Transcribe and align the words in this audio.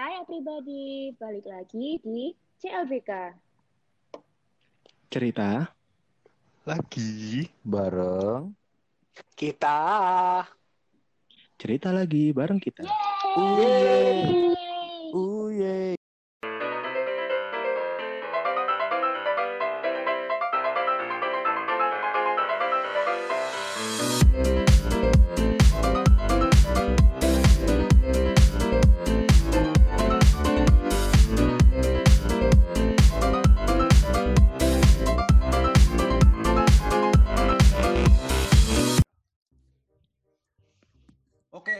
Hai 0.00 0.16
pribadi, 0.24 1.12
balik 1.12 1.44
lagi 1.44 2.00
di 2.00 2.32
CLBK. 2.56 3.36
Cerita 5.12 5.68
lagi 6.64 7.44
bareng 7.60 8.48
kita. 9.36 9.76
cerita 11.60 11.92
lagi 11.92 12.32
bareng 12.32 12.56
kita. 12.56 12.88
Yeay! 13.36 14.48
Uye. 14.48 14.49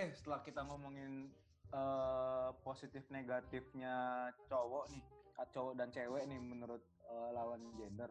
Oke, 0.00 0.16
setelah 0.16 0.40
kita 0.40 0.64
ngomongin 0.64 1.28
eh, 1.76 2.50
positif 2.64 3.04
negatifnya 3.12 4.24
cowok 4.48 4.88
nih, 4.96 5.04
ah, 5.36 5.44
cowok 5.44 5.76
dan 5.76 5.92
cewek 5.92 6.24
nih 6.24 6.40
menurut 6.40 6.80
eh, 7.04 7.30
lawan 7.36 7.60
gender. 7.76 8.08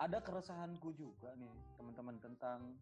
Ada 0.00 0.24
keresahanku 0.24 0.96
juga 0.96 1.36
nih, 1.36 1.52
teman-teman 1.76 2.16
tentang 2.16 2.80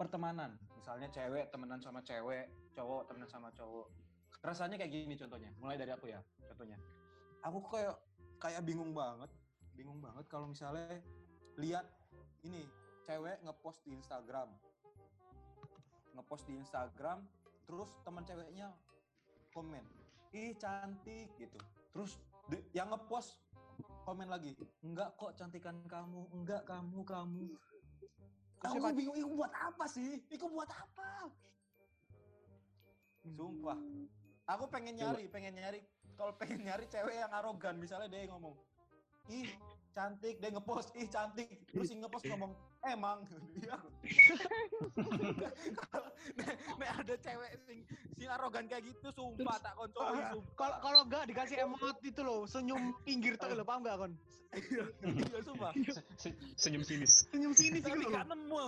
pertemanan. 0.00 0.56
Misalnya 0.72 1.12
cewek 1.12 1.52
temenan 1.52 1.84
sama 1.84 2.00
cewek, 2.00 2.48
cowok 2.72 3.12
temenan 3.12 3.28
sama 3.28 3.52
cowok. 3.52 3.92
Keresahannya 4.40 4.80
kayak 4.80 4.92
gini 4.96 5.14
contohnya. 5.20 5.52
Mulai 5.60 5.76
dari 5.76 5.92
aku 5.92 6.08
ya, 6.08 6.24
contohnya. 6.48 6.80
Aku 7.44 7.60
kayak 7.68 7.92
kayak 8.40 8.64
bingung 8.64 8.96
banget, 8.96 9.28
bingung 9.76 10.00
banget 10.00 10.24
kalau 10.32 10.48
misalnya 10.48 10.96
lihat 11.60 11.84
ini 12.40 12.64
cewek 13.04 13.36
ngepost 13.44 13.84
di 13.84 13.92
Instagram 13.92 14.48
ngepost 16.14 16.44
di 16.46 16.54
Instagram 16.58 17.22
terus 17.70 17.90
teman 18.02 18.26
ceweknya 18.26 18.74
komen 19.54 19.86
ih 20.34 20.50
cantik 20.58 21.30
gitu. 21.38 21.58
Terus 21.94 22.18
de- 22.50 22.66
yang 22.74 22.90
ngepost 22.90 23.38
komen 24.02 24.26
lagi 24.26 24.58
enggak 24.82 25.14
kok 25.14 25.38
cantikan 25.38 25.78
kamu 25.86 26.26
enggak 26.34 26.66
kamu 26.66 27.06
kamu. 27.06 27.46
Aku 28.66 28.76
siapa- 28.76 28.92
bingung 28.92 29.16
itu 29.16 29.30
buat 29.30 29.54
apa 29.54 29.86
sih? 29.86 30.18
Itu 30.28 30.50
buat 30.50 30.68
apa? 30.68 31.30
Sumpah. 33.22 33.78
Aku 34.50 34.66
pengen 34.66 34.98
nyari 34.98 35.30
pengen 35.30 35.54
nyari. 35.54 35.80
Kalau 36.18 36.34
pengen 36.36 36.66
nyari 36.66 36.84
cewek 36.90 37.16
yang 37.16 37.30
arogan 37.32 37.78
misalnya 37.78 38.10
dia 38.10 38.26
ngomong 38.28 38.52
ih 39.30 39.46
cantik 39.90 40.34
dia 40.36 40.50
ngepost 40.50 40.90
ih 40.94 41.06
cantik. 41.06 41.48
Terus 41.66 41.88
yang 41.88 42.00
ngepost 42.00 42.24
ngomong 42.26 42.52
emang. 42.82 43.18
Iya. 43.56 43.76
Kalau 45.76 46.08
nek 46.76 46.90
ada 46.96 47.14
cewek 47.16 47.52
sing 47.64 47.78
sing 48.14 48.28
arogan 48.28 48.64
kayak 48.66 48.84
gitu 48.86 49.08
sumpah 49.10 49.56
tak 49.58 49.74
konco 49.74 49.98
Ah, 49.98 50.30
sumpah. 50.30 50.54
Kalau 50.56 50.76
kalau 50.80 51.00
enggak 51.04 51.24
dikasih 51.26 51.56
emot 51.64 51.96
itu 52.00 52.20
loh, 52.20 52.44
senyum 52.44 52.94
pinggir 53.02 53.34
tuh 53.34 53.50
lo, 53.50 53.62
paham 53.62 53.80
enggak 53.82 53.96
kon? 53.98 54.12
iya 54.50 54.84
sumpah. 55.42 55.70
Se- 56.18 56.36
senyum 56.56 56.82
sinis. 56.82 57.26
Senyum 57.30 57.52
sini 57.52 57.78
sih 57.78 57.86
tapi 57.86 58.02
lo. 58.02 58.10
gak 58.10 58.26
nemu 58.26 58.58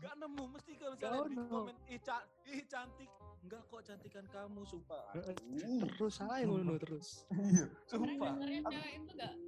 gak 0.00 0.14
nemu 0.16 0.42
mesti 0.48 0.72
kalau 0.80 0.96
misalnya 0.96 1.28
di 1.28 1.36
komen 1.44 1.76
ih, 1.88 2.00
ca- 2.00 2.26
ih 2.48 2.64
cantik. 2.66 3.10
Enggak 3.44 3.60
kok 3.68 3.82
cantikan 3.84 4.24
kamu 4.32 4.60
sumpah. 4.64 5.04
Terus 5.12 6.12
saya 6.16 6.44
ngono 6.48 6.80
terus. 6.80 7.28
iya. 7.36 7.66
Sumpah. 7.84 8.32
Aku- 8.32 8.40
cewek 8.72 8.92
itu 8.96 9.12
gak 9.12 9.20
gak 9.20 9.32
enakan 9.32 9.43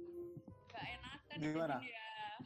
Gimana? 1.37 1.77
ya. 1.81 2.03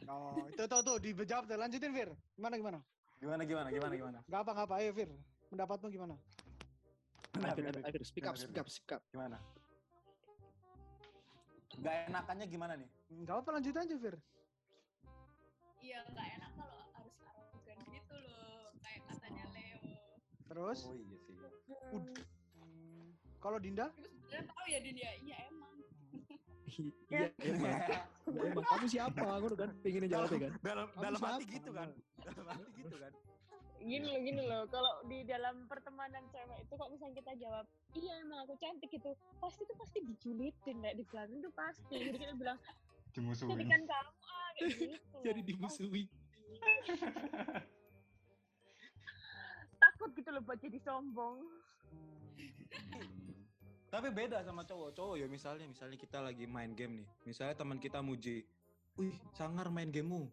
Oh, 0.08 0.48
itu 0.48 0.64
tuh 0.64 0.80
tuh 0.80 0.96
dijawab 1.00 1.44
tuh. 1.44 1.56
Lanjutin 1.56 1.92
Fir. 1.92 2.10
Gimana 2.36 2.56
gimana? 2.56 2.80
gimana 3.22 3.46
gimana 3.46 3.68
gimana 3.70 3.94
gimana 3.94 4.18
Gak 4.26 4.40
apa 4.42 4.50
gak 4.56 4.66
apa. 4.66 4.74
Ayo 4.82 4.90
Fir. 4.96 5.10
Pendapatmu 5.52 5.88
gimana? 5.92 6.14
Akhir, 7.32 8.02
speak 8.04 8.26
up, 8.28 8.36
speak 8.36 8.58
up, 8.60 8.68
speak 8.68 8.92
up. 8.92 9.02
gimana 9.08 9.40
gak 11.80 12.12
enakannya 12.12 12.46
gimana 12.46 12.76
nih 12.76 12.88
Gak 13.24 13.36
apa 13.40 13.48
lanjut 13.56 13.74
aja 13.76 13.94
Fir. 13.96 14.16
Iya 15.82 15.98
gak 16.14 16.26
enak 16.38 16.50
kalau 16.54 16.80
harus 16.94 17.16
arogan 17.26 17.78
gitu 17.90 18.16
loh. 18.28 18.70
Kayak 18.80 19.02
katanya 19.10 19.44
Leo. 19.50 19.80
Terus 20.46 20.78
oh 20.86 20.94
iya 20.94 21.16
sih 21.26 21.34
hmm, 21.92 23.08
kalau 23.42 23.58
Dinda? 23.58 23.90
Terus 23.98 24.12
sebenarnya 24.14 24.44
tahu 24.48 24.64
ya 24.68 24.78
Din 24.80 24.96
ya. 24.96 25.12
Iya 25.20 25.36
emang. 25.50 25.71
Iya, 26.80 27.28
emang. 27.44 27.76
Emang 28.32 28.64
kamu 28.64 28.86
siapa? 28.88 29.20
Aku 29.40 29.52
kan 29.52 29.68
pengen 29.84 30.08
jawabnya 30.08 30.48
kan. 30.48 30.52
dalam 30.64 30.88
Kamu 30.88 31.04
dalam 31.04 31.20
hati 31.20 31.44
gitu 31.44 31.70
kan 31.74 31.88
dalam 32.22 32.46
hati 32.48 32.70
gitu 32.80 32.96
kan 32.96 33.12
Gini 33.82 34.06
loh, 34.06 34.22
gini 34.22 34.38
loh. 34.46 34.62
Kalau 34.70 35.02
di 35.10 35.26
dalam 35.26 35.66
pertemanan 35.66 36.22
cewek 36.30 36.62
itu 36.62 36.70
kok 36.78 36.86
misalnya 36.86 37.18
kita 37.18 37.34
jawab, 37.34 37.66
iya 37.98 38.14
emang 38.22 38.46
aku 38.46 38.54
cantik 38.62 38.86
gitu, 38.94 39.10
pasti 39.42 39.66
tuh 39.66 39.74
pasti 39.74 39.98
dijulitin, 40.06 40.78
kayak 40.78 41.02
di 41.02 41.04
belakang 41.10 41.42
tuh 41.42 41.50
pasti. 41.50 41.98
Jadi 41.98 42.14
kita 42.14 42.38
bilang, 42.38 42.62
Dimusuhin. 43.10 43.50
cantikan 43.50 43.82
kamu 43.82 44.10
ah, 44.22 44.48
kayak 44.54 44.70
gitu. 44.86 45.18
Jadi 45.26 45.40
dimusuhi. 45.42 46.06
Takut 49.82 50.14
gitu 50.14 50.30
loh 50.30 50.46
buat 50.46 50.62
jadi 50.62 50.78
sombong. 50.78 51.42
Tapi 53.92 54.08
beda 54.08 54.40
sama 54.40 54.64
cowok. 54.64 54.88
Cowok 54.96 55.14
ya 55.20 55.26
misalnya 55.28 55.68
misalnya 55.68 56.00
kita 56.00 56.18
lagi 56.18 56.48
main 56.48 56.72
game 56.72 57.04
nih. 57.04 57.08
Misalnya 57.28 57.52
teman 57.52 57.76
kita 57.76 58.00
muji, 58.00 58.40
"Wih, 58.96 59.12
sangar 59.30 59.68
main 59.68 59.92
gamemu." 59.92 60.32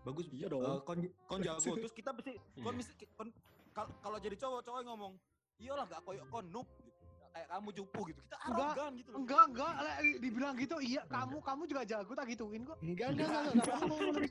Bagus. 0.00 0.24
Iya 0.32 0.48
dong. 0.48 0.64
kon 0.82 0.98
kon 1.28 1.40
jago. 1.40 1.60
Terus 1.76 1.92
kita 1.92 2.10
mesti 2.10 2.32
kon 2.58 2.72
Iya. 2.72 2.80
mesti 2.80 3.04
kon 3.12 3.28
kal- 3.70 3.92
kalau 4.00 4.16
jadi 4.16 4.36
cowok, 4.36 4.60
cowok 4.64 4.78
yang 4.80 4.88
ngomong, 4.90 5.12
"Iyalah 5.60 5.84
gak 5.84 6.00
koyok 6.00 6.26
kon 6.28 6.48
noob." 6.48 6.64
gitu. 6.80 6.92
Kayak 7.28 7.48
kamu 7.50 7.68
cupu 7.74 8.00
gitu. 8.08 8.20
Kita 8.22 8.36
Enggak, 8.40 8.68
arogan 8.72 8.92
gitu 8.94 9.08
loh. 9.10 9.18
Enggak 9.20 9.42
enggak. 9.44 9.72
lah, 9.74 9.94
Dibilang 10.16 10.54
gitu 10.54 10.76
iya 10.80 11.02
kamu 11.04 11.36
kamu 11.42 11.62
juga 11.66 11.82
jago 11.84 12.12
tak 12.14 12.26
gituin 12.30 12.62
kok. 12.62 12.78
Enggak, 12.80 13.08
enggak, 13.10 13.26
enggak, 13.28 13.42
enggak. 13.52 13.74
Kamu 13.74 13.92
ngomong 13.92 14.24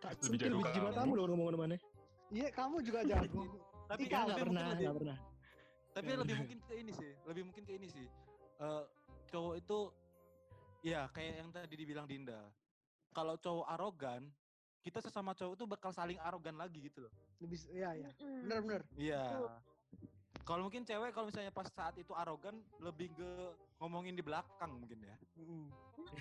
Tak 0.00 0.10
Lebih 0.10 0.24
sentil 0.24 0.48
jago 0.48 0.58
biji 0.58 0.72
kamu. 0.74 0.86
matamu 0.88 1.12
loh 1.12 1.24
ngomong 1.28 1.46
mana. 1.54 1.76
Iya 2.32 2.48
kamu 2.50 2.76
juga 2.80 3.00
jago. 3.04 3.42
Tapi 3.84 4.02
Enggak 4.06 4.22
tapi 4.24 4.40
pernah, 4.40 4.64
mungkin 4.64 4.72
lebih, 4.72 4.80
enggak 4.80 4.96
pernah. 4.96 5.16
Tapi 5.90 6.06
Nggak 6.06 6.20
lebih 6.26 6.36
mungkin 6.42 6.58
ke 6.64 6.74
ini 6.78 6.92
sih. 6.94 7.12
Lebih 7.26 7.42
mungkin 7.46 7.62
ke 7.66 7.72
ini 7.74 7.88
sih. 7.90 8.06
Eh 8.60 8.84
cowok 9.30 9.54
itu 9.58 9.78
ya 10.86 11.06
kayak 11.12 11.32
yang 11.42 11.48
tadi 11.50 11.74
dibilang 11.74 12.06
Dinda. 12.06 12.40
Kalau 13.10 13.34
cowok 13.38 13.66
arogan, 13.66 14.22
kita 14.80 15.02
sesama 15.02 15.34
cowok 15.34 15.54
tuh 15.58 15.66
bakal 15.66 15.90
saling 15.90 16.16
arogan 16.22 16.54
lagi 16.54 16.78
gitu 16.78 17.04
loh. 17.04 17.12
Lebih 17.42 17.58
iya 17.74 17.90
iya. 17.98 18.10
Mm. 18.22 18.40
Bener 18.46 18.58
bener. 18.62 18.82
Iya. 18.94 19.22
Kalau 20.46 20.66
mungkin 20.66 20.82
cewek 20.86 21.10
kalau 21.12 21.28
misalnya 21.28 21.52
pas 21.52 21.68
saat 21.68 21.94
itu 21.98 22.14
arogan 22.16 22.58
lebih 22.80 23.12
ke 23.14 23.30
ngomongin 23.82 24.14
di 24.14 24.22
belakang 24.22 24.72
mungkin 24.78 24.98
ya. 25.04 25.16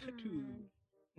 Aduh. 0.06 0.66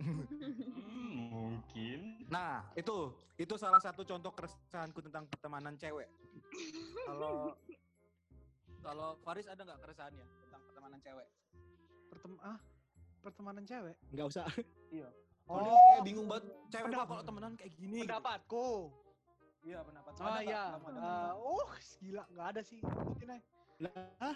Mungkin. 1.31 2.25
Nah, 2.25 2.65
itu 2.73 3.13
itu 3.37 3.53
salah 3.53 3.77
satu 3.77 4.01
contoh 4.01 4.33
keresahanku 4.33 4.97
tentang 5.05 5.29
pertemanan 5.29 5.77
cewek. 5.77 6.09
Kalau 7.07 7.53
kalau 8.81 9.15
Faris 9.19 9.45
ada 9.45 9.61
nggak 9.61 9.79
keresahannya 9.79 10.25
tentang 10.41 10.61
pertemanan 10.63 10.99
cewek? 10.99 11.27
Pertem 12.07 12.33
ah 12.41 12.57
pertemanan 13.19 13.63
cewek. 13.63 13.95
Enggak 14.11 14.27
usah. 14.27 14.45
Oh, 15.49 15.57
Oh, 15.57 15.67
kayak 15.67 16.05
bingung 16.05 16.27
banget 16.31 16.47
cewek 16.69 16.85
pendapat- 16.87 17.09
kalau 17.11 17.23
temenan 17.25 17.53
kayak 17.55 17.73
gini. 17.73 17.91
gitu. 17.91 18.03
pendapatku. 18.07 18.67
Iya, 19.61 19.79
pendapat. 19.83 20.11
Oh 20.11 20.21
Ada 20.21 20.29
nggak? 20.31 20.43
iya. 20.45 20.63
Ada 20.63 20.77
Eh, 20.77 20.91
nggak? 20.95 21.33
oh 21.35 21.69
gila 21.99 22.23
nggak 22.29 22.47
ada 22.47 22.61
sih. 22.61 22.79
Sebutin 22.79 23.29
aja. 23.29 23.43
Lah, 23.81 24.35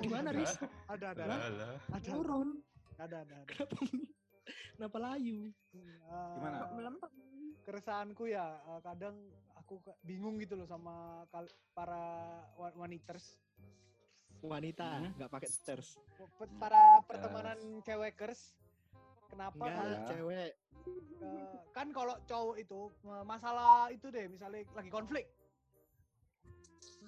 gimana, 0.00 0.28
Riz? 0.32 0.52
Ada 0.88 1.06
ada. 1.12 1.22
Lah. 1.22 1.76
Ada 1.92 2.08
Turun. 2.08 2.48
ada 2.96 3.16
ada. 3.20 3.34
ada. 3.36 3.46
Kenapa 3.46 3.76
Kenapa 4.74 4.96
layu? 4.98 5.52
Eh, 5.70 6.34
Gimana? 6.34 6.56
Keresahanku 7.62 8.24
ya 8.26 8.46
eh, 8.58 8.80
kadang 8.82 9.14
aku 9.62 9.78
bingung 10.02 10.36
gitu 10.36 10.54
loh 10.54 10.66
sama 10.66 11.22
kal- 11.30 11.46
para 11.72 12.02
wa- 12.54 12.76
waniters 12.76 13.38
Wanita, 14.42 14.98
Hmm. 14.98 15.14
enggak 15.14 15.30
pakai 15.30 15.46
stairs. 15.46 15.94
Pe- 16.18 16.50
para 16.58 16.98
pertemanan 17.06 17.54
cewekers 17.80 18.58
kenapa 19.30 19.54
Enggak, 19.54 19.78
kalau- 19.78 20.08
cewek. 20.10 20.50
eh, 21.22 21.46
kan 21.70 21.86
kalau 21.94 22.14
cowok 22.26 22.56
itu 22.58 22.80
masalah 23.22 23.86
itu 23.88 24.10
deh 24.10 24.26
misalnya 24.26 24.66
lagi 24.74 24.90
konflik 24.90 25.30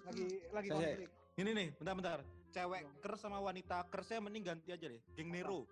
lagi 0.06 0.26
lagi 0.48 0.68
Saya- 0.70 0.78
konflik 0.94 1.10
Ini 1.34 1.50
nih, 1.50 1.68
bentar-bentar. 1.74 2.22
Cewek 2.54 2.86
kers 3.02 3.18
sama 3.18 3.42
wanita 3.42 3.82
kersnya 3.90 4.22
mending 4.22 4.46
ganti 4.46 4.70
aja 4.70 4.86
deh. 4.86 5.02
Geng 5.12 5.34
Nero. 5.34 5.66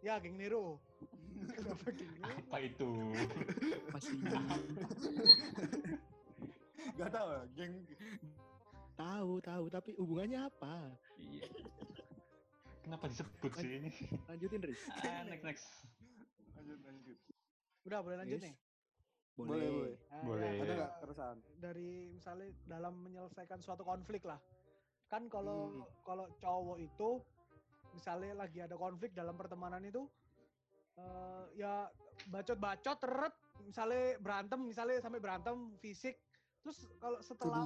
ya 0.00 0.16
geng 0.16 0.36
Nero 0.36 0.76
kenapa 1.48 1.86
Apa 2.24 2.56
itu? 2.60 2.90
Masih 3.92 4.14
Gak 6.96 7.10
tau 7.12 7.28
ya, 7.28 7.42
geng 7.54 7.74
tahu, 8.96 9.32
tahu, 9.40 9.64
tapi 9.72 9.90
hubungannya 9.96 10.44
apa? 10.44 10.92
Iya. 11.16 11.48
Kenapa 12.84 13.08
disebut 13.08 13.52
sih 13.56 13.70
ini? 13.80 13.90
Lanjutin, 14.28 14.60
Riz. 14.60 14.82
Ah, 15.00 15.24
next 15.24 15.44
next. 15.44 15.66
Lanjut, 16.52 16.78
lanjut. 16.84 17.18
Udah 17.86 17.98
boleh 18.04 18.16
lanjut 18.20 18.40
Yes. 18.40 18.44
nih. 18.44 18.54
Boleh, 19.38 19.68
boleh. 19.72 19.94
Nah, 20.10 20.20
Boleh. 20.20 20.50
ya, 20.52 20.60
Ada 20.60 20.72
nggak 20.76 20.92
keresahan? 21.00 21.38
dari 21.56 21.90
misalnya 22.12 22.48
dalam 22.68 22.94
menyelesaikan 23.00 23.58
suatu 23.60 23.84
konflik 23.84 24.20
lah 24.28 24.36
kan 25.08 25.26
kalau 25.26 25.72
Hmm. 25.72 25.84
kalau 26.04 26.26
cowok 26.38 26.78
itu 26.78 27.08
misalnya 27.90 28.36
lagi 28.36 28.60
ada 28.60 28.76
konflik 28.76 29.10
dalam 29.10 29.34
pertemanan 29.34 29.80
itu 29.82 30.04
eh, 31.00 31.44
ya 31.56 31.88
bacot-bacot 32.28 32.96
teret 33.00 33.34
misalnya 33.64 34.20
berantem 34.20 34.60
misalnya 34.60 35.00
sampai 35.00 35.20
berantem 35.20 35.56
fisik 35.80 36.20
terus 36.60 36.84
kalau 37.00 37.18
setelah 37.24 37.64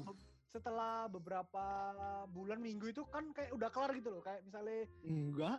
setelah 0.55 1.11
beberapa 1.11 1.65
bulan 2.31 2.63
minggu 2.63 2.95
itu 2.95 3.03
kan 3.11 3.35
kayak 3.35 3.51
udah 3.51 3.69
kelar 3.75 3.91
gitu 3.99 4.15
loh 4.15 4.23
kayak 4.23 4.47
misalnya 4.47 4.87
Enggak. 5.03 5.59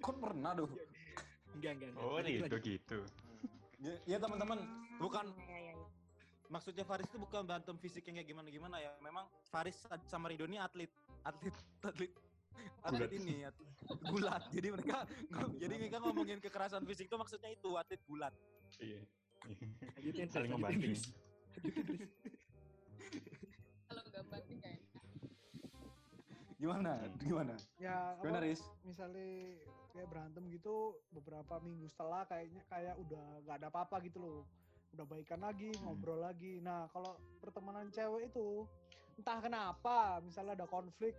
Kok 0.00 0.16
pernah 0.22 0.56
tuh? 0.56 0.68
Enggak, 1.58 1.72
enggak. 1.76 1.88
enggak. 1.92 2.04
Oh, 2.08 2.18
gitu 2.24 2.56
gitu. 2.64 2.98
Ya, 3.78 3.94
ya 4.10 4.16
teman-teman, 4.18 4.58
bukan 4.98 5.30
Ya, 5.38 5.58
ya, 5.70 5.70
ya. 5.70 5.86
maksudnya 6.50 6.82
Faris 6.82 7.06
itu 7.06 7.18
bukan 7.20 7.46
berantem 7.46 7.76
fisik 7.78 8.02
yang 8.10 8.18
kayak 8.18 8.28
gimana-gimana 8.30 8.80
ya. 8.82 8.90
Memang 9.04 9.28
Faris 9.52 9.78
sama 10.10 10.32
Ridho 10.32 10.48
ini 10.48 10.58
atlet 10.58 10.90
atlet 11.22 11.54
atlet 11.86 12.10
atlet 12.84 13.10
ini 13.18 13.44
atlet 13.44 13.68
gulat. 14.08 14.42
Jadi 14.56 14.68
mereka 14.72 14.96
jadi 15.58 15.74
mereka 15.78 15.98
ngomongin 16.02 16.38
kekerasan 16.42 16.82
fisik 16.84 17.06
itu 17.08 17.16
maksudnya 17.16 17.50
itu 17.52 17.70
atlet 17.74 18.02
gulat. 18.06 18.34
Iya. 18.80 19.02
Lanjutin, 19.96 20.26
Riz, 20.26 20.32
Saling 20.34 20.50
lanjutin, 20.52 20.76
membanting. 20.76 20.92
Riz. 20.92 21.02
Kalau 23.88 24.02
nggak 24.04 24.24
banting 24.28 24.58
kayak 24.60 24.80
gimana? 26.58 26.92
Gimana? 27.22 27.54
ya 27.78 28.18
Gimana, 28.18 28.38
apa, 28.42 28.46
Riz? 28.50 28.60
misalnya 28.82 29.26
kayak 29.94 30.08
berantem 30.10 30.44
gitu 30.50 30.94
beberapa 31.14 31.58
minggu 31.62 31.86
setelah 31.86 32.26
kayaknya 32.26 32.62
kayak 32.66 32.94
udah 32.98 33.24
nggak 33.46 33.56
ada 33.62 33.68
apa-apa 33.70 34.02
gitu 34.06 34.18
loh 34.22 34.40
udah 34.94 35.04
baikan 35.06 35.42
lagi 35.42 35.70
ngobrol 35.82 36.22
lagi 36.22 36.62
nah 36.62 36.86
kalau 36.94 37.18
pertemanan 37.42 37.90
cewek 37.90 38.30
itu 38.30 38.66
entah 39.18 39.38
kenapa 39.42 40.22
misalnya 40.22 40.54
ada 40.54 40.66
konflik 40.70 41.18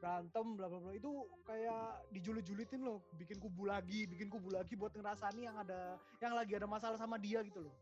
berantem 0.00 0.46
bla 0.58 0.66
bla 0.68 0.78
bla 0.80 0.92
itu 0.92 1.10
kayak 1.46 2.08
dijulit-julitin 2.12 2.80
loh 2.84 3.00
bikin 3.16 3.40
kubu 3.40 3.64
lagi 3.64 4.04
bikin 4.10 4.28
kubu 4.28 4.52
lagi 4.52 4.74
buat 4.76 4.92
ngerasani 4.92 5.48
yang 5.48 5.56
ada 5.56 5.96
yang 6.20 6.34
lagi 6.36 6.52
ada 6.54 6.68
masalah 6.68 6.98
sama 7.00 7.16
dia 7.16 7.40
gitu 7.44 7.64
loh 7.64 7.74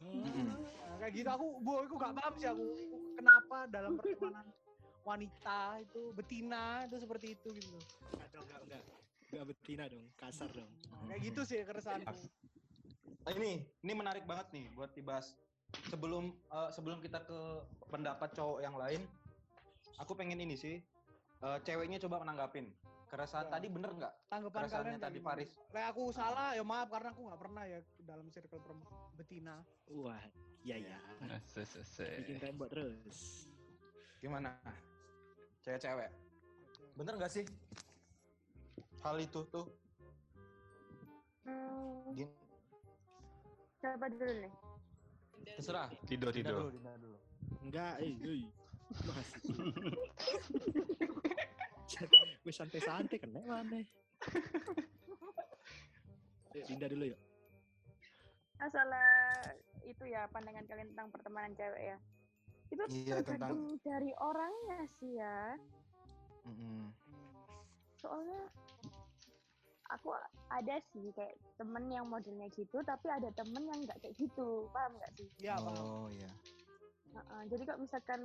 Nah, 0.00 0.96
kayak 0.96 1.12
gitu 1.12 1.28
aku 1.28 1.46
bu 1.60 1.84
aku 1.84 1.94
gak 2.00 2.16
paham 2.16 2.34
sih 2.40 2.48
aku 2.48 2.64
kenapa 3.20 3.68
dalam 3.68 4.00
pertemanan 4.00 4.48
wanita 5.04 5.76
itu 5.84 6.02
betina 6.16 6.88
itu 6.88 6.96
seperti 6.96 7.36
itu 7.36 7.48
gitu 7.52 7.68
loh 7.68 7.84
Enggak 8.16 8.40
enggak, 8.48 8.60
enggak. 8.64 8.82
Enggak 9.30 9.44
betina 9.52 9.84
dong, 9.92 10.06
kasar 10.16 10.48
dong. 10.56 10.70
Nah, 10.72 11.04
kayak 11.12 11.20
gitu 11.28 11.40
sih 11.44 11.60
keresahanku 11.68 12.16
Nah, 13.20 13.32
ini 13.36 13.60
ini 13.84 13.92
menarik 13.92 14.24
banget 14.24 14.48
nih 14.56 14.64
buat 14.72 14.96
dibahas. 14.96 15.36
Sebelum 15.92 16.32
eh, 16.32 16.70
sebelum 16.72 16.98
kita 17.04 17.20
ke 17.22 17.38
pendapat 17.92 18.32
cowok 18.32 18.58
yang 18.64 18.74
lain, 18.80 19.04
aku 20.00 20.16
pengen 20.16 20.40
ini 20.40 20.56
sih 20.56 20.80
eh, 21.40 21.58
ceweknya 21.64 21.98
coba 22.00 22.16
menanggapin. 22.20 22.68
Keresahan 23.10 23.50
Ya. 23.50 23.58
tadi 23.58 23.66
bener 23.66 23.90
nggak? 23.90 24.14
tanggapan 24.30 24.60
kalian 24.70 25.00
tadi 25.02 25.18
gimana? 25.18 25.26
Faris. 25.34 25.50
Lah 25.74 25.84
aku 25.90 26.02
salah 26.14 26.54
ya 26.54 26.62
maaf 26.62 26.86
karena 26.86 27.10
aku 27.10 27.20
nggak 27.26 27.40
pernah 27.42 27.62
ya 27.66 27.78
dalam 27.98 28.30
circle 28.30 28.62
perem- 28.62 28.86
betina 29.18 29.56
Wah, 29.90 30.22
iya 30.62 30.78
ya. 30.78 30.98
Se 31.42 31.66
se 31.66 31.82
se. 31.82 32.06
Bikin 32.22 32.38
tembok 32.38 32.70
terus. 32.70 33.50
Gimana? 34.22 34.54
Cewek-cewek. 35.66 36.06
Bener 36.94 37.18
nggak 37.18 37.32
sih? 37.34 37.42
Hal 39.02 39.18
itu 39.18 39.42
tuh. 39.50 39.66
Hmm, 41.42 42.14
Gin- 42.14 42.38
siapa 43.74 44.06
dulu 44.06 44.22
nih? 44.38 44.52
terserah. 45.50 45.88
Tidur 46.06 46.30
tidur. 46.30 46.62
dulu, 46.62 46.78
Dinda 46.78 46.92
dulu. 46.94 47.18
Enggak, 47.66 47.94
eh, 47.98 48.14
eh. 48.22 48.42
Wis 52.46 52.56
santai-santai 52.56 53.18
kena 53.18 53.40
mana? 53.44 53.82
Dinda 56.50 56.86
dulu 56.88 57.04
yuk. 57.06 57.18
Masalah 58.60 59.08
itu 59.82 60.04
ya 60.04 60.28
pandangan 60.28 60.66
kalian 60.66 60.88
tentang 60.92 61.10
pertemanan 61.10 61.56
cewek 61.56 61.82
ya. 61.94 61.98
Itu 62.70 62.82
Iya, 62.88 63.22
tentang- 63.22 63.50
tergantung 63.50 63.80
dari 63.82 64.12
orangnya 64.16 64.80
sih 64.98 65.12
ya. 65.16 65.58
Mm-mm. 66.46 66.92
Soalnya 67.96 68.40
aku 69.90 70.14
ada 70.48 70.80
sih 70.92 71.12
kayak 71.12 71.36
temen 71.56 71.90
yang 71.90 72.06
modelnya 72.06 72.48
gitu, 72.54 72.82
tapi 72.82 73.10
ada 73.10 73.30
temen 73.34 73.66
yang 73.66 73.82
nggak 73.82 73.98
kayak 74.00 74.16
gitu, 74.16 74.70
paham 74.70 74.94
nggak 74.96 75.12
sih? 75.18 75.28
ya 75.38 75.56
paham 75.58 75.80
Oh 75.80 76.08
iya. 76.08 76.30
Heeh, 77.10 77.42
jadi 77.50 77.62
kalau 77.66 77.80
misalkan 77.82 78.22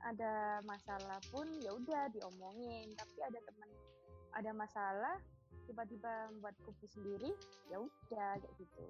ada 0.00 0.62
masalah 0.62 1.18
pun 1.28 1.46
ya 1.58 1.74
udah 1.74 2.06
diomongin, 2.10 2.94
tapi 2.94 3.18
ada 3.20 3.38
temen 3.42 3.70
ada 4.32 4.50
masalah 4.54 5.16
tiba-tiba 5.66 6.30
buat 6.38 6.54
kubu 6.62 6.86
sendiri, 6.86 7.32
ya 7.66 7.82
udah 7.82 8.38
kayak 8.38 8.54
gitu. 8.56 8.86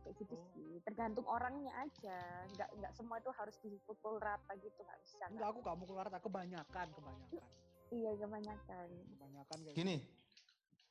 Kayak 0.00 0.14
gitu 0.16 0.34
Oh. 0.34 0.44
sih, 0.56 0.80
tergantung 0.82 1.26
orangnya 1.28 1.70
aja. 1.78 2.18
Nggak 2.50 2.68
nggak 2.72 2.92
semua 2.96 3.20
itu 3.20 3.30
harus 3.30 3.56
dipukul 3.62 4.18
rata 4.18 4.52
gitu 4.58 4.80
nggak 4.80 5.00
bisa. 5.04 5.24
enggak 5.30 5.48
aku 5.52 5.58
gak 5.62 5.76
mau 5.76 5.86
keluar 5.86 6.06
kebanyakan 6.10 6.86
kebanyakan 6.90 7.42
Iya 7.90 8.10
kebanyakan. 8.16 8.86
kebanyakan 9.18 9.58
kayak 9.62 9.76
Gini. 9.76 9.96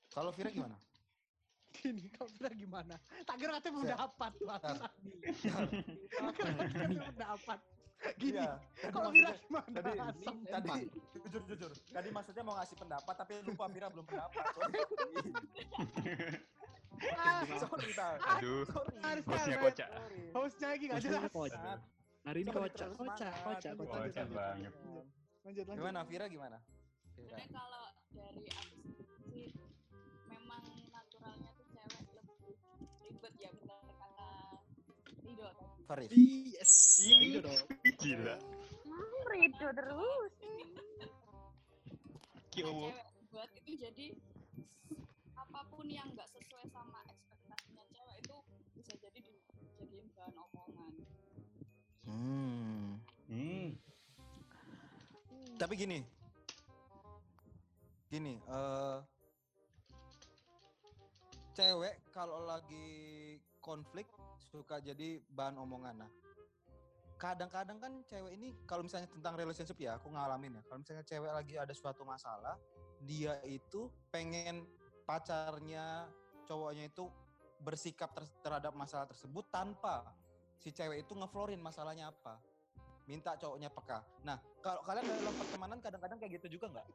Kalau 0.10 0.32
Vira 0.32 0.50
gimana? 0.50 0.78
Gini 1.80 2.04
kau 2.12 2.28
bilang 2.30 2.56
gimana 2.56 2.96
tak 3.24 3.36
kira 3.36 3.52
katanya 3.56 3.74
mau 3.74 3.84
Siap. 3.84 3.98
dapat 3.98 4.32
bangsa 4.38 4.86
Siap. 5.34 5.68
tak 6.12 6.32
kira 6.34 6.52
katanya 6.54 6.88
mau 7.00 7.14
dapat 7.26 7.60
gini 8.16 8.40
Iya. 8.40 8.52
kalau 8.90 9.10
kira 9.12 9.30
gimana 9.38 9.68
Tadi, 9.76 9.92
Asem. 9.98 10.36
tadi 10.46 10.72
jujur 11.20 11.42
jujur. 11.46 11.72
Tadi 11.86 12.10
maksudnya 12.10 12.44
mau 12.44 12.56
ngasih 12.56 12.76
pendapat 12.76 13.12
tapi 13.14 13.34
lupa 13.44 13.68
Vira 13.68 13.88
belum 13.88 14.06
pendapat. 14.08 14.44
Sorry. 14.50 14.80
Ah, 17.14 17.44
Sorry, 17.62 17.92
Tal. 17.92 18.16
Aduh, 18.20 18.64
Sorry. 18.66 19.22
Banget. 19.22 19.60
kocak. 19.60 19.90
Hostnya 20.32 20.68
lagi 20.70 20.86
gak 20.88 21.00
jelas 21.02 21.22
kocak. 21.28 21.78
Hari 22.24 22.40
ini 22.40 22.50
kocak, 22.50 22.88
kocak, 22.96 23.32
kocak, 23.36 23.74
kocak. 23.76 24.02
Kocak 24.06 24.26
banget. 24.32 24.72
lanjut. 24.72 25.06
lanjut 25.44 25.66
Gimana 25.70 26.00
Vira 26.04 26.26
gimana? 26.28 26.58
Sebenarnya 27.12 27.48
kalau 27.52 27.86
dari 28.10 28.40
Faris. 35.90 36.14
Yes. 36.14 37.02
Iya. 37.02 37.18
Itu 37.18 37.40
dong. 37.50 37.60
gila. 38.06 38.36
Hmm, 38.86 39.18
Rido 39.34 39.70
terus. 39.74 40.34
Kiowo. 42.54 42.94
cewek 42.94 43.10
buat 43.34 43.50
itu 43.58 43.74
jadi 43.78 44.08
apa 45.34 45.62
pun 45.70 45.86
yang 45.90 46.06
nggak 46.14 46.30
sesuai 46.30 46.66
sama 46.70 47.02
ekspektasinya 47.10 47.84
cewek 47.90 48.18
itu 48.22 48.38
bisa 48.78 48.94
jadi 49.02 49.18
dijadiin 49.22 50.08
bahan 50.14 50.36
omongan 50.38 50.94
Hmm. 52.10 52.98
Hmm. 53.30 53.70
Tapi 55.58 55.74
gini. 55.74 56.02
Gini, 58.10 58.34
eh 58.38 58.98
cewek 61.54 62.02
kalau 62.10 62.46
lagi 62.46 63.38
konflik 63.62 64.10
suka 64.50 64.82
jadi 64.82 65.22
bahan 65.30 65.62
omongan. 65.62 66.02
Nah, 66.02 66.12
kadang-kadang 67.22 67.78
kan 67.78 67.94
cewek 68.10 68.34
ini 68.34 68.58
kalau 68.66 68.82
misalnya 68.82 69.06
tentang 69.14 69.38
relationship 69.38 69.78
ya, 69.78 70.02
aku 70.02 70.10
ngalamin 70.10 70.58
ya. 70.58 70.62
Kalau 70.66 70.80
misalnya 70.82 71.06
cewek 71.06 71.32
lagi 71.32 71.56
ada 71.62 71.74
suatu 71.78 72.02
masalah, 72.02 72.58
dia 73.06 73.38
itu 73.46 73.94
pengen 74.10 74.66
pacarnya, 75.06 76.10
cowoknya 76.50 76.90
itu 76.90 77.06
bersikap 77.62 78.10
ter- 78.18 78.40
terhadap 78.42 78.74
masalah 78.74 79.06
tersebut 79.06 79.46
tanpa 79.54 80.02
si 80.58 80.74
cewek 80.74 81.06
itu 81.06 81.14
ngeflorin 81.14 81.62
masalahnya 81.62 82.10
apa. 82.10 82.42
Minta 83.06 83.34
cowoknya 83.38 83.70
peka. 83.74 84.06
Nah, 84.22 84.38
kalau 84.62 84.82
kalian 84.86 85.06
dalam 85.06 85.34
pertemanan 85.38 85.78
kadang-kadang 85.82 86.18
kayak 86.18 86.42
gitu 86.42 86.58
juga 86.58 86.78
nggak? 86.78 86.88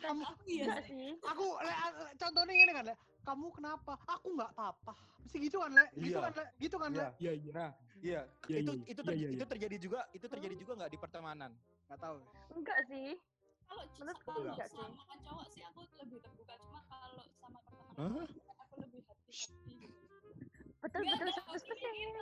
kamu 0.00 0.24
Enggak 0.48 0.82
sih. 0.88 1.12
aku 1.22 1.46
le, 1.60 1.72
le- 1.72 2.14
contohnya 2.16 2.52
ini 2.52 2.72
kan 2.72 2.84
le 2.88 2.94
kamu 3.20 3.46
kenapa 3.52 3.92
aku 4.08 4.28
nggak 4.32 4.50
apa-apa 4.56 4.92
mesti 5.20 5.36
gitu 5.38 5.60
kan 5.60 5.70
le 5.70 5.84
gitu 6.00 6.18
Iya. 6.18 6.24
kan 6.24 6.32
le 6.32 6.44
gitu 6.58 6.76
kan 6.80 6.90
le 6.90 7.06
Iya, 7.20 7.32
iya. 7.36 7.52
Nah, 7.52 7.70
iya. 8.00 8.20
Iya, 8.48 8.56
itu 8.60 8.72
iya, 8.72 8.84
itu 8.88 9.00
iya, 9.00 9.06
ter- 9.06 9.18
iya, 9.20 9.28
itu 9.30 9.36
iya. 9.44 9.46
terjadi 9.46 9.76
juga, 9.76 10.00
itu 10.10 10.26
terjadi 10.26 10.54
juga 10.56 10.72
nggak 10.80 10.90
di 10.90 10.98
pertemanan? 10.98 11.50
nggak 11.86 12.00
tahu 12.00 12.18
Enggak 12.54 12.78
sih. 12.86 13.10
kalau 13.66 13.84
Menurutku 13.98 14.30
kalau 14.30 14.42
enggak 14.50 14.66
sih. 14.70 14.78
sama 14.78 15.14
cowok 15.20 15.46
sih 15.50 15.62
aku 15.62 15.80
lebih 16.00 16.18
terbuka 16.22 16.54
cuma 16.58 16.80
kalau 16.88 17.24
sama 17.38 17.58
pertemanan 17.62 18.26
cewek, 18.26 18.56
aku 18.56 18.74
lebih 18.80 19.00
hati-hati 19.04 19.86
Betul 20.80 21.02
betul 21.04 21.26
nggak, 21.28 21.44
100%. 21.44 21.50
maksudnya 21.52 21.90
gitu. 21.92 22.18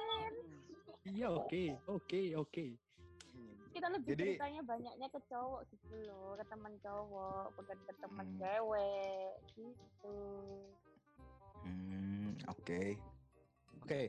Iya, 1.08 1.26
oke, 1.32 1.62
oke, 1.86 2.20
oke. 2.36 2.66
Kita 3.68 3.86
lebih 3.88 4.08
Jadi- 4.10 4.24
ceritanya 4.34 4.62
banyaknya 4.62 5.08
ke 5.08 5.20
cowok 5.24 5.60
gitu 5.68 5.94
loh 6.04 6.34
ke 6.34 6.44
teman 6.46 6.74
cowok 6.78 7.46
bukan 7.54 7.78
ke 7.80 7.92
teman 7.96 8.26
Hmm. 8.26 8.38
cewek 8.38 9.32
gitu 9.54 10.16
Hmm, 11.58 12.38
oke. 12.46 12.82
Oke, 13.78 14.00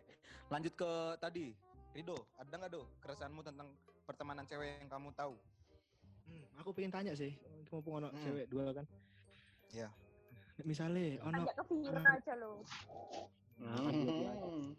lanjut 0.48 0.74
ke 0.76 0.92
tadi. 1.18 1.52
Rido, 1.90 2.14
ada 2.36 2.52
nggak 2.52 2.70
do 2.70 2.86
keresahanmu 3.00 3.42
tentang 3.42 3.68
pertemanan 4.06 4.46
cewek 4.46 4.78
yang 4.78 4.88
kamu 4.88 5.10
tahu? 5.14 5.34
Hmm, 6.24 6.46
aku 6.56 6.70
pengen 6.72 6.94
tanya 6.94 7.14
sih, 7.14 7.34
mumpung 7.68 7.98
ono 7.98 8.08
Hmm. 8.08 8.22
cewek 8.22 8.46
dua 8.48 8.70
kan. 8.72 8.86
Iya. 9.72 9.90
Misalnya 10.62 11.18
ono 11.22 11.42
ajak 11.42 11.56
ke 11.58 11.64
Vira 11.74 12.00
Hmm. 12.00 12.14
aja 12.14 12.34
lo 12.36 12.52
Hmm. 13.58 14.76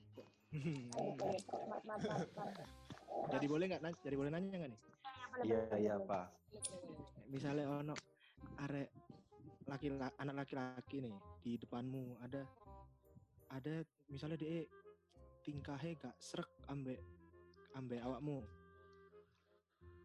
Jadi 3.30 3.46
boleh 3.46 3.64
nggak 3.70 3.82
nanya? 3.82 3.98
Jadi 4.02 4.16
boleh 4.16 4.30
nanya 4.30 4.56
nggak 4.56 4.70
nih? 4.70 4.80
Iya, 5.46 5.60
iya. 5.78 5.94
Pak. 6.02 6.26
Misalnya 7.30 7.64
ono 7.70 7.94
arek 8.66 8.88
laki 9.70 9.86
anak 9.94 10.34
laki-laki 10.34 10.98
nih 10.98 11.14
di 11.40 11.54
depanmu 11.54 12.18
ada 12.26 12.42
ada 13.54 13.86
misalnya 14.10 14.34
dia 14.34 14.66
tingkahnya 15.46 15.94
gak 15.96 16.16
srek 16.18 16.50
ambek 16.66 16.98
ambek 17.78 18.02
awakmu. 18.02 18.42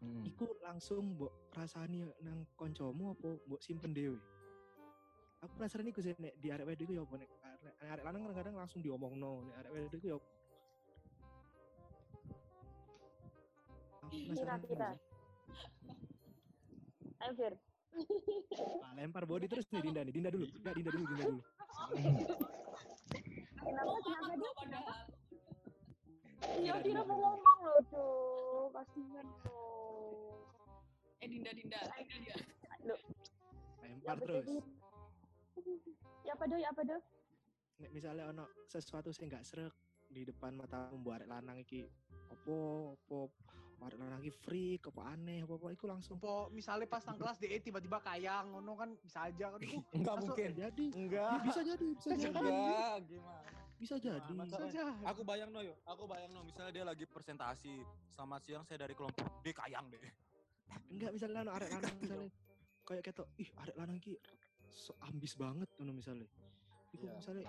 Hmm. 0.00 0.22
Iku 0.22 0.46
langsung 0.62 1.16
mbok 1.16 1.50
rasani 1.56 2.06
nang 2.22 2.46
koncomu 2.54 3.16
apa 3.16 3.36
mbok 3.48 3.60
simpen 3.64 3.90
dewe? 3.96 4.20
Aku 5.42 5.52
penasaran 5.58 5.88
iku 5.88 6.00
sih 6.00 6.14
nek 6.16 6.36
di 6.38 6.48
arek 6.52 6.66
wedok 6.68 6.84
iku 6.86 6.94
ya 6.94 7.02
apa 7.04 7.14
nek 7.18 7.30
arek 7.90 8.04
lanang 8.04 8.22
kadang-kadang 8.28 8.54
langsung 8.56 8.80
diomongno 8.80 9.50
nek 9.50 9.54
arek 9.62 9.70
wedok 9.72 9.98
iku 9.98 10.06
ya 10.14 10.18
Vira. 14.16 14.56
sih. 14.60 14.76
Ayo, 17.20 17.32
Fir. 17.36 17.54
Ah, 18.84 18.92
lempar 18.92 19.24
body 19.24 19.48
terus 19.48 19.64
nih 19.72 19.80
Dinda 19.84 20.00
nih. 20.04 20.12
Dinda 20.12 20.30
dulu. 20.32 20.46
Enggak, 20.52 20.74
Dinda 20.76 20.90
dulu, 20.92 21.04
Dinda 21.08 21.24
dulu. 21.28 21.42
Kenapa, 23.56 23.92
kenapa 24.04 24.32
dia? 24.36 24.52
padahal 24.56 24.98
Iya, 26.60 26.72
Dinda, 26.84 27.02
mau 27.08 27.16
ngomong 27.16 27.58
loh, 27.64 27.80
tuh. 27.88 28.64
Kasihan 28.72 29.26
tuh. 29.40 30.44
eh 31.24 31.28
Dinda 31.32 31.50
Dinda 31.56 31.80
Dinda 31.80 32.16
dia 32.20 32.36
Lempar 33.80 34.14
apa 34.20 34.24
terus. 34.28 34.46
Ya 36.22 36.32
apa 36.36 36.44
do, 36.44 36.56
ya 36.60 36.68
apa 36.70 36.82
do? 36.84 36.96
Nek 37.76 37.90
misalnya 37.92 38.24
ono 38.28 38.44
sesuatu 38.68 39.10
sing 39.12 39.28
gak 39.32 39.44
srek 39.44 39.72
di 40.06 40.22
depan 40.24 40.54
mata 40.54 40.88
buat 41.02 41.20
arek 41.20 41.28
lanang 41.28 41.58
iki 41.60 41.84
opo 42.30 42.92
opo 42.94 43.28
lanang 43.76 44.18
iki 44.18 44.32
freak 44.32 44.88
apa 44.88 45.12
aneh 45.12 45.44
apa 45.44 45.52
apa 45.54 45.66
iku 45.70 45.84
langsung 45.84 46.16
Sumpah, 46.16 46.48
misalnya 46.48 46.86
pas 46.86 47.04
nang 47.04 47.16
kelas 47.16 47.36
DE 47.36 47.60
tiba-tiba 47.60 48.00
kayang, 48.00 48.48
ngono 48.50 48.72
kan 48.74 48.90
bisa 48.98 49.28
aja 49.28 49.52
kan. 49.52 49.60
Enggak 49.96 50.14
Masuk- 50.16 50.32
mungkin. 50.32 50.50
jadi 50.54 50.84
Enggak. 50.92 51.30
Ya, 51.30 51.42
bisa 51.44 51.60
jadi 51.60 51.84
bisa 51.92 52.08
jadi 52.10 52.32
Enggak, 52.32 52.96
gimana? 53.04 53.48
bisa 53.76 53.94
jadi 54.00 54.32
bisa 54.32 54.56
aja. 54.58 54.84
Aku 55.04 55.20
bayang 55.20 55.52
no 55.52 55.60
yo, 55.60 55.76
aku 55.84 56.08
bayang 56.08 56.32
no 56.32 56.40
misalnya 56.40 56.72
dia 56.72 56.84
lagi 56.84 57.04
presentasi 57.04 57.76
selamat 58.08 58.40
siang 58.42 58.64
saya 58.64 58.80
dari 58.80 58.96
kelompok 58.96 59.44
D 59.44 59.52
kayang 59.52 59.92
deh. 59.92 60.00
enggak 60.88 61.12
misalnya 61.12 61.40
ono 61.42 61.52
arek 61.52 61.70
lanang 61.70 61.94
misalnya 62.00 62.28
kayak 62.88 63.02
ketok 63.04 63.28
ih 63.36 63.48
arek 63.56 63.76
lanang 63.76 63.96
iki 63.96 64.16
so 64.66 64.96
ambis 65.00 65.34
banget 65.34 65.68
ngono 65.76 65.92
misalnya 65.92 66.26
iku 66.96 67.04
Iya. 67.06 67.14
misalnya 67.14 67.44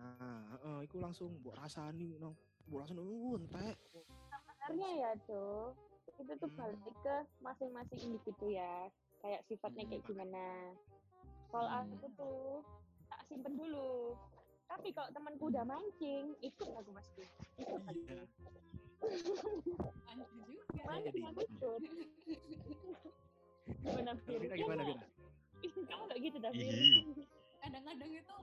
nah 0.00 0.40
heeh 0.56 0.78
iku 0.88 0.96
langsung 0.98 1.28
mbok 1.38 1.54
rasani 1.54 2.16
nang 2.16 2.32
mbok 2.66 2.80
rasani 2.82 3.00
uh 3.00 3.34
entek 3.36 3.76
Sebenarnya 4.66 4.90
ya 4.98 5.10
tuh, 5.30 5.78
itu 6.10 6.32
tuh 6.42 6.50
Hmm. 6.50 6.58
balik 6.58 6.96
ke 6.98 7.16
masing-masing 7.38 8.00
individu 8.02 8.46
ya. 8.50 8.90
Kayak 9.22 9.46
sifatnya 9.46 9.86
Hmm. 9.86 9.90
kayak 9.94 10.04
gimana. 10.10 10.46
Kalau 11.54 11.68
Hmm. 11.70 11.86
aku 11.86 12.06
tuh 12.18 12.66
tak 13.06 13.20
simpen 13.30 13.54
dulu. 13.54 14.18
Tapi 14.66 14.90
kalau 14.90 15.06
temanku 15.14 15.54
udah 15.54 15.62
mancing, 15.62 16.34
ikut 16.42 16.66
aku 16.74 16.90
pasti. 16.98 17.22
Ikut 17.62 17.78
aku. 17.78 18.00
iya 20.74 20.82
anjir 20.90 21.14
juga 21.14 21.22
Mancing 21.22 21.24
aku 21.30 21.40
ikut. 21.46 21.80
Gimana 23.86 24.12
Fir? 24.18 24.40
Gimana 24.50 24.82
Vira 24.82 25.06
Kamu 25.62 26.02
gak 26.10 26.18
gitu 26.18 26.36
dah 26.42 26.50
Fir? 26.50 26.74
Kadang-kadang 27.62 28.10
itu 28.10 28.36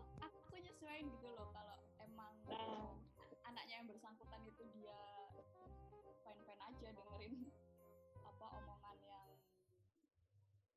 nyesuaiin 0.93 1.09
gitu 1.09 1.27
loh 1.33 1.49
kalau 1.49 1.73
emang 1.97 2.33
Nah. 2.45 2.93
anaknya 3.43 3.81
yang 3.81 3.87
bersangkutan 3.89 4.41
itu 4.45 4.63
dia 4.77 4.99
fine-fine 6.21 6.61
aja 6.61 6.87
dengerin 6.93 7.35
apa 8.21 8.45
omongan 8.61 8.97
yang 9.01 9.27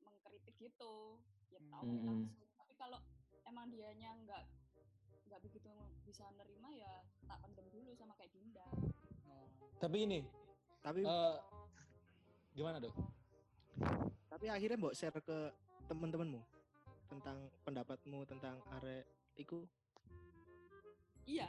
mengkritik 0.01 0.57
gitu 0.57 1.21
ya 1.53 1.61
tahu 1.69 1.85
Mm-mm. 1.85 2.25
langsung 2.25 2.49
tapi 2.57 2.73
kalau 2.75 2.99
emang 3.45 3.69
dianya 3.69 4.17
nggak 4.25 4.43
nggak 5.29 5.41
begitu 5.45 5.69
bisa 6.01 6.25
nerima 6.33 6.73
ya 6.73 6.93
tak 7.23 7.37
pendem 7.37 7.67
dulu 7.69 7.93
sama 7.93 8.17
kayak 8.17 8.33
Dinda 8.33 8.65
Tapi 9.77 9.97
ini 10.01 10.25
tapi 10.81 11.05
eh 11.05 11.35
gimana 12.57 12.81
dok? 12.81 12.95
tapi 14.27 14.49
akhirnya 14.49 14.81
mbok 14.81 14.97
share 14.97 15.13
ke 15.13 15.53
teman-temanmu 15.85 16.41
tentang 17.05 17.37
pendapatmu 17.61 18.25
tentang 18.25 18.57
arek 18.73 19.05
iku 19.37 19.61
iya 21.27 21.47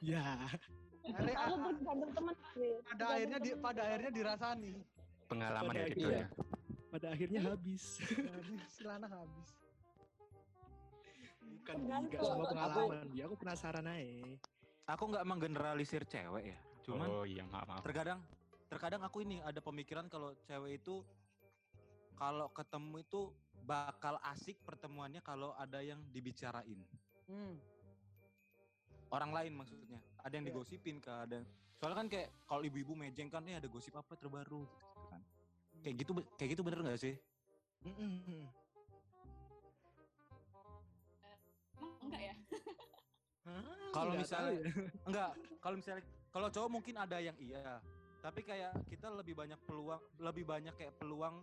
ya 0.00 0.24
Akhirnya, 1.00 1.32
Aku 1.34 1.56
a- 1.56 1.64
tergantung 1.72 2.12
teman 2.12 2.36
Fir. 2.52 2.76
pada 2.86 3.04
akhirnya 3.10 3.38
di, 3.40 3.50
pada 3.56 3.80
akhirnya 3.82 4.10
dirasani. 4.12 4.72
Pengalaman 5.26 5.64
ya 5.66 5.80
Pada 5.80 5.88
gitu 5.88 6.06
akhirnya. 6.06 6.20
ya. 6.20 6.28
pada 6.86 7.06
akhirnya 7.08 7.40
habis 7.42 7.84
Silana 8.68 9.08
habis. 9.08 9.48
bukan 11.40 11.76
enggak 11.80 12.20
semua 12.20 12.36
Aku- 12.36 12.52
pengalaman 12.52 13.06
ya 13.10 13.22
aku 13.24 13.36
penasaran 13.36 13.86
aja 13.86 14.28
Aku 14.88 15.02
nggak 15.06 15.24
menggeneralisir 15.24 16.02
cewek 16.04 16.44
ya. 16.46 16.58
Cuman 16.82 17.08
Oh 17.08 17.24
iya 17.24 17.42
maaf 17.44 17.64
maaf. 17.64 17.82
terkadang 17.82 18.18
terkadang 18.66 19.02
aku 19.02 19.22
ini 19.22 19.38
ada 19.40 19.58
pemikiran 19.58 20.06
kalau 20.06 20.30
cewek 20.42 20.78
itu 20.78 21.02
kalau 22.12 22.50
ketemu 22.50 23.00
itu 23.00 23.30
bakal 23.62 24.14
asik 24.26 24.58
pertemuannya 24.60 25.20
kalau 25.20 25.54
ada 25.54 25.80
yang 25.80 26.02
dibicarain 26.06 26.82
Hmm. 27.24 27.54
Orang 29.10 29.30
lain 29.30 29.52
maksudnya. 29.54 29.98
Ada 30.20 30.34
yang 30.34 30.44
Iya. 30.44 30.50
digosipin 30.52 30.96
ke 30.98 31.10
ada 31.10 31.40
soalnya 31.74 31.96
kan 31.96 32.08
kayak 32.08 32.28
kalau 32.44 32.60
ibu-ibu 32.60 32.92
mejeng 32.92 33.32
kan 33.32 33.40
nih 33.40 33.56
ada 33.56 33.64
gosip 33.64 33.96
apa 33.96 34.12
terbaru? 34.12 34.68
Gitu 34.68 35.06
kan. 35.08 35.20
Kayak 35.80 35.94
gitu 35.98 36.10
kayak 36.36 36.50
gitu 36.52 36.62
bener 36.62 36.80
nggak 36.82 37.00
sih? 37.00 37.14
Mm-mm. 37.80 38.44
emang 41.72 41.94
enggak 42.04 42.22
ya? 42.22 42.34
Ah, 43.48 43.62
Kalau 43.90 44.12
misalnya- 44.14 44.52
ya. 44.52 44.64
enggak 45.08 45.30
kalau 45.58 45.76
misalnya 45.76 46.02
kalau 46.30 46.48
cowok 46.48 46.70
mungkin 46.70 46.94
ada 46.94 47.16
yang 47.18 47.34
iya 47.40 47.80
tapi 48.20 48.44
kayak 48.44 48.76
kita 48.86 49.08
lebih 49.10 49.32
banyak 49.32 49.56
peluang 49.64 49.96
lebih 50.20 50.44
banyak 50.44 50.76
kayak 50.76 50.92
peluang 50.94 51.40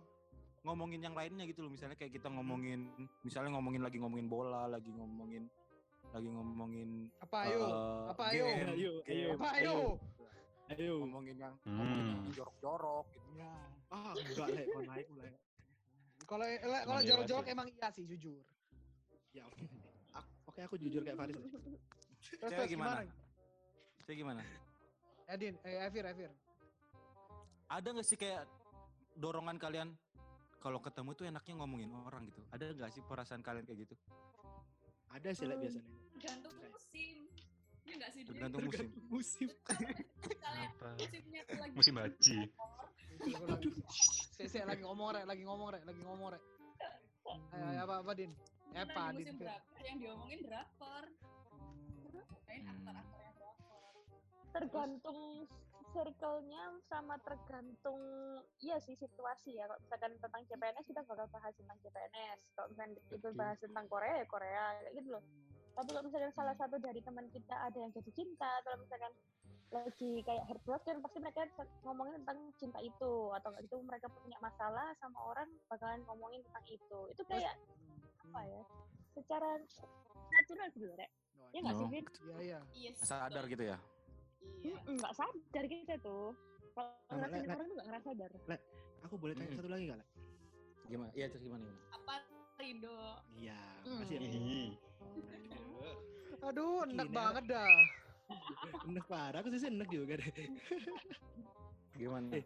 ngomongin 0.62 1.02
yang 1.02 1.14
lainnya 1.14 1.42
gitu 1.44 1.62
loh. 1.62 1.70
Misalnya 1.70 1.94
kayak 1.94 2.14
kita 2.14 2.30
ngomongin 2.30 2.86
misalnya 3.22 3.58
ngomongin 3.58 3.82
lagi 3.82 3.98
ngomongin 3.98 4.26
bola 4.26 4.66
lagi 4.66 4.90
ngomongin 4.90 5.50
lagi 6.08 6.28
ngomongin 6.28 6.90
Apa 7.18 7.36
ayo? 7.44 7.60
eh, 7.60 8.04
Apa 8.08 8.22
ayo? 8.32 8.44
game, 8.46 8.70
Ayo, 8.70 8.92
game, 9.04 9.12
ayo, 9.12 9.28
Apa 9.34 9.48
ayo? 9.54 9.74
ayo 10.68 10.92
ngomongin 11.00 11.36
yang 11.38 11.54
Hmm. 11.62 11.74
ngomongin 11.74 12.04
yang 12.06 12.22
jorok-jorok 12.34 13.06
gitu 13.10 13.28
Ya. 13.34 13.52
ah 13.88 14.12
enggak 14.12 14.48
lek 14.50 14.66
kau 14.66 14.82
naik 14.82 15.06
mulai 15.10 15.32
Kalau 16.20 16.44
le- 16.44 16.60
kalau 16.60 16.76
Emang 16.84 17.00
iya 17.00 17.08
jorok-jorok 17.08 17.46
emang 17.48 17.66
iya 17.70 17.88
sih 17.88 18.04
jujur. 18.04 18.44
ya 19.30 19.42
oke 19.44 19.64
Ak- 20.12 20.32
oke 20.44 20.60
aku 20.62 20.76
jujur 20.76 21.00
kayak 21.00 21.16
Faris. 21.16 21.36
Terus, 21.38 22.52
terus 22.52 22.68
gimana? 22.68 23.00
Saya 23.98 24.14
gimana 24.14 24.42
Edin, 25.26 25.54
eh 25.62 25.84
Evir, 25.84 26.04
Evir. 26.06 26.32
ada 27.66 27.84
nggak 27.86 28.02
sih 28.02 28.16
kayak 28.16 28.48
dorongan 29.14 29.56
kalian 29.56 29.92
kalau 30.58 30.80
ketemu 30.80 31.10
tuh 31.12 31.24
enaknya 31.24 31.54
ngomongin 31.54 31.92
orang 31.94 32.24
gitu 32.24 32.40
ada 32.50 32.64
nggak 32.66 32.90
sih 32.90 33.00
perasaan 33.02 33.40
kalian 33.40 33.64
kayak 33.64 33.84
gitu 33.84 33.94
ada 35.08 35.28
sih 35.32 35.46
lek 35.46 35.56
biasanya 35.58 35.84
tergantung 36.12 36.54
musim 36.60 37.16
ya 37.88 38.08
sih 38.12 38.20
Din? 38.20 38.30
tergantung 38.36 38.60
musim 38.68 38.88
musim 39.08 39.48
misalnya 39.48 40.68
musimnya 41.00 41.40
tuh 41.44 41.56
lagi 41.58 41.74
Musim 41.78 41.94
haji. 41.96 42.38
Saya 44.38 44.46
saya 44.46 44.64
lagi 44.70 44.82
ngomong 44.86 45.10
rek, 45.10 45.24
lagi 45.26 45.42
ngomong 45.42 45.68
rek, 45.74 45.82
lagi 45.82 46.00
ngomong 46.06 46.28
rek. 46.30 46.42
Ayo, 47.50 47.64
ayo, 47.66 47.80
apa 47.82 47.94
apa 47.98 48.12
Din? 48.14 48.30
Eh, 48.70 48.78
apa 48.78 49.02
Din? 49.10 49.26
musim 49.26 49.36
drakor 49.42 49.82
yang 49.82 49.96
diomongin 49.98 50.40
drakor 50.46 51.04
main 52.46 52.62
Hmm. 52.62 52.72
aktor-aktor 52.72 53.20
yang 53.20 53.34
drakor 53.34 53.92
tergantung 54.54 55.18
circle-nya 55.92 56.62
sama 56.88 57.16
tergantung 57.24 58.00
iya 58.60 58.76
sih 58.82 58.94
situasi 58.94 59.56
ya. 59.56 59.64
Kalau 59.66 59.80
misalkan 59.80 60.12
tentang 60.20 60.42
CPNS 60.48 60.86
kita 60.86 61.00
bakal 61.06 61.26
bahas 61.32 61.54
tentang 61.56 61.78
CPNS 61.80 62.38
kalau 62.54 62.66
misalkan 62.72 62.92
itu 62.98 63.28
bahas 63.34 63.58
tentang 63.60 63.86
Korea 63.88 64.14
ya 64.20 64.26
Korea 64.28 64.64
kayak 64.82 64.94
gitu 65.00 65.08
loh. 65.16 65.24
Tapi 65.78 65.88
kalau 65.94 66.04
misalkan 66.06 66.32
salah 66.34 66.54
satu 66.58 66.76
dari 66.82 67.00
teman 67.00 67.26
kita 67.30 67.54
ada 67.54 67.78
yang 67.78 67.92
jadi 67.94 68.10
cinta 68.12 68.50
kalau 68.66 68.76
misalkan 68.82 69.12
lagi 69.68 70.12
kayak 70.24 70.44
heartbroken 70.48 70.96
pasti 71.04 71.18
mereka 71.20 71.40
ngomongin 71.84 72.14
tentang 72.24 72.38
cinta 72.56 72.78
itu. 72.80 73.12
Atau 73.36 73.50
gitu 73.60 73.76
mereka 73.84 74.06
punya 74.12 74.38
masalah 74.40 74.92
sama 75.00 75.18
orang 75.34 75.48
bakalan 75.66 76.00
ngomongin 76.06 76.40
tentang 76.46 76.66
itu. 76.68 77.00
Itu 77.16 77.22
kayak 77.26 77.54
apa 78.28 78.40
ya 78.44 78.62
secara 79.16 79.50
natural 80.30 80.68
gitu 80.76 80.92
rek. 80.94 81.10
Ya 81.52 81.58
nggak 81.64 81.76
sih 81.80 81.86
Iya 82.44 82.60
iya. 82.76 82.90
Sadar 83.00 83.48
gitu 83.48 83.64
ya. 83.64 83.78
Iya. 84.58 84.76
Mm, 84.84 84.94
nggak 84.98 85.12
sadar 85.14 85.64
kita 85.64 85.94
tuh 86.00 86.34
kalau 86.72 86.90
Nah, 87.10 87.16
ngerasain 87.16 87.38
Lek, 87.38 87.48
Lek. 87.48 87.56
orang 87.56 87.66
tuh 87.66 87.74
nggak 87.74 87.88
ngerasa 87.88 88.06
sadar 88.06 88.30
Aku 88.98 89.14
boleh 89.14 89.34
tanya 89.34 89.46
Mm-mm. 89.48 89.58
satu 89.62 89.70
lagi 89.70 89.84
gak? 89.86 89.98
Lek? 89.98 90.08
Gimana? 90.88 91.10
Iya, 91.14 91.26
terus 91.30 91.42
gimana? 91.42 91.62
gimana? 91.62 91.80
Apa 91.94 92.12
Rido? 92.58 93.00
Iya, 93.36 93.60
Hmm. 93.86 93.98
masih 94.02 94.14
ya. 94.14 94.20
Ih. 94.26 94.70
Aduh, 96.38 96.82
enak 96.86 97.06
Gini, 97.06 97.14
banget 97.14 97.44
dah. 97.46 97.76
Enak 98.84 99.04
parah, 99.06 99.38
aku 99.38 99.48
sih 99.52 99.68
enak 99.68 99.88
juga 99.88 100.16
deh. 100.16 100.28
Gimana? 101.94 102.30
Eh, 102.34 102.44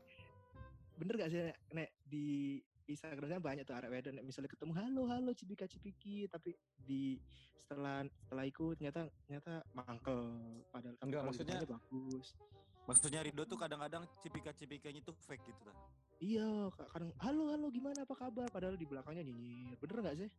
Bener 0.97 1.15
gak 1.17 1.31
sih 1.31 1.41
Nek 1.73 1.89
di 2.05 2.61
Instagramnya 2.93 3.41
banyak 3.41 3.65
tuh 3.65 3.75
arek 3.75 3.91
wedon 3.91 4.13
Nek, 4.15 4.25
misalnya 4.25 4.49
ketemu 4.49 4.73
halo 4.75 5.03
halo 5.07 5.31
cipika 5.33 5.65
cipiki. 5.65 6.27
Tapi 6.27 6.53
di 6.79 7.17
setelah 7.63 8.05
setelah 8.21 8.45
itu 8.45 8.65
ternyata 8.75 9.01
ternyata 9.25 9.53
mangkel. 9.73 10.21
Padahal 10.69 10.95
kan 10.95 11.05
Enggak, 11.09 11.23
maksudnya- 11.25 11.65
bagus. 11.65 12.37
Maksudnya 12.83 13.23
Rido 13.23 13.47
tuh 13.47 13.55
kadang-kadang 13.55 14.03
cipika-cipikanya 14.19 14.99
tuh 15.01 15.15
fake 15.17 15.47
gitu 15.47 15.63
lah. 15.65 15.77
iya 16.19 16.45
ka- 16.69 16.87
kadang 16.89 17.11
halo 17.19 17.51
halo 17.51 17.67
gimana? 17.69 18.03
Apa 18.03 18.15
kabar? 18.17 18.47
Padahal 18.49 18.75
di 18.75 18.85
belakangnya 18.85 19.23
nyinyir. 19.23 19.75
Bener 19.77 20.03
gak 20.03 20.17
sih? 20.19 20.31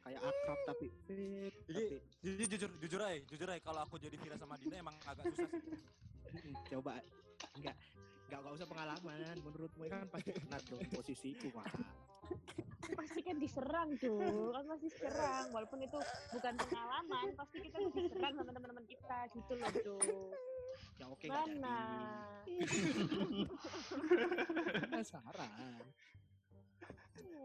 Kayak 0.00 0.24
akrab 0.24 0.58
tapi 0.64 0.86
fake 1.04 1.56
Jadi, 1.68 1.80
tapi 1.84 2.00
jadi 2.24 2.44
jujur 2.48 2.70
jujur 2.80 3.00
aja, 3.02 3.20
jujur 3.28 3.44
aja. 3.46 3.60
Kalau 3.60 3.80
aku 3.84 3.96
jadi 3.96 4.16
Vira 4.16 4.36
sama 4.36 4.56
Dina 4.56 4.80
emang 4.80 4.96
agak 5.04 5.24
susah 5.28 5.48
sih. 5.52 5.76
Coba 6.72 6.96
enggak 7.58 7.76
enggak 8.28 8.38
enggak 8.40 8.54
usah 8.56 8.68
pengalaman. 8.68 9.36
Menurutmu 9.42 9.82
kan 9.90 10.06
pasti 10.08 10.30
pernah 10.34 10.58
dong 10.66 10.86
posisiku 10.94 11.48
wah 11.56 11.66
pasti 12.88 13.20
kan 13.24 13.36
diserang 13.40 13.88
tuh 14.00 14.52
kan 14.54 14.64
pasti 14.68 14.88
serang. 14.94 15.46
Walaupun 15.52 15.78
itu 15.82 15.98
bukan 16.32 16.54
pengalaman 16.56 17.26
pasti 17.36 17.56
kita 17.64 17.76
diserang 17.92 18.34
sama 18.38 18.50
teman-teman 18.54 18.84
kita. 18.86 19.18
Gitu 19.34 19.52
loh 19.58 19.70
tuh 19.74 20.32
ya 20.98 21.06
oke 21.10 21.26
jadi. 21.26 21.34
Mana? 21.34 21.78
Penasaran 24.88 25.82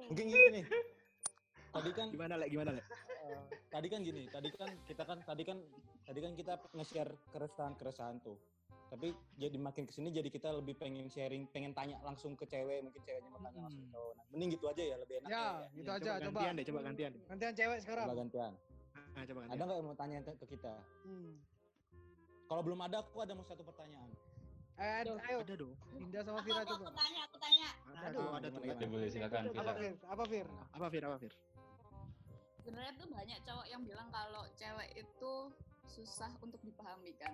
Mungkin 0.10 0.25
gini 0.29 0.48
nih. 0.60 0.65
Tadi 1.74 1.89
kan 1.96 2.08
gimana 2.13 2.38
lek? 2.38 2.53
Gimana 2.53 2.70
lek? 2.75 2.86
Eh, 3.24 3.39
tadi 3.72 3.88
kan 3.89 4.05
gini, 4.05 4.29
tadi 4.29 4.50
kan 4.53 4.70
kita 4.86 5.03
kan 5.08 5.17
tadi 5.25 5.43
kan 5.48 5.58
tadi 6.05 6.20
kan 6.22 6.32
kita 6.38 6.53
nge-share 6.75 7.12
keresahan-keresahan 7.34 8.22
tuh. 8.22 8.38
Tapi 8.93 9.09
jadi 9.33 9.57
makin 9.57 9.83
ke 9.83 9.91
sini 9.91 10.13
jadi 10.13 10.29
kita 10.29 10.53
lebih 10.53 10.77
pengen 10.77 11.09
sharing, 11.09 11.50
pengen 11.50 11.73
tanya 11.73 11.97
langsung 12.00 12.38
ke 12.38 12.45
cewek, 12.45 12.77
mungkin 12.79 13.01
ceweknya 13.01 13.25
mau 13.27 13.41
tanya 13.41 13.65
langsung 13.65 13.81
ke 13.81 13.89
Hmm. 13.89 13.95
cowok. 13.97 14.13
Nah, 14.13 14.25
mending 14.29 14.50
gitu 14.53 14.65
aja 14.69 14.83
ya, 14.85 14.95
lebih 14.95 15.15
enak 15.17 15.27
Ya, 15.27 15.41
ya. 15.41 15.50
gitu 15.73 15.81
Ya, 15.83 15.93
aja 15.95 16.12
coba. 16.13 16.21
gantian 16.29 16.53
deh 16.53 16.63
coba 16.63 16.79
gantian 16.83 17.09
deh 17.09 17.21
Gantian 17.25 17.53
cewek 17.55 17.77
sekarang. 17.81 18.05
Coba 18.05 18.17
gantian. 18.21 18.51
ah, 18.53 19.23
coba 19.23 19.39
Ada 19.39 19.50
gantian 19.50 19.65
nggak 19.65 19.77
yang 19.77 19.88
mau 19.89 19.97
tanya 19.97 20.17
ke 20.21 20.45
kita? 20.45 20.73
Hmm. 21.01 21.33
Kalau 22.45 22.62
belum 22.62 22.79
ada, 22.79 22.97
aku 23.01 23.17
ada 23.17 23.33
mau 23.33 23.41
satu 23.41 23.63
pertanyaan. 23.65 24.09
Eh, 24.73 25.01
Duh. 25.05 25.17
ayo, 25.23 25.38
ada 25.41 25.53
dong 25.55 25.73
Dinda 25.91 26.19
sama 26.21 26.38
aku, 26.39 26.50
coba. 26.50 26.62
aku 26.75 26.91
tanya, 26.91 27.21
aku 27.23 27.38
tanya. 27.38 27.67
ada 27.88 28.05
Aduh, 28.09 28.21
tuh 28.21 28.29
ada 28.33 28.47
tuh 28.50 28.88
boleh 28.89 29.07
silakan 29.09 29.41
Apa 29.43 29.53
Vira. 29.53 29.73
Fir? 29.73 29.93
Apa 30.05 30.23
Fir? 30.27 30.47
apa 30.69 30.85
Fir 30.88 31.03
apa 31.03 31.17
Fir 31.17 31.33
Sebenarnya 32.59 32.93
tuh 32.95 33.07
banyak 33.07 33.39
cowok 33.43 33.65
yang 33.67 33.81
bilang 33.83 34.09
kalau 34.09 34.43
cewek 34.53 34.89
itu 34.95 35.33
susah 35.83 36.29
untuk 36.39 36.62
dipahami 36.62 37.12
kan. 37.17 37.33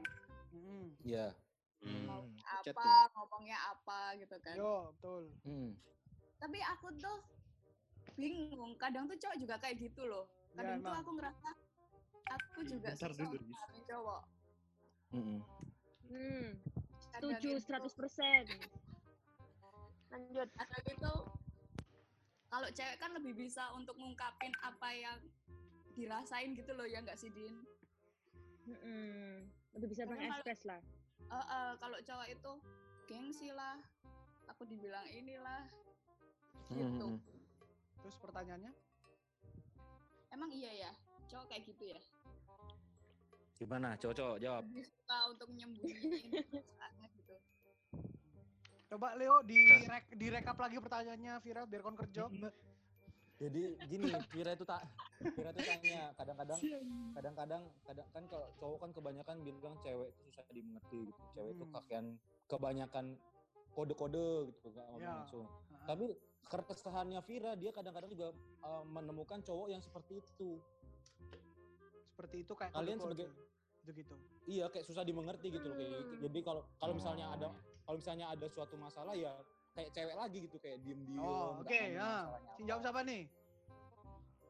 Hmm. 0.51 0.89
Iya. 0.99 1.31
Hmm, 1.79 2.27
apa, 2.43 2.67
tuh. 2.67 3.05
ngomongnya 3.15 3.57
apa 3.71 3.99
gitu 4.19 4.35
kan. 4.43 4.55
Yo, 4.55 4.91
betul. 4.93 5.23
Hmm. 5.47 5.71
Tapi 6.37 6.59
aku 6.59 6.87
tuh 6.97 7.17
bingung. 8.15 8.75
Kadang 8.75 9.07
tuh 9.07 9.15
cowok 9.15 9.37
juga 9.39 9.55
kayak 9.57 9.79
gitu 9.79 10.03
loh. 10.03 10.27
Ya, 10.53 10.63
Kadang 10.63 10.77
tuh 10.81 10.91
emang. 10.91 11.01
aku 11.01 11.11
ngerasa 11.15 11.49
aku 12.29 12.59
juga 12.67 12.87
Bentar 12.91 13.11
susah 13.15 13.25
dulu, 13.31 13.79
cowok. 13.87 14.21
Hmm 15.09 15.39
Kadang 17.09 17.41
setuju 17.41 17.49
itu- 17.57 17.65
100% 17.65 18.45
lanjut 20.09 20.49
ada 20.57 20.77
gitu 20.81 21.13
kalau 22.49 22.67
cewek 22.73 22.97
kan 22.97 23.13
lebih 23.13 23.33
bisa 23.35 23.69
untuk 23.73 23.93
ngungkapin 23.93 24.49
apa 24.59 24.89
yang 24.89 25.19
dirasain 25.93 26.57
gitu 26.57 26.73
loh 26.73 26.85
ya 26.85 26.97
nggak 26.99 27.13
sih 27.13 27.29
Din? 27.29 27.61
Mm-mm. 28.65 29.45
lebih 29.73 29.87
bisa 29.87 30.05
mengekspres 30.05 30.65
lah 30.65 30.81
Eh, 31.27 31.35
eh, 31.35 31.71
kalau 31.77 31.97
cowok 31.99 32.27
itu 32.31 32.51
gengsi 33.09 33.49
lah, 33.51 33.75
aku 34.47 34.63
dibilang 34.63 35.03
inilah, 35.11 35.67
gitu. 36.71 37.17
Mm-mm. 37.17 37.99
Terus 37.99 38.15
pertanyaannya? 38.23 38.71
Emang 40.31 40.49
iya 40.55 40.87
ya, 40.87 40.91
cowok 41.27 41.45
kayak 41.51 41.63
gitu 41.67 41.83
ya? 41.91 42.01
Gimana? 43.59 43.99
Cowok-cowok 43.99 44.37
jawab. 44.39 44.63
Lebih 44.71 44.85
suka 44.87 45.17
untuk 45.35 45.49
nyembunyiin 45.51 46.31
perasaannya 46.47 47.07
gitu. 47.19 47.35
Coba 48.89 49.13
Leo 49.19 49.43
di 49.43 49.59
rek, 49.85 50.15
direkap 50.15 50.57
lagi 50.57 50.79
pertanyaannya 50.79 51.33
Vira 51.43 51.67
biar 51.67 51.81
kon 51.83 51.99
kerja. 51.99 52.25
Jadi 53.39 53.61
gini, 53.87 54.11
Vira 54.29 54.51
itu 54.51 54.67
tak 54.67 54.83
Vira 55.23 55.49
itu 55.49 55.63
tanya 55.63 56.11
kadang-kadang 56.13 56.59
kadang-kadang 57.15 57.61
kadang 57.81 58.07
kan 58.11 58.23
kalau 58.27 58.47
cowok 58.53 58.77
kan 58.77 58.89
kebanyakan 58.91 59.35
bilang 59.39 59.75
cewek 59.79 60.11
itu 60.11 60.21
susah 60.27 60.43
dimengerti 60.49 60.99
gitu. 61.07 61.21
Cewek 61.33 61.51
itu 61.53 61.63
Hmm. 61.63 61.73
kakean 61.73 62.05
kebanyakan 62.45 63.05
kode-kode 63.71 64.27
gitu 64.51 64.67
nggak 64.69 64.85
ngomong 64.85 64.99
Ya. 65.01 65.15
langsung. 65.15 65.45
Heeh. 65.47 65.87
Tapi 65.87 66.05
keresahannya 66.45 67.19
Vira 67.21 67.51
dia 67.55 67.71
kadang-kadang 67.71 68.09
juga 68.09 68.27
uh, 68.59 68.83
menemukan 68.83 69.39
cowok 69.39 69.67
yang 69.69 69.79
seperti 69.79 70.19
itu. 70.19 70.59
Seperti 72.09 72.43
itu 72.43 72.51
kayak 72.51 72.75
Kalian 72.75 72.99
sebagai- 72.99 73.31
gitu-gitu. 73.79 74.15
Iya, 74.45 74.67
kayak 74.67 74.83
susah 74.83 75.01
dimengerti 75.01 75.47
gitu 75.47 75.63
loh 75.63 75.79
kayak 75.79 75.91
gitu. 75.95 76.13
Jadi 76.21 76.39
kalau 76.41 76.61
kalau 76.75 76.91
misalnya 76.91 77.31
ada 77.31 77.47
Oh. 77.47 77.55
kalau 77.85 77.97
misalnya 77.97 78.27
ada 78.27 78.45
suatu 78.45 78.75
masalah 78.75 79.15
ya 79.15 79.31
kayak 79.75 79.89
cewek 79.95 80.15
lagi 80.17 80.37
gitu 80.45 80.57
kayak 80.59 80.77
diem-diem. 80.83 81.19
Oh, 81.21 81.61
nggak 81.61 81.69
oke 81.69 81.77
ngomong 81.77 81.95
ya. 81.95 82.11
Si 82.57 82.61
jawab 82.65 82.81
siapa 82.83 83.01
nih? 83.05 83.21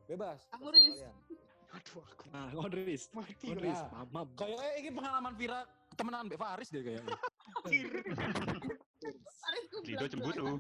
Bebas. 0.09 0.39
Terserah 0.49 0.73
Riz. 0.73 0.97
Aduh 1.69 2.01
aku 2.01 2.25
nah 2.33 2.49
Kodris 2.49 3.13
mati 3.13 3.53
Nah. 3.53 4.25
Kayak 4.33 4.57
eh, 4.57 4.73
ini 4.81 4.89
pengalaman 4.89 5.37
Vira 5.37 5.69
temenan 5.93 6.25
Mbak 6.25 6.41
Faris 6.41 6.73
deh 6.73 6.81
kayaknya. 6.81 7.13
Rido 9.85 10.05
cemburu. 10.09 10.57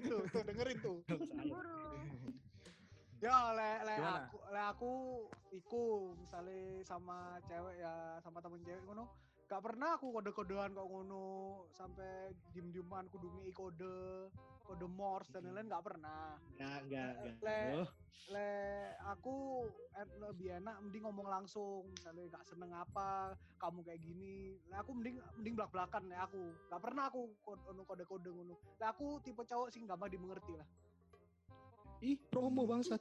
tuh, 0.00 0.20
tuh 0.32 0.42
dengerin 0.48 0.76
tuh. 0.80 0.98
Ya, 3.24 3.56
le, 3.56 3.70
le 3.88 3.94
Gimana? 3.96 4.20
aku, 4.28 4.36
le 4.52 4.60
aku 4.68 4.92
iku 5.56 6.12
misalnya 6.12 6.84
sama 6.84 7.40
cewek 7.48 7.80
ya, 7.80 8.20
sama 8.20 8.36
temen 8.44 8.60
cewek 8.60 8.84
ngono. 8.84 9.08
Gak 9.44 9.60
pernah 9.60 10.00
aku 10.00 10.08
kode-kodean 10.08 10.72
kok 10.72 10.88
ngono 10.88 11.24
sampai 11.76 12.32
diem-dieman 12.56 13.06
kudu 13.12 13.28
ngei 13.36 13.52
kode 13.52 14.32
kode 14.64 14.88
Morse 14.88 15.28
dan 15.28 15.44
lain-lain 15.44 15.68
gak 15.68 15.84
pernah. 15.84 16.40
enggak 16.56 16.78
enggak 16.88 17.10
enggak 17.20 17.36
Le- 17.44 18.02
Le 18.32 18.56
aku 19.04 19.68
en- 20.00 20.16
lebih 20.16 20.56
enak 20.56 20.80
mending 20.80 21.04
ngomong 21.04 21.28
langsung, 21.28 21.84
misalnya 21.92 22.24
gak 22.32 22.48
seneng 22.48 22.72
apa, 22.72 23.36
kamu 23.60 23.84
kayak 23.84 24.00
gini. 24.00 24.56
Le 24.72 24.80
aku 24.80 24.96
mending 24.96 25.20
mending 25.36 25.52
belak-belakan 25.52 26.08
le 26.08 26.16
aku. 26.16 26.40
Gak 26.72 26.80
pernah 26.80 27.12
aku 27.12 27.28
kode-kode 27.84 28.32
ngono. 28.32 28.56
Le 28.80 28.86
aku 28.88 29.20
tipe 29.20 29.44
cowok 29.44 29.68
sih 29.68 29.84
gampang 29.84 30.08
dimengerti 30.08 30.56
lah. 30.56 30.64
ih 32.00 32.16
promo 32.28 32.64
bangsat 32.64 33.00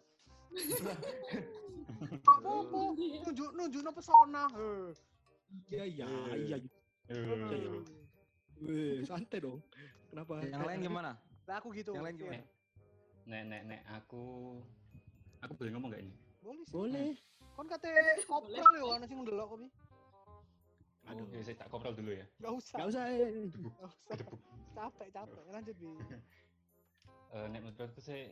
Gak 2.23 2.37
apa-apa, 2.39 2.79
nunjuk 3.23 3.49
nunjuk 3.55 3.81
pesona. 3.95 4.47
Eh. 4.59 4.91
Iya 5.69 5.83
iya 5.85 6.05
Eh. 6.05 6.37
iya 6.47 6.57
Eh, 7.11 7.83
Weh, 8.63 9.03
santai 9.03 9.43
dong 9.43 9.59
kenapa 10.07 10.39
Yang 10.45 10.63
lain 10.63 10.79
gimana? 10.81 11.11
Lah 11.43 11.55
aku 11.59 11.75
gitu. 11.75 11.91
Yang 11.91 12.05
lain 12.07 12.15
gimana? 12.15 12.43
Nek, 13.23 13.43
nek, 13.47 13.61
nek, 13.67 13.81
aku 13.91 14.23
aku 15.39 15.51
boleh 15.59 15.71
ngomong 15.75 15.89
gak 15.91 16.03
ini? 16.03 16.15
Boleh 16.39 16.63
sih. 16.63 16.71
boleh 16.71 17.11
Kon 17.53 17.67
kate 17.67 17.91
kopral 18.25 18.71
ya 18.73 18.85
ana 18.97 19.05
sing 19.05 19.19
ndelok 19.21 19.47
kopi. 19.51 19.67
Aduh. 21.03 21.27
Ya, 21.29 21.43
saya 21.43 21.55
tak 21.59 21.67
koprol 21.69 21.93
dulu 21.93 22.15
ya. 22.15 22.25
Enggak 22.39 22.53
usah. 22.57 22.75
Gak 22.79 22.87
usah 22.89 23.03
eh. 23.11 23.29
Nggak 23.51 23.89
usah. 23.91 24.15
Capek, 24.73 25.07
capek. 25.11 25.43
Lanjut, 25.51 25.75
Bi. 25.77 25.89
Eh, 27.33 27.47
nek 27.49 27.65
menurutku 27.65 27.97
sih 27.97 28.29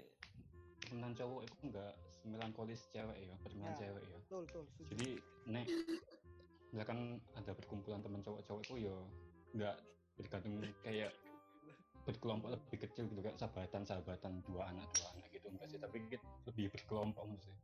temenan 0.86 1.18
cowok 1.18 1.42
itu 1.42 1.56
enggak 1.66 1.90
melankolis 2.22 2.86
cewek 2.94 3.18
ya, 3.18 3.34
pertemanan 3.42 3.74
Ya. 3.74 3.78
cewek 3.82 4.04
ya. 4.06 4.18
Betul, 4.22 4.42
betul. 4.46 4.64
Jadi 4.94 5.08
nek 5.50 5.66
misalkan 6.72 7.20
ada 7.36 7.52
perkumpulan 7.52 8.00
teman 8.00 8.24
cowok-cowok 8.24 8.62
itu 8.64 8.76
ya 8.88 8.96
enggak 9.52 9.76
bergantung 10.16 10.54
kayak 10.84 11.12
berkelompok 12.08 12.50
lebih 12.58 12.78
kecil 12.88 13.06
gitu 13.12 13.22
kayak 13.22 13.38
sahabatan 13.38 13.84
sahabatan 13.86 14.34
dua 14.48 14.72
anak 14.72 14.88
dua 14.96 15.08
anak 15.14 15.28
gitu 15.36 15.48
enggak 15.52 15.68
sih 15.70 15.80
tapi 15.80 15.98
kita 16.08 16.26
lebih 16.48 16.66
berkelompok 16.72 17.26
sih 17.44 17.56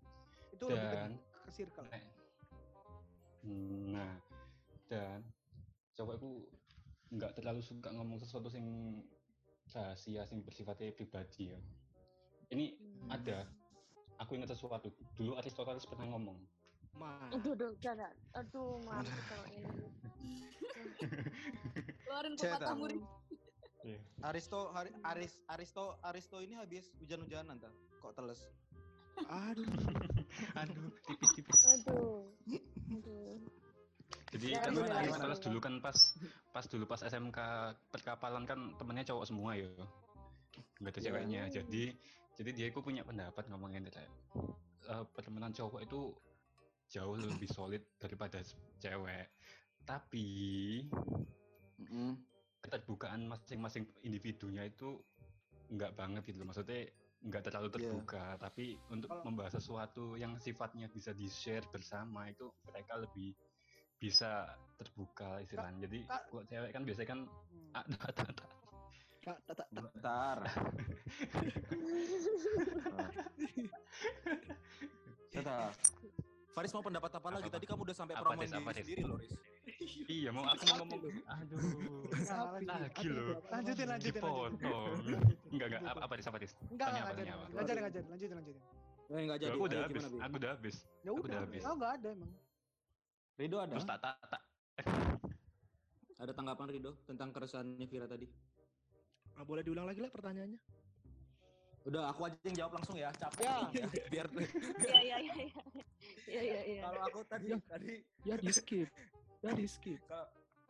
itu 0.53 0.63
lebih 0.67 0.89
ke, 0.89 0.95
dan 0.97 1.11
ke 1.45 1.51
circle. 1.53 1.87
Nah, 3.93 4.13
dan 4.89 5.19
cowokku 5.95 6.31
nggak 7.13 7.31
terlalu 7.39 7.61
suka 7.63 7.89
ngomong 7.95 8.19
sesuatu 8.19 8.51
sing 8.51 8.65
rahasia 9.71 10.25
sing 10.27 10.43
bersifatnya 10.43 10.91
pribadi 10.91 11.53
ya. 11.53 11.59
Ini 12.51 12.65
Hmm. 12.75 13.11
ada. 13.13 13.47
Aku 14.17 14.33
ingat 14.33 14.49
sesuatu. 14.49 14.89
Dulu 15.13 15.37
Aristoteles 15.37 15.85
pernah 15.85 16.09
ngomong. 16.09 16.41
Aduh, 16.97 17.53
aduh, 17.53 17.71
jangan. 17.77 18.13
Aduh, 18.33 18.81
maaf 18.83 19.05
kalau 19.27 19.45
ini. 19.51 19.69
Keluarin 22.07 22.33
pepatah 22.33 22.73
murid. 22.73 23.01
Iya. 23.85 23.99
Aristo 24.25 24.73
Hari- 24.73 24.97
Aris 25.05 25.33
Aristo 25.47 25.95
Aristo 26.01 26.37
ini 26.41 26.57
habis 26.57 26.89
hujan-hujanan 26.99 27.55
ta? 27.55 27.69
Kok 28.01 28.13
teles? 28.13 28.41
aduh. 29.17 29.65
Aduh, 30.61 30.93
tipis-tipis. 31.07 31.57
Aduh. 31.81 32.29
Aduh. 32.91 33.37
Jadi 34.29 34.47
Ya, 34.53 34.59
kan? 34.61 34.75
Aristoteles 34.75 35.39
dulu 35.41 35.57
kan 35.57 35.73
pas 35.79 35.97
pas 36.51 36.65
dulu 36.67 36.83
pas 36.85 36.99
SMK 36.99 37.37
perkapalan 37.89 38.43
kan 38.43 38.59
temennya 38.77 39.07
cowok 39.07 39.25
semua 39.25 39.55
ya. 39.55 39.69
Enggak 40.81 40.91
ada 40.93 40.99
Iya. 40.99 41.05
ceweknya. 41.07 41.41
Jadi 41.49 41.83
jadi 42.37 42.49
dia 42.53 42.67
itu 42.69 42.79
punya 42.83 43.01
pendapat 43.01 43.49
ngomongin 43.49 43.87
kayak 43.89 44.11
eh, 44.87 45.03
pertemanan 45.15 45.49
cowok 45.49 45.81
itu 45.81 46.13
jauh 46.87 47.15
lebih 47.15 47.47
solid 47.47 47.83
daripada 47.99 48.41
cewek. 48.79 49.27
Tapi 49.83 50.27
keterbukaan 52.59 53.27
masing-masing 53.27 53.87
individunya 54.03 54.65
itu 54.65 54.99
enggak 55.71 55.95
banget 55.95 56.23
gitu 56.27 56.39
loh. 56.41 56.47
Maksudnya 56.51 56.87
enggak 57.23 57.43
terlalu 57.47 57.67
Iya. 57.67 57.73
terbuka, 57.79 58.25
tapi 58.37 58.79
untuk 58.89 59.09
Kalau- 59.09 59.25
membahas 59.25 59.53
sesuatu 59.55 60.15
yang 60.15 60.39
sifatnya 60.39 60.87
bisa 60.87 61.11
di-share 61.11 61.65
bersama 61.71 62.29
itu 62.29 62.51
mereka 62.63 62.95
lebih 62.99 63.35
bisa 63.97 64.45
terbuka 64.77 65.41
istilahnya. 65.41 65.89
Jadi 65.89 65.99
kalau 66.05 66.43
cewek 66.45 66.71
kan 66.71 66.83
biasanya 66.85 67.07
kan 67.09 67.19
Hmm. 67.25 67.73
ah, 67.73 67.83
tak, 67.97 68.11
tak, 68.13 68.29
tak. 68.37 68.49
Kak, 69.27 69.37
tak, 69.43 69.55
tak, 69.59 69.67
tak. 69.67 69.83
Bentar. 69.91 70.37
Bentar. 75.35 75.71
Faris 76.57 76.73
mau 76.73 76.81
pendapat 76.81 77.11
apa 77.13 77.27
lagi? 77.37 77.49
Tadi 77.53 77.65
kamu 77.69 77.81
udah 77.85 77.93
sampai 77.93 78.17
Apa, 78.17 78.33
promoin 78.33 78.49
diri 78.49 78.81
sendiri 78.81 79.03
loh, 79.05 79.21
Riz. 79.21 79.29
Iya, 80.17 80.33
mau 80.33 80.41
aku 80.49 80.63
mau 80.73 80.75
ngomong. 80.81 81.01
Aduh. 81.29 81.59
Lagi 82.65 83.07
loh. 83.13 83.37
Lanjutin, 83.53 83.85
lanjutin. 83.85 84.17
Dipotong. 84.17 84.53
Enggak, 85.53 85.67
enggak. 85.69 85.81
Apa, 85.85 85.99
apa, 86.01 86.13
Riz? 86.17 86.25
Apa, 86.25 86.37
Riz? 86.41 86.53
Enggak, 86.73 86.87
Tanya 86.89 87.01
enggak? 87.13 87.37
Lanjutin, 87.53 87.83
lanjutin, 87.85 88.05
lanjutin, 88.09 88.35
lanjutin. 88.41 88.63
Eh, 89.13 89.19
enggak 89.21 89.37
jadi. 89.37 89.53
Aku 89.53 89.63
udah 89.69 89.77
Ayo, 89.77 89.85
habis. 89.85 90.03
Aku 90.09 90.35
udah 90.41 90.49
habis. 90.49 90.75
Ya 91.05 91.09
Aku 91.13 91.21
udah, 91.21 91.39
habis. 91.45 91.61
oh 91.61 91.73
enggak 91.77 91.91
ada 91.93 92.07
emang. 92.09 92.31
Rido 93.37 93.57
ada? 93.61 93.73
Terus 93.77 93.85
tak, 93.85 93.97
tak, 94.01 94.15
tak. 94.25 94.41
Ada 96.25 96.33
tanggapan 96.33 96.67
Rido 96.73 96.91
tentang 97.05 97.29
keresahannya 97.29 97.85
Vira 97.85 98.09
tadi? 98.09 98.25
Ah, 99.37 99.45
boleh 99.45 99.61
diulang 99.61 99.85
lagi 99.85 100.01
lah 100.01 100.09
pertanyaannya? 100.09 100.57
Udah, 101.85 102.09
aku 102.09 102.25
aja 102.25 102.35
yang 102.43 102.57
jawab 102.65 102.81
langsung 102.81 102.97
ya. 102.97 103.13
Capek. 103.13 103.45
Ya. 103.45 103.87
Biar 104.09 104.25
Iya, 104.33 104.99
iya, 105.05 105.17
iya. 105.21 105.61
Iya. 106.27 106.41
Iya, 106.43 106.61
iya, 106.67 106.81
kalau 106.83 107.01
aku 107.07 107.19
tadi 107.25 107.49
tadi 107.65 107.93
Ya 108.27 108.35
di 108.35 108.51
skip. 108.51 108.89
Ya 109.39 109.51
di 109.55 109.65
skip. 109.65 109.99
kalau 110.07 110.27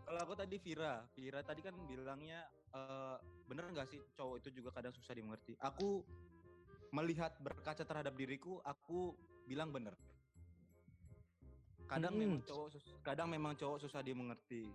kalau 0.07 0.19
aku 0.23 0.33
tadi 0.39 0.55
Vira, 0.61 1.03
Vira 1.17 1.41
tadi 1.43 1.59
kan 1.65 1.75
bilangnya 1.89 2.45
eh, 2.75 3.17
bener 3.49 3.65
nggak 3.73 3.87
sih 3.89 3.99
cowok 4.15 4.35
itu 4.45 4.49
juga 4.61 4.69
kadang 4.71 4.93
susah 4.93 5.17
dimengerti. 5.17 5.57
Aku 5.59 6.05
melihat 6.95 7.35
berkaca 7.43 7.83
terhadap 7.83 8.15
diriku, 8.15 8.61
aku 8.63 9.17
bilang 9.49 9.73
bener. 9.73 9.97
Kadang 11.87 12.15
Hmm. 12.15 12.21
memang 12.21 12.41
cowok 12.43 12.67
kadang 13.03 13.27
memang 13.31 13.53
cowok 13.55 13.87
susah 13.87 14.03
dimengerti. 14.03 14.71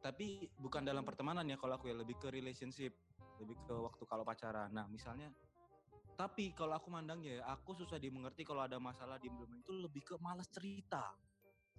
Tapi 0.00 0.48
bukan 0.58 0.82
dalam 0.82 1.04
pertemanan 1.04 1.44
ya 1.46 1.60
kalau 1.60 1.76
aku 1.76 1.92
ya 1.92 1.96
lebih 1.96 2.16
ke 2.18 2.32
relationship, 2.32 2.96
lebih 3.38 3.56
ke 3.68 3.74
waktu 3.76 4.02
kalau 4.08 4.24
pacaran. 4.24 4.72
Nah, 4.72 4.88
misalnya 4.88 5.28
tapi 6.20 6.52
kalau 6.52 6.76
aku 6.76 6.92
mandangnya 6.92 7.40
ya, 7.40 7.42
aku 7.48 7.72
susah 7.72 7.96
dimengerti 7.96 8.44
kalau 8.44 8.60
ada 8.60 8.76
masalah 8.76 9.16
di 9.16 9.32
belum 9.32 9.56
itu 9.56 9.72
lebih 9.72 10.04
ke 10.04 10.14
malas 10.20 10.52
cerita. 10.52 11.16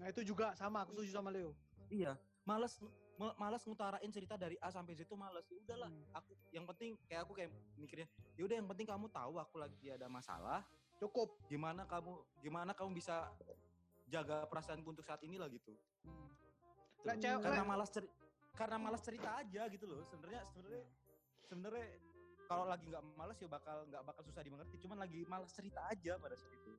Nah, 0.01 0.09
itu 0.09 0.25
juga 0.25 0.57
sama, 0.57 0.81
aku 0.81 0.97
setuju 0.97 1.21
sama 1.21 1.29
Leo. 1.29 1.53
Iya, 1.93 2.17
males 2.41 2.73
me- 3.21 3.37
malas 3.37 3.61
ngutarain 3.69 4.09
cerita 4.09 4.33
dari 4.41 4.57
A 4.57 4.73
sampai 4.73 4.97
Z 4.97 5.05
itu 5.05 5.13
males. 5.13 5.45
Ya 5.45 5.61
udahlah, 5.61 5.93
Hmm. 5.93 6.17
aku 6.17 6.33
yang 6.49 6.65
penting 6.65 6.97
kayak 7.05 7.21
aku 7.29 7.37
kayak 7.37 7.53
mikirnya, 7.77 8.09
ya 8.33 8.41
udah 8.49 8.55
yang 8.57 8.65
penting 8.65 8.89
kamu 8.89 9.05
tahu 9.13 9.37
aku 9.37 9.61
lagi 9.61 9.93
ada 9.93 10.09
masalah, 10.09 10.65
Cukup. 10.97 11.37
gimana 11.45 11.85
kamu 11.85 12.11
gimana 12.41 12.73
kamu 12.73 12.97
bisa 12.97 13.29
jaga 14.09 14.49
perasaanku 14.49 14.89
untuk 14.89 15.05
saat 15.05 15.21
ini 15.21 15.37
lah 15.37 15.53
gitu. 15.53 15.77
Hmm. 16.01 16.33
Lah, 17.05 17.13
cewek- 17.13 17.45
karena 17.45 17.61
malas 17.61 17.89
ceri- 17.93 18.13
karena 18.57 18.77
malas 18.81 19.01
cerita 19.05 19.37
aja 19.37 19.69
gitu 19.69 19.85
loh. 19.85 20.01
Sebenarnya 20.09 20.41
sebenarnya 20.49 20.83
sebenarnya 21.45 21.87
kalau 22.51 22.67
lagi 22.67 22.83
nggak 22.91 23.03
malas 23.15 23.39
ya 23.39 23.47
bakal 23.47 23.77
nggak 23.87 24.03
bakal 24.03 24.21
susah 24.27 24.43
dimengerti. 24.43 24.75
Cuman 24.83 24.99
lagi 24.99 25.23
malas 25.23 25.55
cerita 25.55 25.79
aja 25.87 26.19
pada 26.19 26.35
saat 26.35 26.51
itu. 26.51 26.71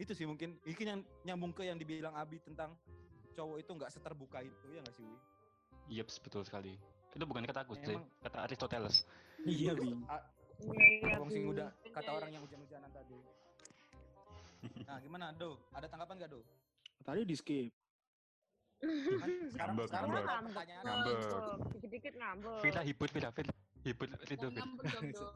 Itu 0.00 0.12
sih 0.16 0.24
mungkin 0.24 0.56
mungkin 0.64 0.86
yang 0.88 1.00
nyambung 1.28 1.52
ke 1.52 1.68
yang 1.68 1.76
dibilang 1.76 2.16
Abi 2.16 2.40
tentang 2.40 2.72
cowok 3.36 3.60
itu 3.60 3.70
nggak 3.76 3.92
seterbuka 3.92 4.40
itu 4.40 4.66
ya 4.72 4.80
nggak 4.80 4.96
sih 4.96 5.04
Wi? 5.04 5.16
Yeps, 6.00 6.16
betul 6.24 6.40
sekali. 6.48 6.80
Itu 7.12 7.28
bukan 7.28 7.44
kata 7.44 7.68
aku 7.68 7.76
sih, 7.76 7.92
kata 8.24 8.48
Aristoteles. 8.48 9.04
Iya 9.44 9.76
Bi. 9.76 9.92
Iya, 9.92 10.16
iya. 11.04 11.20
Wong 11.20 11.28
sing 11.28 11.44
udah 11.52 11.68
kata 11.92 12.10
orang 12.16 12.32
yang 12.32 12.42
hujan-hujanan 12.48 12.88
tadi. 12.88 13.18
Nah 14.88 14.96
gimana 14.96 15.28
Do? 15.36 15.60
Ada 15.76 15.92
tanggapan 15.92 16.24
gak 16.24 16.32
Do? 16.32 16.40
Tadi 17.04 17.20
di 17.28 17.36
skip. 17.36 17.68
Kan 18.80 19.30
sekarang 19.52 19.76
Ngambek, 19.76 19.86
sekarang 19.92 20.08
ngambek. 20.24 20.64
Ngambek. 20.80 21.16
Dikit-dikit 21.76 22.14
ngambek. 22.16 22.60
Vila 22.64 22.80
hibur, 22.80 23.08
Vila, 23.12 23.28
Vila. 23.36 23.52
Ngambek 23.84 24.36
dong, 24.40 24.52
Do. 25.16 25.26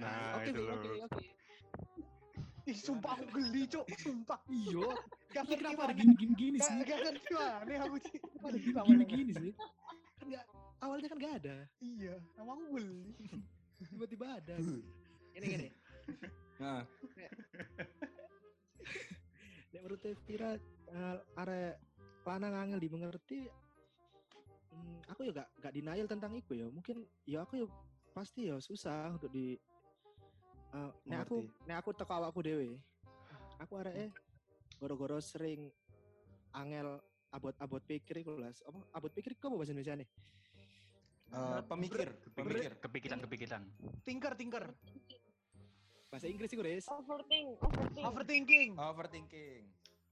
Nah, 0.00 0.40
oke, 0.40 0.48
itu 0.48 0.60
oke, 0.60 0.64
loh. 0.64 0.76
oke, 0.80 0.88
oke. 1.12 1.24
Ih, 2.66 2.74
sumpah 2.74 3.14
aku 3.14 3.24
geli, 3.36 3.62
Cok. 3.70 3.86
Sumpah. 4.00 4.38
Iya. 4.50 4.90
Gak 5.30 5.42
Ini 5.46 5.54
kenapa 5.60 5.80
ada 5.86 5.94
gini-gini 5.94 6.32
gini 6.34 6.58
Gak 6.58 6.66
sih? 6.66 6.76
gak 6.82 6.98
ngerti 7.04 7.32
mana 7.36 7.84
aku 7.86 7.96
sih. 8.00 8.16
Kenapa 8.18 8.46
ada 8.48 8.58
gini-gini 8.58 9.32
sih? 9.36 9.52
Kan 10.16 10.26
nggak 10.32 10.44
awalnya 10.80 11.08
kan 11.12 11.18
nggak 11.20 11.34
ada. 11.44 11.56
Iya, 11.78 12.14
nama 12.34 12.50
aku 12.56 12.64
geli. 12.80 13.02
Tiba-tiba 13.92 14.26
ada. 14.40 14.54
Ini 15.36 15.46
gini. 15.46 15.68
Nah, 16.56 16.82
Nek 19.70 19.80
menurut 19.84 20.00
Vira 20.24 20.56
uh, 20.88 21.40
arek 21.44 21.76
lanang 22.24 22.54
angel 22.56 22.80
dimengerti 22.80 23.44
hmm, 24.76 25.08
aku 25.08 25.20
ya 25.24 25.32
gak, 25.42 25.48
gak 25.64 25.72
denial 25.72 26.06
tentang 26.06 26.32
itu 26.36 26.52
ya 26.52 26.66
mungkin 26.68 27.08
ya 27.24 27.42
aku 27.42 27.64
ya 27.64 27.66
pasti 28.12 28.48
ya 28.48 28.56
susah 28.60 29.16
untuk 29.16 29.32
di 29.32 29.56
uh, 30.76 30.92
nek 31.08 31.24
aku 31.24 31.36
nek 31.64 31.76
aku 31.80 31.90
teko 31.96 32.12
awakku 32.20 32.40
dewe 32.44 32.76
aku 33.56 33.72
arek 33.80 34.12
goro-goro 34.76 35.16
sering 35.20 35.72
angel 36.52 37.00
abot-abot 37.32 37.82
pikir 37.84 38.24
iku 38.24 38.36
lah 38.36 38.52
apa 38.52 38.78
abot 38.96 39.12
pikir 39.12 39.36
kok 39.36 39.52
bahasa 39.52 39.72
Indonesia 39.72 39.96
nih 39.96 40.08
eh, 41.26 41.60
pemikir, 41.66 42.08
pemikir. 42.32 42.72
Kepikiran, 42.78 43.18
kepikiran. 43.26 43.62
Tinker, 44.06 44.32
tinker. 44.38 44.64
bahasa 46.06 46.30
Inggris 46.30 46.54
iku 46.54 46.62
Res 46.62 46.86
Overthink, 46.86 47.48
overthink. 47.60 48.04
Overthinking. 48.06 48.70
Overthinking. 48.78 49.62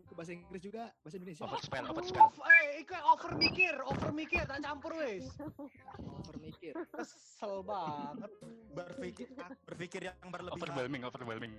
Iku 0.04 0.12
bahasa 0.12 0.32
Inggris 0.32 0.62
juga 0.62 0.92
bahasa 1.00 1.16
Indonesia 1.16 1.42
Overspell, 1.42 1.82
Aduh, 1.82 1.92
overspell. 1.96 2.28
Eh, 2.44 2.84
iku 2.84 2.94
over 3.08 3.32
mikir, 3.34 3.74
over 3.82 4.10
mikir, 4.10 4.42
tak 4.44 4.60
campur 4.60 4.92
wes. 4.94 5.24
over 5.98 6.36
mikir 6.36 6.72
Kesel 6.92 7.64
banget. 7.64 8.30
Berpikir 8.70 9.26
berpikir 9.64 10.00
yang 10.04 10.16
berlebihan. 10.28 10.60
Overwhelming, 10.60 11.02
overwhelming. 11.02 11.52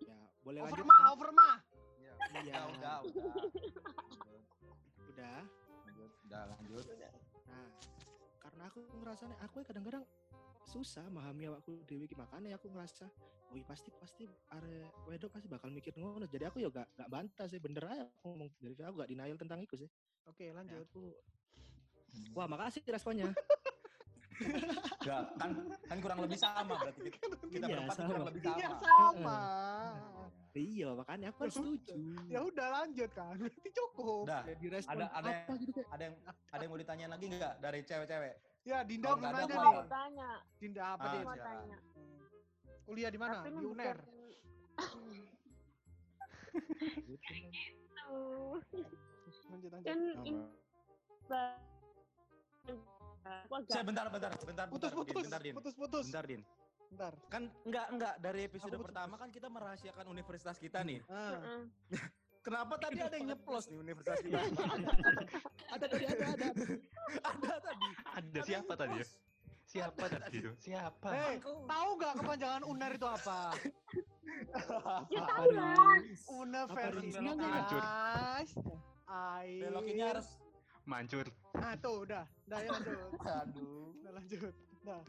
ya 0.00 0.16
boleh 0.40 0.60
Over 0.60 0.68
lanjut 0.72 0.84
mah, 0.84 0.98
Mas? 0.98 1.12
over 1.12 1.30
mah. 1.30 1.54
Ya, 1.94 2.12
Iya. 2.34 2.54
udah, 2.64 2.64
udah, 2.72 2.96
udah. 3.04 3.32
udah 5.06 5.38
Lanjut, 5.84 6.10
udah 6.26 6.42
lanjut. 6.48 6.84
Nah, 7.44 7.68
karena 8.40 8.62
aku 8.66 8.80
ngerasa 8.98 9.24
aku 9.38 9.54
ya 9.60 9.64
kadang-kadang 9.64 10.04
susah 10.64 11.06
memahami 11.06 11.46
awakku 11.46 11.84
dewi 11.84 12.04
ki 12.04 12.14
makanya 12.14 12.56
aku 12.56 12.66
ngerasa 12.66 13.06
wih 13.50 13.62
pasti 13.62 13.92
pasti 13.94 14.24
are 14.50 14.90
wedok 15.04 15.30
pasti 15.30 15.46
bakal 15.46 15.68
mikir 15.68 15.94
ngono 15.94 16.26
jadi 16.26 16.48
aku 16.48 16.58
ya 16.58 16.68
gak 16.68 16.88
gak 16.92 17.08
bantah 17.08 17.46
sih 17.46 17.58
bener 17.58 17.84
aja 17.84 18.02
aku 18.02 18.26
ngomong 18.26 18.50
dari 18.50 18.74
aku 18.74 18.96
gak 18.96 19.08
denial 19.08 19.36
tentang 19.36 19.60
itu 19.60 19.74
sih 19.76 19.90
Oke, 20.24 20.48
Ya, 20.48 20.56
lanjut. 20.56 20.80
aku 20.82 21.12
wah 22.32 22.46
makasih 22.46 22.80
responnya 22.86 23.28
Ya, 25.04 25.30
kan 25.38 25.50
kan 25.86 25.98
kurang 26.00 26.18
lebih 26.18 26.34
sama 26.34 26.74
berarti 26.74 27.06
kita, 27.06 27.36
kita 27.44 27.66
Iya, 27.68 27.76
berempat 27.78 27.94
sama. 27.94 28.08
kurang 28.08 28.24
lebih 28.26 28.40
Iya, 28.42 28.66
sama. 28.66 28.78
sama. 29.14 29.38
iya 30.54 30.88
makanya 30.90 31.26
aku 31.30 31.38
kan 31.38 31.50
setuju 31.52 31.94
Ya 32.26 32.40
udah 32.42 32.66
lanjut 32.72 33.10
kan. 33.14 33.34
Berarti 33.36 33.68
cukup. 33.70 34.24
Udah, 34.26 34.42
ya 34.42 34.80
ada- 34.82 35.12
ada 35.12 35.30
apa 35.38 35.52
gitu 35.54 35.70
kayak 35.70 35.86
ada 35.88 36.02
yang 36.02 36.14
ada 36.26 36.58
yang 36.58 36.70
mau 36.72 36.80
ditanyain 36.80 37.10
lagi 37.12 37.26
nggak 37.28 37.54
dari 37.62 37.78
cewek-cewek? 37.84 38.34
Ya, 38.64 38.80
Dinda 38.80 39.12
nggak 39.12 39.28
ada, 39.28 39.44
nanya 39.44 39.56
nih. 39.60 39.68
ada. 39.76 39.84
Tanya, 39.86 40.30
Dinda 40.56 40.82
apa 40.96 41.04
Ah, 41.04 41.12
dia? 41.12 41.20
mau 41.20 41.36
tanya. 41.36 41.78
Kuliah 42.84 43.10
di 43.12 43.18
mana? 43.20 43.36
Di 43.44 43.50
UNER. 43.52 43.98
Lanjut 49.44 49.70
lanjut. 49.70 49.86
kan 49.86 49.98
Saya 53.68 53.84
bentar, 53.84 54.06
bentar, 54.12 54.32
bentar, 54.44 54.66
Putus 54.68 54.92
bentar, 54.92 55.04
Din, 55.04 55.04
putus. 55.04 55.22
bentar, 55.24 55.40
Din. 55.40 55.54
Putus 55.54 55.74
putus. 55.74 56.04
Bentar, 56.08 56.24
Din. 56.24 56.42
Bentar. 56.92 57.12
Kan 57.28 57.42
enggak 57.64 57.86
enggak 57.90 58.14
dari 58.20 58.40
episode 58.44 58.72
putus, 58.72 58.86
pertama 58.86 59.14
kan 59.16 59.28
kita 59.32 59.48
merahasiakan 59.48 60.04
universitas 60.08 60.56
kita 60.56 60.80
nih. 60.84 61.00
Ah. 61.08 61.64
Kenapa 62.44 62.76
tadi 62.76 63.00
ada 63.00 63.16
yang 63.16 63.32
nyeplos 63.32 63.64
nih 63.72 63.78
universitas 63.80 64.20
kita? 64.20 64.36
Ada 65.74 65.90
tadi 65.90 66.04
ada 66.06 66.24
ada. 66.36 66.48
ada 67.24 67.54
tadi. 67.58 67.88
Ada 68.14 68.38
siapa 68.46 68.72
tadi 68.78 68.94
ya? 69.00 69.06
Siapa 69.64 70.04
tadi 70.06 70.36
itu? 70.38 70.52
Siapa? 70.60 71.08
Hei, 71.10 71.34
tahu 71.42 71.88
nggak 71.98 72.14
kepanjangan 72.20 72.62
UNER 72.62 72.92
itu 72.94 73.08
apa? 73.08 73.40
ya 75.10 75.20
tahu 75.34 75.48
lah 75.56 75.98
Universitas 76.30 76.94
Air. 79.08 79.60
Belokinnya 79.66 80.06
harus 80.14 80.28
Mancur. 80.84 81.26
Ah 81.56 81.74
tuh 81.80 82.04
udah, 82.04 82.28
udah 82.44 82.58
ya 82.60 82.70
lanjut. 82.76 82.98
aduh. 83.24 83.88
Udah 84.04 84.12
lanjut. 84.20 84.54
Udah. 84.84 85.00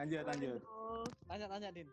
Lanjut, 0.00 0.22
lanjut. 0.24 0.60
Tanya-tanya 1.28 1.68
Din. 1.68 1.88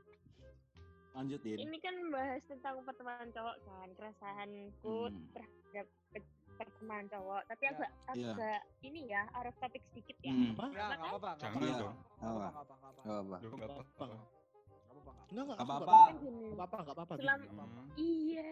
Lanjut, 1.18 1.40
Din. 1.42 1.58
ini 1.60 1.78
kan 1.78 1.96
bahas 2.08 2.42
tentang 2.46 2.86
pertemanan 2.86 3.30
cowok 3.32 3.58
kan 3.64 3.88
keresahanku 3.92 4.98
Hmm. 5.08 5.26
terhadap 5.34 5.86
pe- 6.08 6.30
pertemanan 6.56 7.06
cowok 7.08 7.42
tapi 7.44 7.64
Ya, 7.64 7.72
agak 7.72 7.90
iya. 8.14 8.30
agak 8.32 8.60
ini 8.82 9.00
ya 9.08 9.22
of 9.36 9.56
topic 9.58 9.82
sedikit 9.88 10.18
ya 10.20 10.30
Hmm. 10.30 10.54
Apa? 10.54 10.66
Ya, 10.68 10.86
apa-apa. 10.86 10.94
nggak 10.94 11.38
Jangan 11.40 11.58
apa-apa. 11.58 11.74
dong. 11.76 11.96
Nggak 11.98 12.30
apa-apa. 12.30 12.38
nggak 12.38 12.54
apa-apa. 12.54 12.74
Apa. 12.78 13.06
Loh, 13.08 13.22
nggak 13.24 13.42
Apa? 13.42 13.74
apa-apa. 13.74 14.06
Apa-apa. 14.88 15.12
Enggak 15.28 15.44
enggak. 15.44 15.58
Apa-apa. 15.58 15.98
Enggak 16.14 16.64
apa 16.64 16.78
apa-apa. 16.86 17.14
Selam- 17.18 17.50
iya 17.98 18.50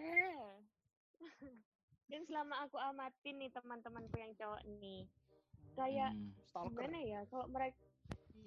dan 2.06 2.20
selama 2.22 2.54
aku 2.62 2.76
amatin 2.78 3.34
nih 3.36 3.50
teman-temanku 3.50 4.14
yang 4.14 4.32
cowok 4.34 4.62
nih 4.76 5.06
kayak 5.74 6.10
Hmm. 6.12 6.32
Gimana 6.66 6.98
ya 6.98 7.20
kalau 7.26 7.46
mereka 7.46 7.76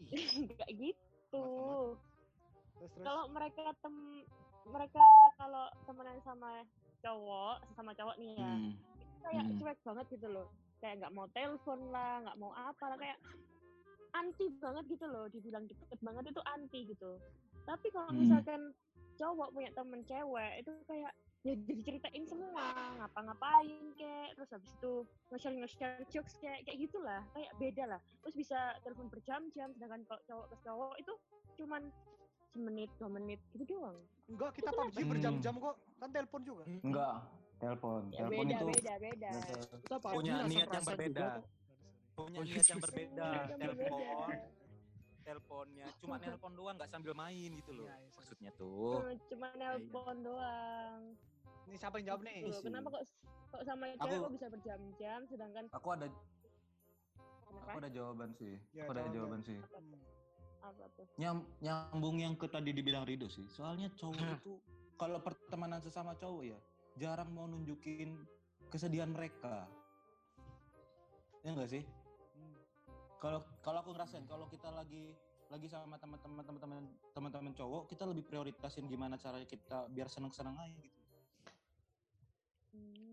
Ih, 0.09 0.25
nggak 0.49 0.69
gitu 0.73 1.45
Terus 2.79 2.91
terus. 2.95 3.05
kalau 3.05 3.23
mereka 3.27 3.63
tem 3.77 3.95
mereka 4.65 5.03
kalau 5.35 5.65
temenan 5.83 6.19
sama 6.21 6.63
cowok 6.99 7.57
sama 7.73 7.91
cowok 7.91 8.15
nih 8.15 8.39
ya 8.39 8.51
Hmm. 8.51 8.71
itu 8.95 9.15
kayak 9.21 9.43
Hmm. 9.45 9.57
cuek 9.57 9.79
banget 9.83 10.05
gitu 10.09 10.27
loh 10.27 10.47
kayak 10.79 10.95
nggak 10.99 11.13
mau 11.13 11.27
telepon 11.29 11.79
lah 11.91 12.13
nggak 12.23 12.37
mau 12.37 12.51
apa 12.51 12.85
lah 12.87 12.97
kayak 12.97 13.19
anti 14.11 14.45
banget 14.57 14.83
gitu 14.89 15.05
loh 15.05 15.25
dibilang 15.27 15.63
deket 15.63 15.99
banget 15.99 16.23
itu 16.27 16.41
anti 16.45 16.79
gitu 16.87 17.11
tapi 17.63 17.87
kalau 17.91 18.09
Hmm. 18.09 18.19
misalkan 18.19 18.61
cowok 19.15 19.51
punya 19.51 19.71
temen 19.75 20.01
cewek 20.03 20.63
itu 20.63 20.71
kayak 20.87 21.11
ya 21.39 21.55
jadi 21.55 21.81
ceritain 21.83 22.23
semua 22.27 22.67
ngapa-ngapain 22.99 23.95
kayak 23.95 24.35
terus 24.35 24.51
habis 24.51 24.71
itu 24.75 24.93
nge-share 25.31 25.55
nge-share 25.55 26.03
jokes 26.11 26.35
kayak 26.35 26.67
kayak 26.67 26.83
gitulah 26.83 27.23
kayak 27.31 27.51
beda 27.55 27.83
lah 27.87 27.99
terus 28.19 28.35
bisa 28.35 28.59
telepon 28.83 29.07
berjam-jam 29.07 29.71
sedangkan 29.71 30.03
kalau 30.03 30.21
cowok 30.27 30.45
ke 30.51 30.55
cowok 30.63 30.93
itu 30.99 31.13
cuman 31.55 31.81
semenit 32.49 32.89
dua 32.97 33.09
menit 33.09 33.39
gitu 33.53 33.75
doang 33.75 33.97
Enggak, 34.25 34.51
kita 34.53 34.69
PUBG 34.69 34.93
kenapa? 34.93 35.09
berjam-jam 35.09 35.53
kok. 35.57 35.75
Kan 35.97 36.09
telepon 36.13 36.41
juga. 36.45 36.63
Enggak, 36.69 37.15
telepon. 37.57 38.01
ya 38.07 38.17
Telepon 38.21 38.45
beda 38.45 38.53
itu 38.53 38.65
beda 38.69 38.93
beda 39.01 39.29
Kita 39.81 39.95
PUBG 39.97 40.13
Punya 40.13 40.33
niat 40.45 40.69
yang 40.69 40.85
berbeda. 40.85 41.27
Punya 42.13 42.39
niat 42.45 42.65
yang 42.69 42.79
berbeda. 42.79 43.25
Telepon, 43.49 44.29
teleponnya 45.19 45.85
cuma 45.99 46.15
nelpon 46.17 46.53
doang 46.53 46.75
nggak 46.75 46.89
sambil 46.89 47.13
main 47.13 47.49
gitu 47.53 47.71
loh. 47.71 47.85
Iya, 47.85 47.93
sorry. 47.97 48.15
Maksudnya 48.17 48.51
tuh. 48.55 48.93
Eh, 49.03 49.15
cuma 49.29 49.47
nelpon 49.53 50.15
doang 50.21 50.99
Ini 51.65 51.75
siapa 51.77 51.95
yang 51.97 52.05
jawab 52.09 52.21
nih? 52.23 52.37
Gitu 52.39 52.49
loh. 52.49 52.61
kenapa 52.65 52.87
kok 52.89 53.03
kok 53.49 53.61
sama 53.63 53.83
cewek 53.89 54.01
Aku- 54.09 54.21
kok 54.21 54.33
bisa 54.33 54.47
berjam-jam 54.47 55.19
sedangkan 55.25 55.63
Aku 55.71 55.87
ada 55.89 56.05
aku 57.49 57.77
ada 57.77 57.89
jawaban 57.89 58.29
sih. 58.35 58.55
Ya, 58.71 58.85
aku 58.85 58.91
ada 58.91 59.01
jawaban. 59.03 59.13
jawaban 59.15 59.39
sih. 59.43 59.57
Hmm. 59.57 60.18
Apa 60.59 60.83
tuh 60.95 61.05
Nyam, 61.15 61.43
nyambung 61.63 62.17
yang 62.19 62.35
ke 62.35 62.47
tadi 62.51 62.75
dibilang 62.75 63.07
Rido 63.07 63.27
sih. 63.31 63.47
Soalnya 63.51 63.91
cowok 63.95 64.27
itu 64.39 64.53
kalau 64.99 65.19
pertemanan 65.23 65.79
sesama 65.79 66.15
cowok 66.19 66.43
ya 66.43 66.59
jarang 66.99 67.31
mau 67.31 67.47
nunjukin 67.47 68.19
kesedihan 68.67 69.09
mereka. 69.09 69.65
Ya 71.41 71.55
enggak 71.55 71.71
sih? 71.71 71.83
Hmm. 72.35 72.55
Kalau 73.23 73.39
kalau 73.63 73.79
aku 73.81 73.95
ngerasain 73.95 74.27
kalau 74.27 74.45
kita 74.51 74.67
lagi 74.75 75.15
lagi 75.49 75.65
sama 75.65 75.97
teman-teman 75.97 76.45
teman-teman 76.45 76.85
teman-teman 77.15 77.53
cowok, 77.57 77.89
kita 77.89 78.05
lebih 78.05 78.21
prioritasin 78.27 78.85
gimana 78.85 79.17
caranya 79.17 79.49
kita 79.49 79.89
biar 79.89 80.05
seneng-seneng 80.05 80.53
aja 80.53 80.77
gitu. 80.77 80.99
hmm. 82.77 83.08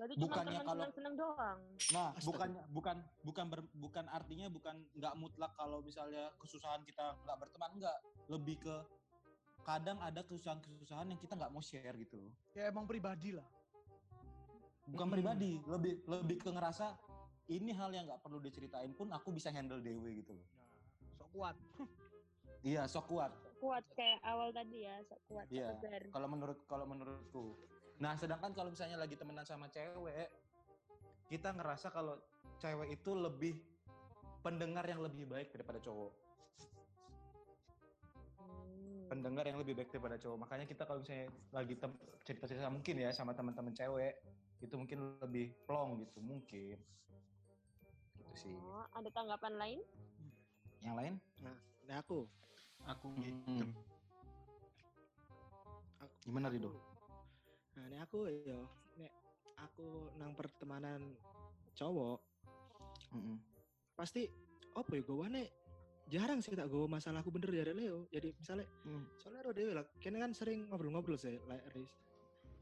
Berarti 0.00 0.14
cuma 0.16 0.24
Bukannya 0.24 0.58
kalau- 0.58 0.72
seneng-seneng 0.80 1.14
doang 1.14 1.58
Nah, 1.92 2.08
Astaga. 2.10 2.24
bukan 2.24 2.48
bukan 2.72 2.96
bukan 3.22 3.46
ber- 3.46 3.72
bukan 3.76 4.04
artinya 4.08 4.46
bukan 4.48 4.74
nggak 4.94 5.14
mutlak 5.14 5.52
kalau 5.52 5.78
misalnya 5.80 6.32
kesusahan 6.40 6.80
kita 6.82 7.20
nggak 7.20 7.36
berteman 7.38 7.70
nggak 7.76 7.98
lebih 8.26 8.56
ke 8.58 8.76
kadang 9.60 10.00
ada 10.00 10.24
kesusahan-kesusahan 10.24 11.04
yang 11.06 11.20
kita 11.20 11.36
nggak 11.36 11.52
mau 11.52 11.60
share 11.60 11.92
gitu 11.94 12.16
loh. 12.18 12.32
Ya 12.50 12.66
emang 12.66 12.88
pribadi 12.88 13.36
lah. 13.36 13.44
Bukan 14.86 15.04
Mm-mm. 15.04 15.14
pribadi, 15.14 15.60
lebih 15.62 15.94
lebih 16.02 16.36
ke 16.38 16.48
ngerasa 16.48 16.96
ini 17.46 17.70
hal 17.70 17.92
yang 17.92 18.08
nggak 18.08 18.18
perlu 18.18 18.40
diceritain 18.40 18.90
pun 18.90 19.12
aku 19.12 19.30
bisa 19.30 19.52
handle 19.52 19.78
dewe 19.78 20.16
gitu 20.16 20.32
loh. 20.32 20.46
Nah, 20.98 21.12
sok 21.14 21.28
kuat. 21.30 21.56
Iya, 22.62 22.84
sok 22.84 23.04
kuat. 23.06 23.32
kuat 23.56 23.84
kayak 23.90 24.20
awal 24.22 24.48
tadi 24.50 24.84
ya 24.84 25.00
sok 25.02 25.20
kuat 25.26 25.44
sok 25.44 25.80
Iya. 25.80 25.80
Kalau 26.08 26.28
menurut 26.28 26.58
kalau 26.66 26.84
menurutku. 26.84 27.44
Nah, 28.00 28.16
sedangkan 28.16 28.56
kalau 28.56 28.72
misalnya 28.72 28.96
lagi 28.96 29.12
temenan 29.12 29.44
sama 29.44 29.68
cewek, 29.68 30.32
kita 31.28 31.52
ngerasa 31.52 31.92
kalau 31.92 32.16
cewek 32.56 32.96
itu 32.96 33.12
lebih 33.12 33.60
pendengar 34.40 34.88
yang 34.88 35.04
lebih 35.04 35.28
baik 35.28 35.52
daripada 35.52 35.78
cowok. 35.78 36.12
Hmm. 38.40 39.04
pendengar 39.12 39.44
yang 39.44 39.60
lebih 39.60 39.76
baik 39.76 39.92
daripada 39.92 40.16
cowok. 40.16 40.38
Makanya 40.48 40.64
kita 40.64 40.88
kalau 40.88 41.04
misalnya 41.04 41.28
lagi 41.52 41.74
tem- 41.76 42.00
cerita-cerita 42.24 42.72
mungkin 42.72 42.94
ya 43.04 43.10
sama 43.12 43.36
teman-teman 43.36 43.76
cewek, 43.76 44.16
itu 44.64 44.74
mungkin 44.78 45.20
lebih 45.20 45.52
plong 45.68 46.00
gitu, 46.00 46.18
mungkin. 46.24 46.78
Gitu 48.16 48.34
sih. 48.38 48.56
Oh, 48.56 48.86
ada 48.96 49.10
tanggapan 49.12 49.54
lain 49.60 49.80
Yang 50.80 50.94
lain? 50.96 51.14
Nah, 51.44 52.00
aku 52.00 52.24
Aku 52.88 53.12
Hmm. 53.12 53.20
gitu. 53.20 53.66
Gimana 56.24 56.48
Rido? 56.48 56.89
Nah, 57.80 57.88
ini 57.88 57.96
aku 57.96 58.28
ya 58.44 58.60
nek 59.00 59.12
aku 59.56 60.12
nang 60.20 60.36
pertemanan 60.36 61.00
cowok 61.72 62.20
Mm-mm. 63.16 63.40
pasti 63.96 64.28
apa 64.76 64.90
ya 64.92 65.00
gue 65.00 65.26
jarang 66.10 66.42
sih 66.44 66.52
tak 66.52 66.68
gue 66.68 66.84
masalahku 66.84 67.32
bener 67.32 67.48
ya 67.54 67.64
Leo 67.72 68.04
jadi 68.12 68.34
misalnya 68.36 68.66
Hmm. 68.84 69.06
soalnya 69.16 69.46
Ro 69.46 69.56
dewe 69.56 69.72
lah 69.72 69.86
kene 69.96 70.18
kan 70.18 70.34
sering 70.36 70.66
ngobrol-ngobrol 70.68 71.16
sih 71.16 71.40
like 71.48 71.64
Riz 71.72 71.88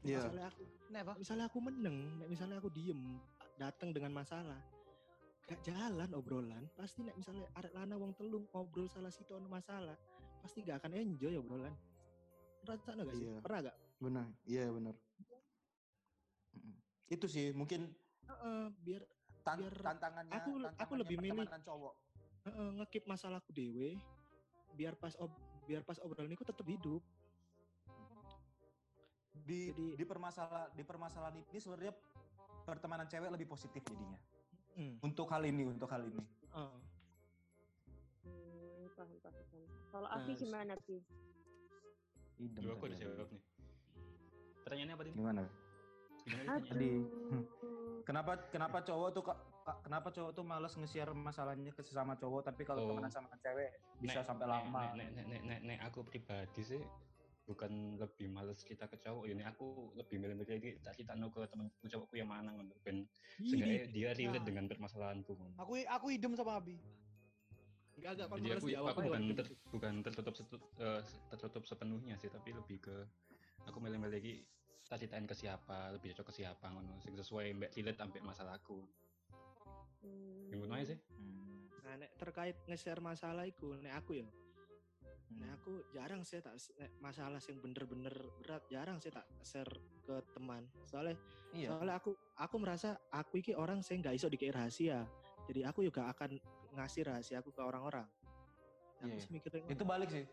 Iya. 0.07 0.23
misalnya 0.23 0.45
aku 0.47 0.63
Kenapa? 0.87 1.11
misalnya 1.19 1.45
aku 1.51 1.59
meneng 1.59 1.97
nek 2.23 2.27
misalnya 2.31 2.55
aku 2.63 2.69
diem 2.71 3.19
datang 3.59 3.91
dengan 3.91 4.15
masalah 4.15 4.61
gak 5.49 5.59
jalan 5.65 6.09
obrolan 6.15 6.63
pasti 6.77 7.03
nek 7.03 7.17
misalnya 7.19 7.43
arek 7.57 7.73
lana 7.75 7.97
wong 7.99 8.13
telung 8.15 8.45
ngobrol 8.53 8.87
salah 8.87 9.11
situ 9.11 9.33
ono 9.35 9.49
masalah 9.51 9.97
pasti 10.39 10.63
gak 10.63 10.79
akan 10.85 10.93
enjoy 10.95 11.35
obrolan 11.35 11.73
rasa 12.63 12.95
gak 12.95 13.17
sih 13.17 13.27
Iya. 13.27 13.41
pernah 13.41 13.59
gak 13.67 13.77
Benar. 13.99 14.27
Iya 14.43 14.67
benar. 14.69 14.95
Mm-mm. 16.51 16.73
Itu 17.07 17.27
sih 17.27 17.51
mungkin 17.51 17.91
Heeh, 18.25 18.61
biar 18.79 19.03
tan- 19.41 19.59
Biar 19.59 19.75
tantangannya 19.75 20.31
aku- 20.31 20.53
aku 20.53 20.63
tantangannya 20.63 20.97
lebih 20.97 21.17
milih- 21.17 21.43
pertemanan 21.43 21.63
cowok. 21.63 21.93
heeh, 22.39 22.67
ngekip 22.77 23.03
masalahku 23.05 23.51
dewe 23.51 23.97
biar 24.71 24.93
pas 24.95 25.11
ob, 25.17 25.33
biar 25.65 25.81
pas 25.81 25.97
obrolan 25.99 26.31
itu 26.31 26.43
tetap 26.43 26.63
hidup 26.63 27.01
Di 29.39 29.73
Jadi- 29.73 29.95
di 29.95 30.05
permasalahan 30.05 30.69
di 30.71 30.83
permasalahan 30.83 31.35
ini 31.41 31.57
sebenarnya 31.57 31.93
pertemanan 32.63 33.07
cewek 33.07 33.29
lebih 33.29 33.47
positif 33.47 33.81
jadinya. 33.81 34.19
Hmm, 34.71 35.01
Untuk 35.01 35.25
hal 35.27 35.41
ini, 35.43 35.65
untuk 35.65 35.89
hal 35.89 36.05
ini. 36.05 36.21
heeh. 36.21 36.73
hmm, 38.21 38.85
paham, 38.93 39.09
paham, 39.17 39.33
paham. 39.41 39.65
kalau 39.89 40.05
Nah, 40.07 40.15
Afi 40.15 40.31
s- 40.31 40.39
gimana 40.39 40.73
Pi 40.77 41.01
Dua 42.53 42.71
aku 42.71 42.85
udah 42.85 42.95
jawab 42.95 43.27
nih. 43.27 43.41
Pertanyaannya 44.69 44.93
apa 44.93 45.01
tadi? 45.01 45.11
Gimana? 45.11 45.43
Gimana? 46.21 46.61
Tadi. 46.61 46.91
Aduh. 47.25 47.43
Kenapa 48.05 48.31
kenapa 48.47 48.77
cowok 48.79 49.09
tuh 49.11 49.23
kenapa 49.79 50.07
cowok 50.07 50.31
tuh 50.31 50.43
males 50.43 50.73
nge-share 50.75 51.09
masalahnya 51.11 51.69
ke 51.69 51.81
sesama 51.81 52.13
cowok 52.13 52.41
tapi 52.43 52.61
kalau 52.63 52.85
Oh. 52.85 52.87
temenan 52.91 53.09
sama 53.09 53.33
cewek 53.35 53.69
bisa 53.97 54.21
Nek- 54.21 54.27
sampai 54.27 54.45
nek- 54.45 54.53
lama. 54.55 54.81
Nek, 54.93 55.09
nek, 55.09 55.25
nek, 55.25 55.41
nek, 55.43 55.59
nek 55.63 55.79
aku 55.83 55.99
pribadi 56.03 56.61
sih 56.63 56.81
bukan 57.43 57.97
lebih 57.97 58.29
males 58.29 58.61
cerita 58.61 58.85
ke 58.85 58.97
cowok 58.99 59.25
ini 59.25 59.41
aku 59.41 59.65
lebih 59.95 60.21
milih-milih 60.21 60.53
lagi 60.53 60.69
tak 60.79 60.93
cerita 60.95 61.17
ke 61.17 61.49
temanku 61.49 61.81
cowokku 61.83 62.13
yang 62.13 62.29
mana 62.29 62.49
ngono 62.51 62.77
ben 62.79 63.09
seenggaknya 63.39 63.89
dia 63.89 64.09
relate 64.13 64.37
Nah. 64.37 64.45
dengan 64.45 64.65
permasalahanku 64.67 65.31
ngono. 65.31 65.57
Aku 65.59 65.73
aku 65.79 66.05
idem 66.11 66.33
sama 66.33 66.57
Abi. 66.57 66.77
Enggak 67.95 68.11
enggak 68.15 68.27
Jadi 68.31 68.49
aku, 68.49 68.67
dijawab 68.69 68.87
aku 68.87 69.01
bukan 69.03 69.21
ter- 69.35 69.57
bukan 69.67 69.93
tertutup 69.99 70.33
setu- 70.35 70.69
eh, 70.77 71.01
tertutup 71.27 71.63
sepenuhnya 71.63 72.15
sih 72.15 72.29
tapi 72.29 72.53
lebih 72.53 72.77
ke 72.79 72.95
aku 73.65 73.77
milih-milih 73.77 74.13
lagi 74.15 74.33
tak 74.89 74.97
ceritain 74.99 75.23
ke 75.23 75.35
siapa 75.37 75.93
lebih 75.93 76.11
cocok 76.11 76.25
ke 76.27 76.33
siapa 76.33 76.65
ngono 76.67 76.97
sing 76.99 77.13
sesuai 77.13 77.45
mbak 77.55 77.71
relate 77.77 77.99
sampai 77.99 78.19
masalahku 78.19 78.79
Hmm. 79.99 80.47
yang 80.49 80.59
ngono 80.63 80.79
aja 80.79 80.95
sih 80.95 80.99
Nah, 81.83 81.97
nek 81.97 82.21
terkait 82.21 82.53
nge-share 82.69 83.01
masalah 83.01 83.49
iku, 83.49 83.73
nek 83.81 83.97
aku 83.97 84.21
ya, 84.21 84.27
Hmm. 85.27 85.41
nek 85.41 85.57
aku 85.57 85.81
jarang 85.89 86.21
sih 86.21 86.37
tak 86.37 86.53
nek 86.77 86.93
masalah 87.01 87.41
yang 87.41 87.57
bener-bener 87.59 88.13
berat 88.37 88.61
jarang 88.69 89.01
sih 89.01 89.09
tak 89.09 89.25
share 89.41 89.73
ke 90.05 90.21
teman. 90.31 90.69
Soalnya 90.85 91.17
Iya. 91.49 91.73
soalnya 91.73 91.97
aku 91.97 92.13
aku 92.37 92.55
merasa 92.61 92.93
aku 93.09 93.41
iki 93.41 93.57
orang 93.57 93.81
sing 93.81 94.05
nggak 94.05 94.15
iso 94.15 94.29
dikira 94.29 94.61
rahasia. 94.61 95.01
Jadi 95.49 95.65
aku 95.65 95.81
juga 95.81 96.13
akan 96.13 96.37
ngasih 96.77 97.09
rahasia 97.09 97.41
aku 97.41 97.49
ke 97.49 97.61
orang-orang. 97.65 98.05
Aku 99.01 99.09
Iya. 99.09 99.25
mikirnya 99.33 99.73
Itu 99.73 99.83
balik 99.83 100.13
sih. 100.13 100.25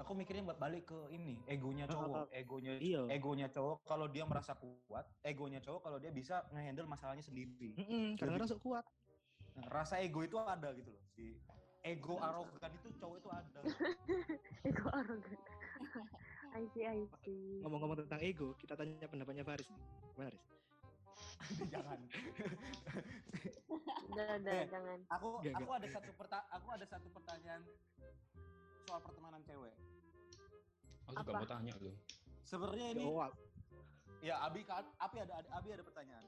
Aku 0.00 0.12
mikirnya 0.12 0.42
ba- 0.46 0.56
balik 0.58 0.88
ke 0.88 0.98
ini, 1.10 1.36
egonya 1.44 1.84
cowok, 1.84 2.32
egonya 2.32 2.72
Iya. 2.74 3.04
egonya 3.10 3.46
cowok 3.46 3.84
kalau 3.84 4.08
dia 4.08 4.24
merasa 4.24 4.56
kuat, 4.56 5.04
egonya 5.20 5.60
cowok 5.60 5.80
kalau 5.82 5.98
dia 5.98 6.08
bisa 6.08 6.40
ngehandle 6.50 6.88
masalahnya 6.88 7.20
sendiri. 7.20 7.76
Mm-mm, 7.76 8.16
kadang-kadang 8.16 8.48
sok 8.48 8.64
kuat. 8.64 8.84
Nah, 9.52 9.66
rasa 9.68 10.00
ego 10.00 10.22
itu 10.22 10.36
ada 10.36 10.72
gitu 10.72 10.88
loh. 10.88 11.02
Di 11.12 11.36
ego 11.82 12.16
arogan 12.16 12.72
itu 12.74 12.88
cowok 12.94 13.16
itu 13.18 13.28
ada. 13.28 13.60
Ego 14.68 14.86
arogan. 14.88 15.40
I 16.58 16.64
see, 16.66 16.82
I 16.82 17.04
see. 17.20 17.60
Ngomong-ngomong 17.60 18.00
tentang 18.00 18.20
ego, 18.20 18.56
kita 18.56 18.74
tanya 18.74 19.04
pendapatnya 19.04 19.44
Faris. 19.44 19.68
Faris? 20.14 20.42
Jangan. 21.72 22.00
Udah, 24.02 24.28
udah, 24.36 24.54
Eh. 24.54 24.66
jangan. 24.66 24.98
Aku 25.10 25.28
aku 25.40 25.70
ada 25.70 25.86
satu 25.88 26.10
perta 26.12 26.38
aku 26.48 26.68
ada 26.70 26.84
satu 26.84 27.08
pertanyaan 27.10 27.62
soal 28.90 29.02
pertemanan 29.06 29.38
cewek. 29.46 29.74
aku 31.06 31.14
juga 31.16 31.30
Apa? 31.30 31.38
mau 31.38 31.46
tanya 31.48 31.74
loh 31.78 31.94
Sebenarnya 32.42 32.86
ini 32.90 33.02
Oh, 33.06 33.22
wah. 33.22 33.30
ya 34.18 34.42
Abi 34.42 34.66
kan 34.66 34.82
Abi 34.98 35.22
ada 35.22 35.38
ada- 35.38 35.52
Abi 35.54 35.70
ada 35.70 35.86
pertanyaan. 35.86 36.26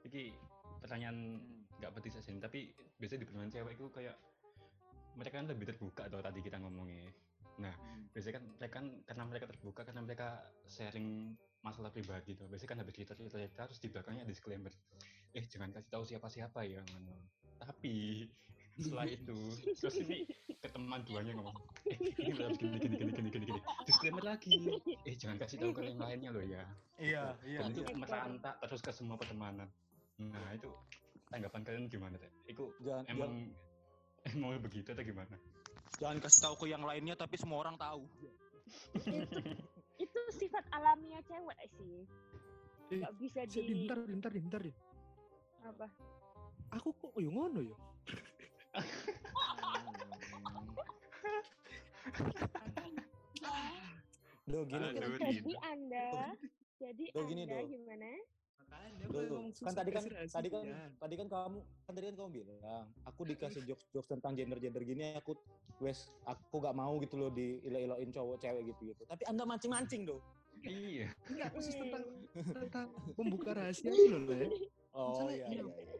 Iki 0.00 0.32
pertanyaan 0.80 1.16
nggak 1.76 1.92
penting 1.92 2.12
saja 2.12 2.28
ini, 2.32 2.40
tapi 2.40 2.60
biasanya 2.96 3.20
di 3.20 3.26
pertemanan 3.28 3.52
cewek 3.52 3.72
itu 3.76 3.86
kayak 3.92 4.16
mereka 5.12 5.34
kan 5.36 5.46
lebih 5.46 5.66
terbuka 5.68 6.02
tuh 6.08 6.24
tadi 6.24 6.40
kita 6.40 6.56
ngomongnya. 6.56 7.12
Nah, 7.60 7.74
biasanya 8.08 8.40
kan 8.40 8.44
mereka 8.56 8.74
kan 8.80 8.86
karena 9.04 9.24
mereka 9.28 9.44
terbuka 9.52 9.80
karena 9.84 10.00
mereka 10.00 10.28
sharing 10.64 11.36
masalah 11.60 11.92
pribadi 11.92 12.32
tuh. 12.32 12.48
Biasanya 12.48 12.70
kan 12.72 12.78
habis 12.80 12.94
cerita 12.96 13.12
cerita 13.12 13.36
cerita 13.36 13.62
terus 13.68 13.80
di 13.80 13.88
belakangnya 13.92 14.24
ada 14.24 14.32
disclaimer. 14.32 14.72
Eh 15.36 15.44
jangan 15.44 15.68
kasih 15.70 15.90
tahu 15.92 16.04
siapa 16.08 16.28
siapa 16.32 16.64
ya. 16.64 16.80
Tapi 17.60 18.24
setelah 18.80 19.06
itu 19.16 19.38
terus 19.76 19.96
ini 20.00 20.24
ke 20.60 20.68
teman 20.72 21.00
duanya 21.04 21.32
ngomong 21.36 21.56
eh 21.88 21.96
ini 22.00 22.30
udah 22.36 22.48
gini 22.56 22.76
gini 22.80 22.96
gini 22.96 23.12
gini 23.12 23.28
gini 23.30 23.44
gini 23.48 23.60
disclaimer 23.86 24.24
lagi 24.24 24.56
eh 25.04 25.14
jangan 25.16 25.36
kasih 25.40 25.56
tahu 25.60 25.72
ke 25.76 25.80
yang 25.86 26.00
lainnya 26.00 26.30
loh 26.32 26.44
ya 26.44 26.64
Iya, 27.00 27.32
iya. 27.48 27.64
dan 27.64 27.72
itu 27.72 27.80
iya. 27.80 27.96
merantak 27.96 28.54
terus 28.60 28.80
ke 28.84 28.92
semua 28.92 29.16
pertemanan 29.16 29.68
nah 30.20 30.52
itu 30.52 30.68
tanggapan 31.30 31.62
kalian 31.62 31.86
gimana 31.86 32.14
teh? 32.18 32.30
Itu 32.50 32.74
Jangan 32.82 33.06
emang 33.06 33.32
emang 34.34 34.58
begitu 34.60 34.90
atau 34.92 35.04
gimana? 35.06 35.36
jangan 35.98 36.18
kasih 36.22 36.40
tahu 36.46 36.54
ke 36.64 36.66
yang 36.70 36.84
lainnya 36.86 37.18
tapi 37.18 37.34
semua 37.34 37.60
orang 37.66 37.74
tahu. 37.74 38.06
itu, 39.02 39.38
itu 39.98 40.20
sifat 40.38 40.62
alamiah 40.70 41.18
cewek 41.26 41.58
sih. 41.76 42.06
Eh, 42.94 43.02
Gak 43.02 43.14
bisa 43.18 43.40
di 43.46 43.58
Bentar, 43.84 43.98
bentar, 44.06 44.30
bentar. 44.30 44.62
Apa? 45.66 45.86
Aku 46.78 46.94
kok 46.94 47.14
yo 47.18 47.30
ngono 47.34 47.58
ya? 47.62 47.78
Lo 54.50 54.66
gini 54.66 54.82
Aduh, 54.82 55.14
kan. 55.18 55.30
Jadi 55.30 55.54
Anda, 55.62 56.10
jadi 56.78 57.04
Tuh, 57.14 57.24
gini, 57.26 57.42
Anda 57.46 57.58
Do. 57.62 57.66
gimana? 57.70 58.10
Makanya 58.70 59.04
Loh, 59.10 59.42
kan 59.50 59.74
tadi 59.74 59.90
kan 59.90 60.04
tadi 60.30 60.48
kan 60.50 60.62
tadi 61.02 61.14
kan 61.18 61.26
kamu 61.26 61.58
kan 61.58 61.92
tadi 61.98 62.04
kan 62.06 62.14
kamu 62.22 62.30
bilang 62.30 62.86
aku 63.02 63.26
dikasih 63.26 63.62
jokes 63.66 63.82
jokes 63.90 64.06
tentang 64.06 64.38
gender 64.38 64.62
gender 64.62 64.78
gini 64.86 65.18
aku 65.18 65.34
wes 65.82 66.14
aku 66.22 66.62
gak 66.62 66.78
mau 66.78 66.94
gitu 67.02 67.18
loh 67.18 67.34
di 67.34 67.58
iloin 67.66 68.14
cowok 68.14 68.38
cewek 68.38 68.70
gitu 68.70 68.94
gitu 68.94 69.02
tapi 69.10 69.26
anda 69.26 69.42
mancing 69.42 69.74
mancing 69.74 70.06
dong 70.06 70.22
Iya. 70.60 71.08
enggak 71.32 71.50
khusus 71.56 71.72
tentang 71.72 72.04
tentang 72.62 72.86
membuka 73.16 73.56
rahasia 73.56 73.90
loh, 73.90 74.28
Le. 74.28 74.52
oh 74.92 75.08
Misalnya, 75.08 75.34
iya 75.34 75.46
iya. 75.48 75.62
iya, 75.64 75.74
iya. 75.80 75.94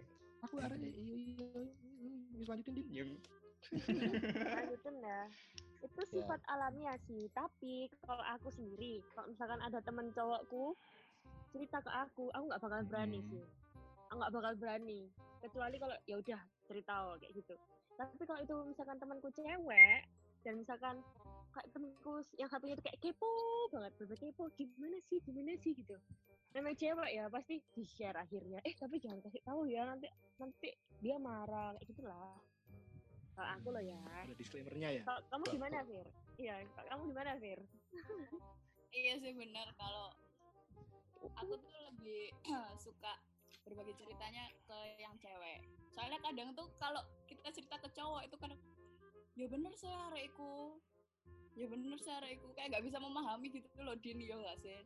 Aku 0.44 0.54
arahnya 0.60 0.88
iya 0.92 1.16
iya. 1.16 1.89
Iya. 2.40 2.42
Wis 2.42 2.48
lanjutin 2.52 2.74
din. 2.74 2.86
Yang 2.90 3.10
Lanjutin 4.40 4.94
dah. 5.04 5.26
Itu 5.80 6.00
Ya. 6.00 6.08
sifat 6.10 6.40
alamiah 6.48 6.96
sih. 7.04 7.28
Tapi 7.30 7.88
kalau 8.00 8.24
aku 8.24 8.48
sendiri, 8.50 9.04
kalau 9.12 9.28
misalkan 9.28 9.60
ada 9.60 9.78
temen 9.84 10.08
cowokku 10.12 10.72
cerita 11.52 11.78
ke 11.80 11.90
aku, 11.92 12.32
aku 12.32 12.44
nggak 12.48 12.62
bakal 12.62 12.80
berani 12.88 13.20
Hmm. 13.20 13.28
sih. 13.28 13.44
Aku 14.08 14.16
nggak 14.16 14.32
bakal 14.32 14.52
berani. 14.56 15.00
Kecuali 15.40 15.76
kalau 15.76 15.96
ya 16.04 16.16
udah 16.20 16.40
cerita 16.68 16.92
oh, 17.04 17.16
kayak 17.16 17.32
gitu. 17.36 17.54
Tapi 17.96 18.22
kalau 18.24 18.40
itu 18.40 18.54
misalkan 18.64 18.96
temanku 18.96 19.28
cewek 19.32 20.00
dan 20.40 20.54
misalkan 20.56 20.96
kayak 21.52 21.68
temenku 21.74 22.12
yang 22.40 22.48
satunya 22.48 22.74
itu 22.76 22.84
kayak 22.84 23.00
kepo 23.02 23.28
banget, 23.72 23.92
bener 24.00 24.16
kepo 24.16 24.44
gimana 24.56 24.96
sih, 25.10 25.18
gimana 25.20 25.52
sih 25.60 25.72
gitu. 25.76 25.96
Namanya 26.50 26.76
cewek 26.82 27.10
ya 27.14 27.24
pasti 27.30 27.62
di 27.70 27.84
share 27.86 28.18
akhirnya. 28.18 28.58
Eh 28.66 28.74
tapi 28.74 28.98
jangan 28.98 29.22
kasih 29.22 29.42
tahu 29.46 29.70
ya 29.70 29.86
nanti 29.86 30.10
nanti 30.42 30.74
dia 30.98 31.16
marah 31.22 31.74
kayak 31.78 31.86
gitulah. 31.94 32.34
Kalau 33.38 33.48
aku 33.56 33.68
loh 33.72 33.84
ya. 33.84 34.02
Ada 34.26 34.34
disclaimernya 34.34 34.88
ya. 35.00 35.02
Kalau 35.06 35.22
kamu 35.30 35.44
gimana, 35.56 35.76
Fir? 35.86 36.06
Iya, 36.36 36.54
kalau 36.76 36.88
kamu 36.92 37.02
gimana, 37.14 37.30
Fir? 37.40 37.60
Iya 38.90 39.14
sih 39.22 39.32
benar 39.38 39.70
kalau 39.78 40.10
aku 41.38 41.52
tuh 41.62 41.72
lebih 41.88 42.34
suka 42.84 43.12
berbagi 43.62 43.94
ceritanya 43.94 44.50
ke 44.66 44.78
yang 44.98 45.14
cewek. 45.22 45.62
Soalnya 45.94 46.18
kadang 46.20 46.50
tuh 46.58 46.66
kalau 46.82 47.00
kita 47.30 47.48
cerita 47.54 47.78
ke 47.78 47.88
cowok 47.94 48.26
itu 48.26 48.36
kan 48.36 48.50
ya 49.38 49.46
bener 49.46 49.72
saya 49.78 50.10
arekku. 50.10 50.76
Ya 51.54 51.70
bener 51.70 51.96
saya 52.02 52.18
arekku 52.26 52.50
kayak 52.58 52.74
nggak 52.74 52.84
bisa 52.90 52.98
memahami 52.98 53.46
gitu 53.54 53.80
loh 53.80 53.94
Din 54.02 54.18
ya 54.18 54.34
nggak 54.34 54.58
sih? 54.58 54.80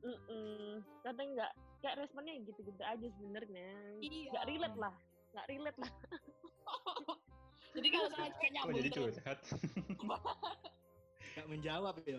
Mm 0.00 0.80
Tapi 1.04 1.22
enggak, 1.22 1.52
kayak 1.80 1.96
responnya 2.00 2.34
gitu-gitu 2.44 2.82
aja 2.82 3.06
sebenarnya. 3.20 3.68
Iya. 4.00 4.30
Nggak 4.32 4.46
relate 4.48 4.78
lah. 4.78 4.94
Nggak 5.36 5.46
relate 5.48 5.78
lah. 5.78 5.92
Jadi 7.76 7.86
kalau 7.94 8.08
saya 8.10 8.30
kayak 8.34 8.52
nyambung 8.52 8.76
jadi 8.82 8.90
terus. 8.90 9.14
curhat? 9.14 9.38
Gak 11.38 11.46
menjawab 11.46 11.94
ya. 12.02 12.18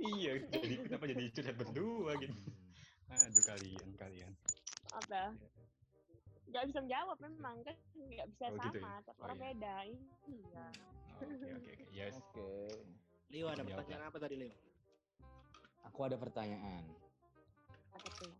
iya, 0.00 0.32
jadi 0.48 0.74
kenapa 0.88 1.04
jadi 1.04 1.24
curhat 1.28 1.56
berdua 1.60 2.12
gitu? 2.16 2.32
Aduh 3.12 3.44
kalian, 3.44 3.88
kalian. 4.00 4.32
Apa? 4.88 5.36
Nggak 6.48 6.64
bisa 6.72 6.78
menjawab 6.80 7.16
memang 7.20 7.56
kan 7.60 7.76
nggak 7.92 8.26
bisa 8.32 8.44
Oh, 8.48 8.56
sama, 8.56 8.64
gitu 8.72 8.78
ya? 8.80 8.92
tiap 9.04 9.16
Oh, 9.20 9.24
orang 9.28 9.36
iya. 9.36 9.44
beda. 9.52 9.74
Iya. 9.84 10.64
Oh, 11.20 11.22
Oke, 11.22 11.48
oke, 11.52 11.70
oke. 11.76 11.84
Yes. 11.92 12.14
oke 12.16 12.48
Leo 13.28 13.46
ada 13.48 13.62
pertanyaan 13.62 14.04
apa 14.08 14.16
tadi 14.16 14.34
Leo? 14.40 14.56
Aku 15.82 16.00
ada 16.02 16.16
pertanyaan 16.16 16.84
Apa 17.92 18.08
tuh? 18.16 18.32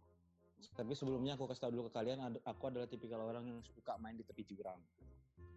tapi 0.73 0.93
sebelumnya 0.95 1.35
aku 1.35 1.45
kasih 1.47 1.63
tahu 1.63 1.73
dulu 1.75 1.83
ke 1.91 1.95
kalian 1.95 2.19
aku 2.41 2.63
adalah 2.67 2.87
tipikal 2.87 3.21
orang 3.21 3.45
yang 3.45 3.59
suka 3.63 3.99
main 3.99 4.15
di 4.15 4.23
tepi 4.23 4.45
jurang 4.45 4.81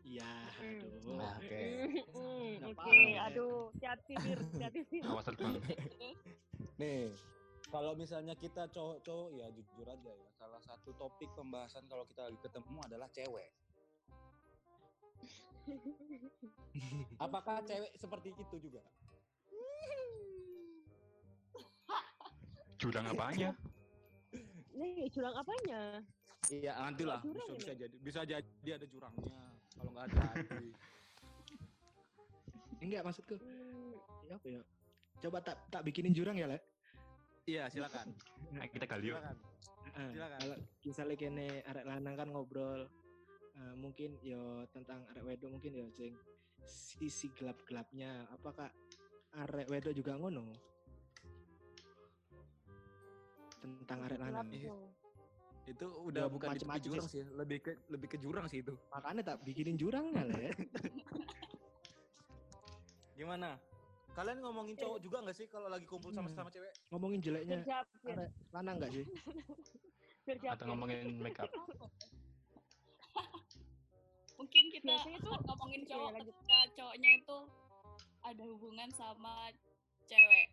Iya, 0.05 0.21
Hmm. 0.61 0.85
aduh. 0.85 1.17
Nah, 1.17 1.33
oke 1.35 1.61
Mm, 2.13 2.45
Nggak 2.61 2.69
Oke, 2.69 2.77
paham 2.77 3.05
ya. 3.09 3.25
aduh, 3.25 3.57
hati-hati, 3.73 4.13
Fir, 4.21 4.37
hati-hati. 4.53 4.97
Awas 5.01 5.25
terbang. 5.25 5.57
nih 6.77 7.09
kalau 7.67 7.91
misalnya 7.91 8.35
kita 8.35 8.69
cowok-cowok 8.69 9.33
ya 9.33 9.49
jujur 9.49 9.83
aja 9.83 10.11
ya 10.11 10.29
salah 10.31 10.61
satu 10.61 10.93
topik 10.93 11.27
pembahasan 11.33 11.83
kalau 11.87 12.05
kita 12.05 12.29
lagi 12.29 12.37
ketemu 12.37 12.77
adalah 12.83 13.09
cewek 13.09 13.49
apakah 17.17 17.65
cewek 17.65 17.91
seperti 17.95 18.29
itu 18.31 18.55
juga 18.61 18.83
Jurang 22.75 23.07
apanya? 23.07 23.55
Nih, 24.75 25.07
jurang 25.07 25.31
apanya? 25.33 26.03
iya 26.45 26.77
nantilah 26.77 27.25
bisa 27.25 27.41
ini? 27.41 27.57
bisa 27.57 27.73
jadi 27.73 27.95
bisa 28.05 28.19
jadi 28.21 28.69
ada 28.77 28.85
jurangnya 28.85 29.41
kalau 29.73 29.89
nggak 29.97 30.05
ada. 30.13 30.21
Enggak 32.85 33.01
maksudku. 33.01 33.35
Hmm, 33.41 33.97
Ya 34.29 34.37
apa 34.37 34.47
ya? 34.49 34.61
Coba 35.25 35.41
tak 35.41 35.57
tak 35.73 35.81
bikinin 35.81 36.13
jurang 36.13 36.37
ya, 36.37 36.45
Le. 36.45 36.61
iya 37.45 37.65
silakan 37.65 38.13
Nah, 38.57 38.65
kita 38.69 38.85
kali 38.85 39.09
yuk. 39.09 39.17
silakan 39.17 39.37
Heeh. 39.85 40.09
Silakan. 40.13 40.37
Kalau 40.37 40.57
misalnya 40.85 41.15
kene 41.17 41.47
arek 41.65 41.85
lanang 41.87 42.13
kan 42.13 42.27
ngobrol 42.29 42.81
eh, 43.55 43.73
mungkin 43.73 44.21
yo 44.21 44.69
tentang 44.69 45.01
arek 45.09 45.25
wedok 45.25 45.49
mungkin 45.49 45.71
yo 45.73 45.89
sing 45.89 46.13
sisi 46.61 47.33
gelap-gelapnya. 47.33 48.29
Apakah 48.29 48.69
arek 49.33 49.65
wedok 49.65 49.97
juga 49.97 50.13
ngono? 50.13 50.53
Tentang 53.65 53.99
arek 54.03 54.19
lanang. 54.19 54.47
Iya. 54.49 54.73
itu 55.65 55.81
udah 55.99 56.21
Ya, 56.21 56.29
bukan 56.29 56.47
di 56.47 56.53
tepi 56.53 56.69
macem-macem 56.69 56.85
jurang 56.87 57.07
sih. 57.07 57.13
sih 57.17 57.33
lebih 57.33 57.57
ke 57.59 57.71
lebih 57.89 58.07
ke 58.07 58.17
jurang 58.17 58.45
sih 58.45 58.61
itu 58.61 58.77
Makanya 58.87 59.21
tak 59.25 59.41
bikinin 59.41 59.73
jurangnya, 59.75 60.21
Le. 60.23 60.53
gimana 63.15 63.57
Kalian 64.11 64.39
ngomongin 64.39 64.75
cowok 64.77 64.99
juga 65.01 65.17
nggak 65.19 65.33
sih 65.33 65.43
kalau 65.45 65.67
lagi 65.67 65.83
kumpul 65.83 66.07
sama 66.09 66.29
Hmm. 66.29 66.37
sama 66.37 66.49
cewek? 66.49 66.71
Ngomongin 66.87 67.19
jeleknya 67.19 67.65
arek 68.05 68.29
lanang 68.49 68.75
enggak 68.77 68.91
sih? 68.93 69.05
Atau 70.53 70.65
ngomongin 70.67 71.19
make 71.19 71.35
up. 71.35 71.49
Mungkin 74.37 74.63
kita 74.69 74.85
Biasanya 74.87 75.19
tuh- 75.19 75.41
ngomongin 75.41 75.81
cowok 75.83 76.09
ketika 76.15 76.57
cowoknya 76.75 77.09
itu 77.17 77.37
ada 78.21 78.43
hubungan 78.45 78.89
sama 78.91 79.49
cewek. 80.05 80.47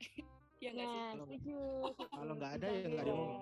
Iya 0.62 0.70
nggak 0.70 0.86
sih? 0.86 0.94
Nah, 0.94 1.10
Kalau- 1.10 1.26
setuju. 1.26 1.58
kalau 2.08 2.34
nggak 2.38 2.52
ada, 2.54 2.66
ya 2.70 2.86
nggak 2.86 3.04
diomong. 3.04 3.32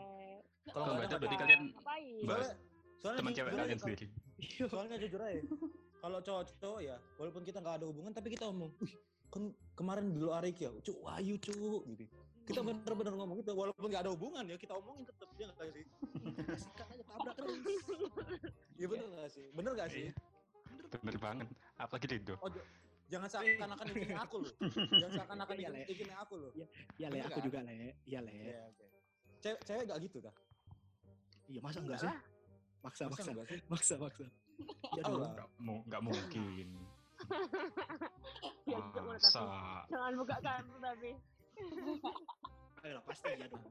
Kalau 0.67 0.85
nggak 0.89 1.05
ada 1.05 1.17
berarti 1.17 1.37
Apa? 1.37 1.43
kalian 1.43 1.63
Ngapain? 1.71 2.25
bahas 2.25 2.49
soalnya 2.97 3.19
teman 3.19 3.33
cewek 3.33 3.53
kalian 3.55 3.79
sendiri. 3.79 4.07
Soalnya 4.73 4.97
jujur 4.97 5.21
aja, 5.21 5.41
kalau 6.01 6.19
cowok-cowok 6.19 6.81
ya, 6.81 6.97
walaupun 7.15 7.43
kita 7.45 7.61
nggak 7.61 7.77
ada 7.77 7.87
hubungan, 7.87 8.09
tapi 8.11 8.29
kita 8.31 8.49
ngomong, 8.49 8.73
wih, 8.75 8.93
kan 9.29 9.43
kemarin 9.75 10.09
dulu 10.11 10.33
Arik 10.33 10.57
ya, 10.59 10.73
cu, 10.75 10.93
wahyu 10.99 11.37
cu, 11.37 11.53
gitu. 11.93 12.17
Kita 12.43 12.61
bener-bener 12.61 13.13
ngomong 13.15 13.37
gitu, 13.39 13.53
walaupun 13.53 13.85
nggak 13.85 14.01
ada 14.01 14.11
hubungan 14.11 14.41
ya, 14.43 14.57
kita 14.57 14.73
omongin 14.75 15.05
tetap 15.05 15.29
dia 15.37 15.45
nggak 15.47 15.69
sih? 15.71 15.85
Sikat 16.57 16.89
aja 16.89 17.05
tabrak 17.05 17.35
terus. 17.37 17.53
Iya 18.81 18.87
bener 18.89 19.07
nggak 19.13 19.29
sih? 19.29 19.45
Bener 19.53 19.73
nggak 19.77 19.91
sih? 19.93 20.07
Bener 20.89 21.17
banget. 21.21 21.47
Apalagi. 21.77 22.17
Oh, 22.41 22.49
j- 22.49 22.65
jangan 23.11 23.29
seakan-akan 23.29 23.87
ingin 23.93 24.15
aku 24.17 24.37
loh. 24.41 24.53
Jangan 24.95 25.13
seakan-akan 25.19 25.55
Iya, 25.59 25.69
ingin 25.85 26.11
aku 26.15 26.35
loh. 26.39 26.53
Ya 26.97 27.07
le, 27.11 27.19
Bener 27.19 27.27
aku 27.27 27.35
kan? 27.37 27.45
juga 27.45 27.59
le. 27.67 27.75
Iya 28.07 28.21
le. 28.23 28.33
Iya, 28.33 28.61
oke. 28.71 28.85
Cewek, 29.41 29.61
cewek 29.67 29.83
nggak 29.85 29.99
gitu 30.07 30.19
kah? 30.23 30.37
Iya 31.51 31.61
masa 31.61 31.79
enggak 31.83 31.99
sih? 31.99 32.11
Maksa, 32.81 33.03
maksa, 33.11 33.31
nggak 33.35 33.47
sih? 33.51 33.61
maksa, 33.69 33.95
maksa. 33.99 34.25
Ya 34.97 35.03
Tahu 35.03 35.13
dong. 35.13 35.21
lah. 35.21 35.31
Nggak 35.35 35.49
mu- 35.59 35.85
nggak 35.85 36.03
mungkin. 36.03 36.69
Ya, 38.65 38.79
Masa. 39.03 39.43
Jangan 39.91 40.15
buka 40.15 40.37
kartu 40.39 40.79
tapi. 40.79 41.11
Ayo 42.81 42.93
lah, 42.97 43.03
pasti 43.03 43.29
ya 43.29 43.47
dong. 43.51 43.67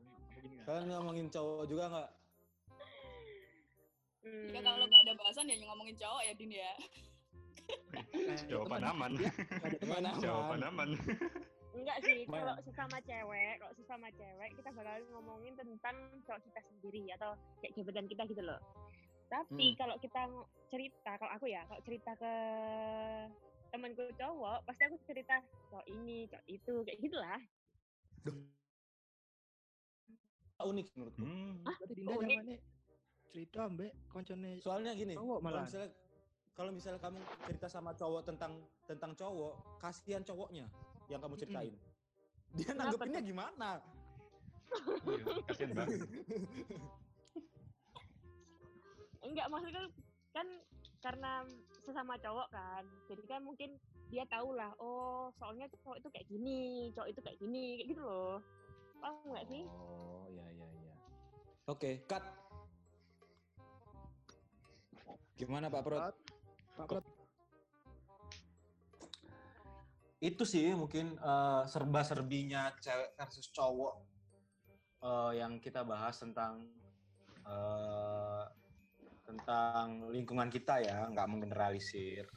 Kalian 0.61 0.85
ngomongin 0.91 1.27
cowok 1.31 1.63
juga 1.65 1.83
nggak? 1.87 2.09
Hmm. 4.19 4.51
Ya 4.51 4.59
kalau 4.59 4.83
nggak 4.83 5.01
ada 5.01 5.13
bahasan 5.15 5.47
ya 5.47 5.55
ngomongin 5.63 5.95
cowok 5.95 6.21
ya 6.21 6.33
Din 6.35 6.51
ya. 6.51 6.71
Eh, 7.69 8.37
Jawaban 8.47 8.81
teman. 8.81 9.11
aman. 9.11 9.11
Teman. 9.77 10.01
Aman. 10.01 10.21
Jawaban 10.21 10.61
aman. 10.63 10.89
Enggak 11.69 11.97
sih, 12.01 12.25
kalau 12.25 12.55
sesama 12.61 12.97
cewek, 12.99 13.53
kalau 13.57 13.73
sesama 13.73 14.07
cewek 14.11 14.49
kita 14.53 14.69
bakal 14.71 14.95
ngomongin 15.11 15.53
tentang 15.53 15.95
cowok 16.23 16.41
kita 16.43 16.59
sendiri 16.65 17.03
atau 17.13 17.31
kayak 17.61 17.73
gebetan 17.73 18.05
kita 18.05 18.23
gitu 18.25 18.41
loh. 18.41 18.59
Tapi 19.29 19.65
Hmm. 19.67 19.77
kalau 19.77 19.95
kita 19.95 20.21
cerita, 20.67 21.11
kalau 21.15 21.31
aku 21.31 21.45
ya, 21.45 21.61
kalau 21.63 21.81
cerita 21.81 22.11
ke 22.15 22.33
temanku 23.69 24.09
cowok, 24.11 24.65
pasti 24.65 24.81
aku 24.83 24.97
cerita 25.05 25.37
cowok 25.69 25.85
ini, 25.87 26.25
cowok 26.25 26.45
itu, 26.47 26.73
kayak 26.83 26.99
gitulah. 26.99 27.39
Unik 30.59 30.87
menurutku. 30.91 31.23
Hmm. 31.23 31.63
Dinda 31.87 32.13
unik. 32.17 32.59
cerita 33.29 33.69
mbak 33.69 33.93
koncone 34.09 34.57
Soalnya 34.57 34.91
gini, 34.91 35.13
cowok 35.13 35.39
malah. 35.39 35.63
misalnya 35.63 35.93
kalau 36.57 36.71
misalnya 36.73 36.99
kamu 37.01 37.19
cerita 37.47 37.67
sama 37.71 37.91
cowok 37.95 38.21
tentang 38.27 38.53
tentang 38.85 39.11
cowok, 39.15 39.53
kasihan 39.79 40.23
cowoknya 40.25 40.65
yang 41.07 41.19
kamu 41.21 41.35
ceritain. 41.39 41.75
Dia 42.57 42.73
Kenapa 42.73 42.93
nanggepinnya 42.93 43.21
gimana? 43.21 43.69
Kasihan 45.49 45.71
banget. 45.73 45.99
Enggak, 49.19 49.45
maksudnya 49.51 49.75
kan, 49.77 49.87
kan 50.33 50.47
karena 50.99 51.31
sesama 51.85 52.17
cowok 52.19 52.47
kan, 52.51 52.83
jadi 53.07 53.23
kan 53.29 53.41
mungkin 53.45 53.77
dia 54.09 54.25
tahu 54.25 54.57
lah, 54.57 54.73
oh 54.81 55.29
soalnya 55.37 55.69
cowok 55.85 56.01
itu 56.01 56.09
kayak 56.09 56.27
gini, 56.27 56.89
cowok 56.97 57.09
itu 57.13 57.19
kayak 57.21 57.37
gini, 57.37 57.65
kayak 57.77 57.89
gitu 57.93 58.01
loh. 58.01 58.41
Paham 58.99 59.31
nggak 59.31 59.47
sih? 59.47 59.63
Oh, 59.69 60.25
iya 60.27 60.45
iya 60.49 60.67
iya. 60.81 60.95
Oke, 61.69 62.03
cut. 62.09 62.25
Gimana 65.39 65.71
Pak 65.71 65.81
Prot? 65.87 66.15
Pak 66.79 67.19
itu 70.19 70.43
sih 70.43 70.75
mungkin 70.75 71.15
eh, 71.15 71.63
serba-serbinya 71.67 72.75
cewek 72.79 73.15
versus 73.15 73.47
cowok 73.55 73.93
eh, 75.03 75.31
yang 75.39 75.63
kita 75.63 75.87
bahas 75.87 76.19
tentang 76.19 76.67
eh, 77.47 78.43
tentang 79.23 80.09
lingkungan 80.09 80.49
kita 80.49 80.81
ya, 80.83 81.07
nggak 81.07 81.29
menggeneralisir. 81.29 82.27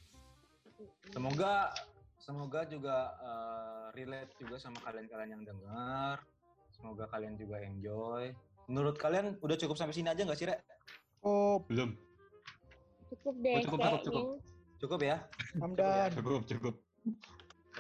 Semoga 1.10 1.74
semoga 2.22 2.62
juga 2.70 3.18
eh, 3.18 3.86
relate 3.98 4.38
juga 4.38 4.62
sama 4.62 4.78
kalian-kalian 4.86 5.30
yang 5.38 5.44
dengar. 5.46 6.22
Semoga 6.70 7.10
kalian 7.10 7.34
juga 7.34 7.58
enjoy. 7.62 8.30
Menurut 8.70 8.94
kalian 8.94 9.42
udah 9.42 9.58
cukup 9.58 9.74
sampai 9.74 9.94
sini 9.94 10.06
aja 10.06 10.22
nggak 10.22 10.38
sih, 10.38 10.46
Rek? 10.46 10.60
Oh, 11.26 11.62
Belum. 11.66 12.11
Cukup 13.12 13.34
deh, 13.44 13.60
cukup, 13.60 13.78
cukup, 13.78 14.00
cukup. 14.08 14.24
Cukup 14.80 15.00
ya? 15.04 15.16
Hamdan. 15.60 16.08
Cukup, 16.16 16.40
cukup. 16.48 16.74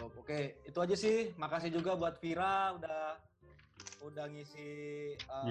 Oh, 0.00 0.08
Oke, 0.20 0.60
itu 0.64 0.78
aja 0.78 0.92
sih. 0.96 1.32
Makasih 1.40 1.72
juga 1.72 1.96
buat 1.96 2.20
Vira 2.20 2.76
udah 2.76 3.16
udah 4.02 4.26
ngisi 4.28 4.68
uh, 5.30 5.46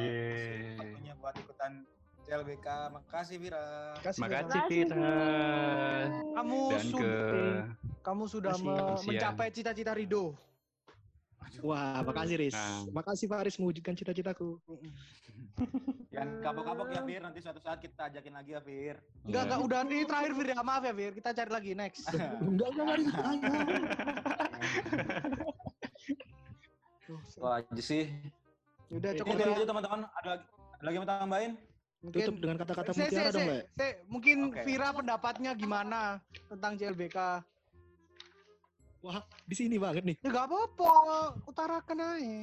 waktunya 0.77 1.13
buat 1.17 1.33
ikutan 1.33 1.81
CLBK. 2.21 2.67
Makasih 2.93 3.37
Vira. 3.41 3.97
Kasih 4.05 4.21
Makasih 4.21 4.61
Makasih, 4.61 4.61
Vira. 4.69 5.17
Kamu 6.37 6.57
Dan 6.69 6.77
ke 6.77 6.85
sudah 6.85 7.17
kamu 8.01 8.23
sudah 8.29 8.53
me- 8.61 8.97
mencapai 9.01 9.49
cita-cita 9.49 9.97
Rido. 9.97 10.37
Wah, 11.59 11.99
makasih 12.01 12.37
Riz. 12.39 12.55
Nah. 12.55 12.87
Makasih 12.95 13.27
Pak 13.27 13.43
Riz 13.43 13.55
mewujudkan 13.59 13.91
cita-citaku. 13.97 14.55
Jangan 16.11 16.43
kapok-kapok 16.43 16.87
ya 16.91 17.01
Vir. 17.01 17.21
Nanti 17.21 17.39
suatu 17.39 17.57
saat 17.57 17.79
kita 17.79 18.11
ajakin 18.11 18.33
lagi 18.33 18.51
ya 18.51 18.59
Vir. 18.59 18.95
Enggak, 19.23 19.31
Iya. 19.31 19.41
enggak 19.47 19.59
udah 19.63 19.79
ini 19.81 19.97
terakhir 20.03 20.31
Fir 20.33 20.47
ya. 20.47 20.55
Maaf 20.59 20.83
ya 20.83 20.93
Fir, 20.93 21.11
kita 21.15 21.29
cari 21.31 21.49
lagi 21.49 21.71
next. 21.71 22.03
Enggak, 22.43 22.67
enggak, 22.69 22.85
enggak. 22.99 23.23
Ayo. 24.51 25.47
Wah 27.37 27.59
aja 27.59 27.81
sih. 27.81 28.05
Udah 28.89 29.11
Itu 29.11 29.23
cukup 29.23 29.35
ya. 29.35 29.63
teman-teman. 29.63 29.99
Ada 30.13 30.27
lagi, 30.29 30.43
ada 30.45 30.83
lagi 30.83 30.95
yang 30.95 31.03
mau 31.03 31.11
tambahin? 31.13 31.53
Tutup 32.01 32.35
dengan 32.35 32.57
kata-kata 32.57 32.91
Se, 32.91 32.97
se, 32.97 33.03
mutiara 33.05 33.29
dong, 33.29 33.45
Mbak. 33.45 33.61
se, 33.77 33.87
mungkin 34.09 34.37
Oke. 34.49 34.61
Vira 34.65 34.89
pendapatnya 34.89 35.51
gimana 35.53 36.17
tentang 36.49 36.73
CLBK? 36.73 37.17
Wah, 39.01 39.21
di 39.45 39.55
sini 39.55 39.77
banget 39.77 40.03
nih. 40.03 40.15
Ya 40.19 40.29
gak 40.29 40.45
apa-apa, 40.49 40.93
utarakan 41.45 41.97
aja. 42.01 42.37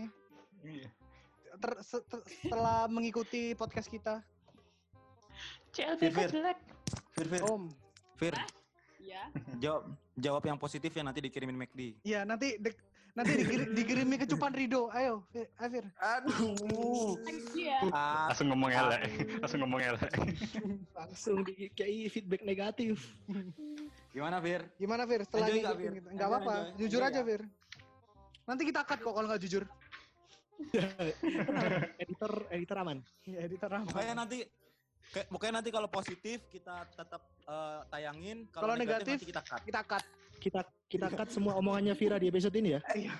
Iya. 0.63 0.89
Ter- 1.59 1.81
se- 1.81 2.05
ter- 2.05 2.25
setelah 2.41 2.87
mengikuti 2.87 3.53
podcast 3.53 3.87
kita. 3.87 4.23
Vir, 5.75 6.11
Vir. 6.11 6.31
Vir, 7.15 7.27
Vir. 7.29 7.43
Om. 7.45 7.71
Vir, 8.17 8.35
Iya. 8.99 9.23
jawab 9.59 9.83
jawab 10.15 10.43
yang 10.45 10.59
positif 10.59 10.91
ya 10.91 11.03
nanti 11.03 11.19
dikirimin 11.21 11.55
McD. 11.57 11.95
Iya, 12.03 12.23
nanti 12.23 12.59
dek- 12.59 12.83
nanti 13.15 13.33
dikir- 13.37 13.71
dikirimi 13.73 14.17
kecupan 14.19 14.51
Rido. 14.51 14.91
Ayo, 14.91 15.23
Fir. 15.31 15.47
ayo, 15.57 15.69
Fir. 15.71 15.87
Aduh. 15.95 17.15
Ah, 17.91 18.27
Langsung 18.31 18.51
ngomong 18.51 18.71
elek. 18.71 19.03
Langsung 19.39 19.61
ngomong 19.63 19.81
elek. 19.81 20.13
Langsung 20.93 21.37
di 21.43 21.71
kayak 21.71 22.11
feedback 22.11 22.43
negatif. 22.43 22.99
gimana 24.11 24.43
Vir? 24.43 24.67
Gimana 24.77 25.07
Fir? 25.07 25.23
Setelah 25.25 25.47
Enjoy 25.47 25.63
Fir? 25.79 25.93
Enggak 25.95 26.11
Enjoy, 26.11 26.27
apa-apa. 26.27 26.55
Jujur 26.75 27.01
Enjoy 27.01 27.11
aja, 27.11 27.21
ya? 27.23 27.27
Fir. 27.27 27.43
Nanti 28.49 28.63
kita 28.65 28.81
cut 28.83 28.99
kok 28.99 29.13
kalau 29.13 29.27
nggak 29.29 29.43
jujur. 29.45 29.65
editor, 32.03 32.33
editor 32.51 32.77
aman. 32.83 32.99
Ya, 33.25 33.39
editor 33.47 33.69
Rahman. 33.71 33.89
Pokoknya 33.89 34.15
nanti 34.15 34.39
kayak 35.09 35.27
pokoknya 35.33 35.55
nanti 35.63 35.71
kalau 35.73 35.89
positif 35.89 36.39
kita 36.51 36.85
tetap 36.93 37.23
eh, 37.47 37.81
tayangin, 37.89 38.45
Kalau 38.53 38.75
negatif, 38.75 39.17
nanti 39.23 39.31
kita 39.31 39.43
cut. 39.43 39.61
Kita 39.65 39.81
cut. 39.87 40.05
Kita 40.39 40.61
kita 40.87 41.07
cut 41.11 41.29
semua 41.31 41.59
omongannya 41.59 41.95
Vira 41.95 42.17
di 42.21 42.27
episode 42.31 42.55
ini 42.59 42.77
ya. 42.77 42.81
Iya. 42.95 43.15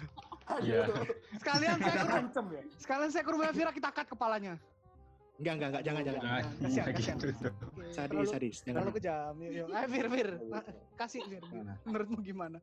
Sekalian 1.41 1.77
saya 1.77 2.03
Ancam 2.09 2.47
ya. 2.49 2.63
sekalian 2.81 3.11
saya 3.13 3.25
ke 3.25 3.31
rumah 3.33 3.53
Vira 3.53 3.71
kita 3.73 3.91
cut 3.93 4.07
kepalanya. 4.09 4.57
Enggak, 5.39 5.55
enggak, 5.55 5.69
enggak, 5.71 5.83
jangan, 5.87 6.03
jangan. 6.03 6.23
Nah, 6.27 6.43
Kasihan, 6.67 6.91
gitu 6.91 7.27
Sadis, 7.95 8.11
terlalu- 8.11 8.27
sadis. 8.27 8.57
Jangan. 8.59 8.75
Terlalu 8.83 8.93
kejam. 8.99 9.35
Yuk, 9.39 9.53
yuk. 9.55 9.67
Ayo, 9.71 9.87
Fir, 9.87 10.07
Fir. 10.11 10.29
Nah, 10.51 10.63
kasih, 10.99 11.21
Fir. 11.31 11.43
Gimana? 11.47 11.73
Menurutmu 11.87 12.19
gimana? 12.27 12.59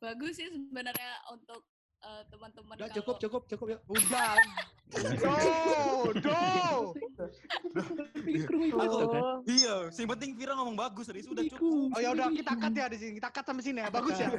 Bagus 0.00 0.32
sih 0.40 0.48
sebenarnya 0.48 1.12
untuk 1.36 1.60
eh, 1.98 2.22
teman-teman 2.28 2.74
Udah 2.74 2.86
kalau- 2.86 2.96
cukup, 2.98 3.16
cukup, 3.18 3.42
cukup 3.46 3.66
ya. 3.68 3.78
Udah. 3.86 4.32
Do, 4.86 5.34
do. 6.14 6.42
Ini 8.22 8.38
ke 8.38 8.50
rumah 8.50 8.84
itu 8.86 9.06
kan. 9.08 9.18
Oh, 9.18 9.36
Iya, 9.44 9.74
yang 9.90 10.08
penting 10.14 10.30
Vira 10.34 10.54
ngomong 10.54 10.76
bagus, 10.76 11.10
Riz. 11.10 11.26
Udah 11.26 11.42
cukup. 11.48 11.90
Oh 11.90 11.98
ya 11.98 12.14
udah 12.14 12.30
kita 12.30 12.52
cut 12.54 12.70
ya 12.72 12.86
di 12.86 12.96
sini. 12.96 13.12
Kita 13.18 13.28
cut 13.30 13.44
sampai 13.44 13.64
sini 13.64 13.78
ya. 13.82 13.88
Bagus 13.90 14.14
ya. 14.14 14.30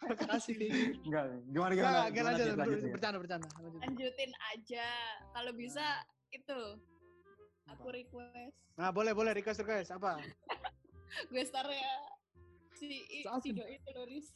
Makasih 0.00 0.54
nih. 0.56 0.70
Enggak, 1.02 1.24
gimana 1.44 1.72
Enggak, 1.72 1.74
gimana? 1.74 1.98
enggak 2.06 2.24
lanjut. 2.24 2.46
Lanjut. 2.54 2.78
Bercanda, 2.94 3.18
bercanda. 3.18 3.48
Lanjut. 3.52 3.80
lanjutin 3.82 4.30
aja. 4.54 4.88
Kalau 5.32 5.52
bisa 5.52 5.86
itu 6.30 6.58
aku 7.66 7.86
request 7.90 8.54
Nah, 8.76 8.92
boleh, 8.92 9.10
boleh 9.10 9.32
request 9.32 9.58
request 9.58 9.90
apa? 9.90 10.20
gue 11.32 11.42
star 11.42 11.66
ya. 11.66 11.94
Si 12.76 12.88
si 13.40 13.50
doi 13.56 13.80
itu 13.80 13.90
loh 13.96 14.04
Riz. 14.04 14.26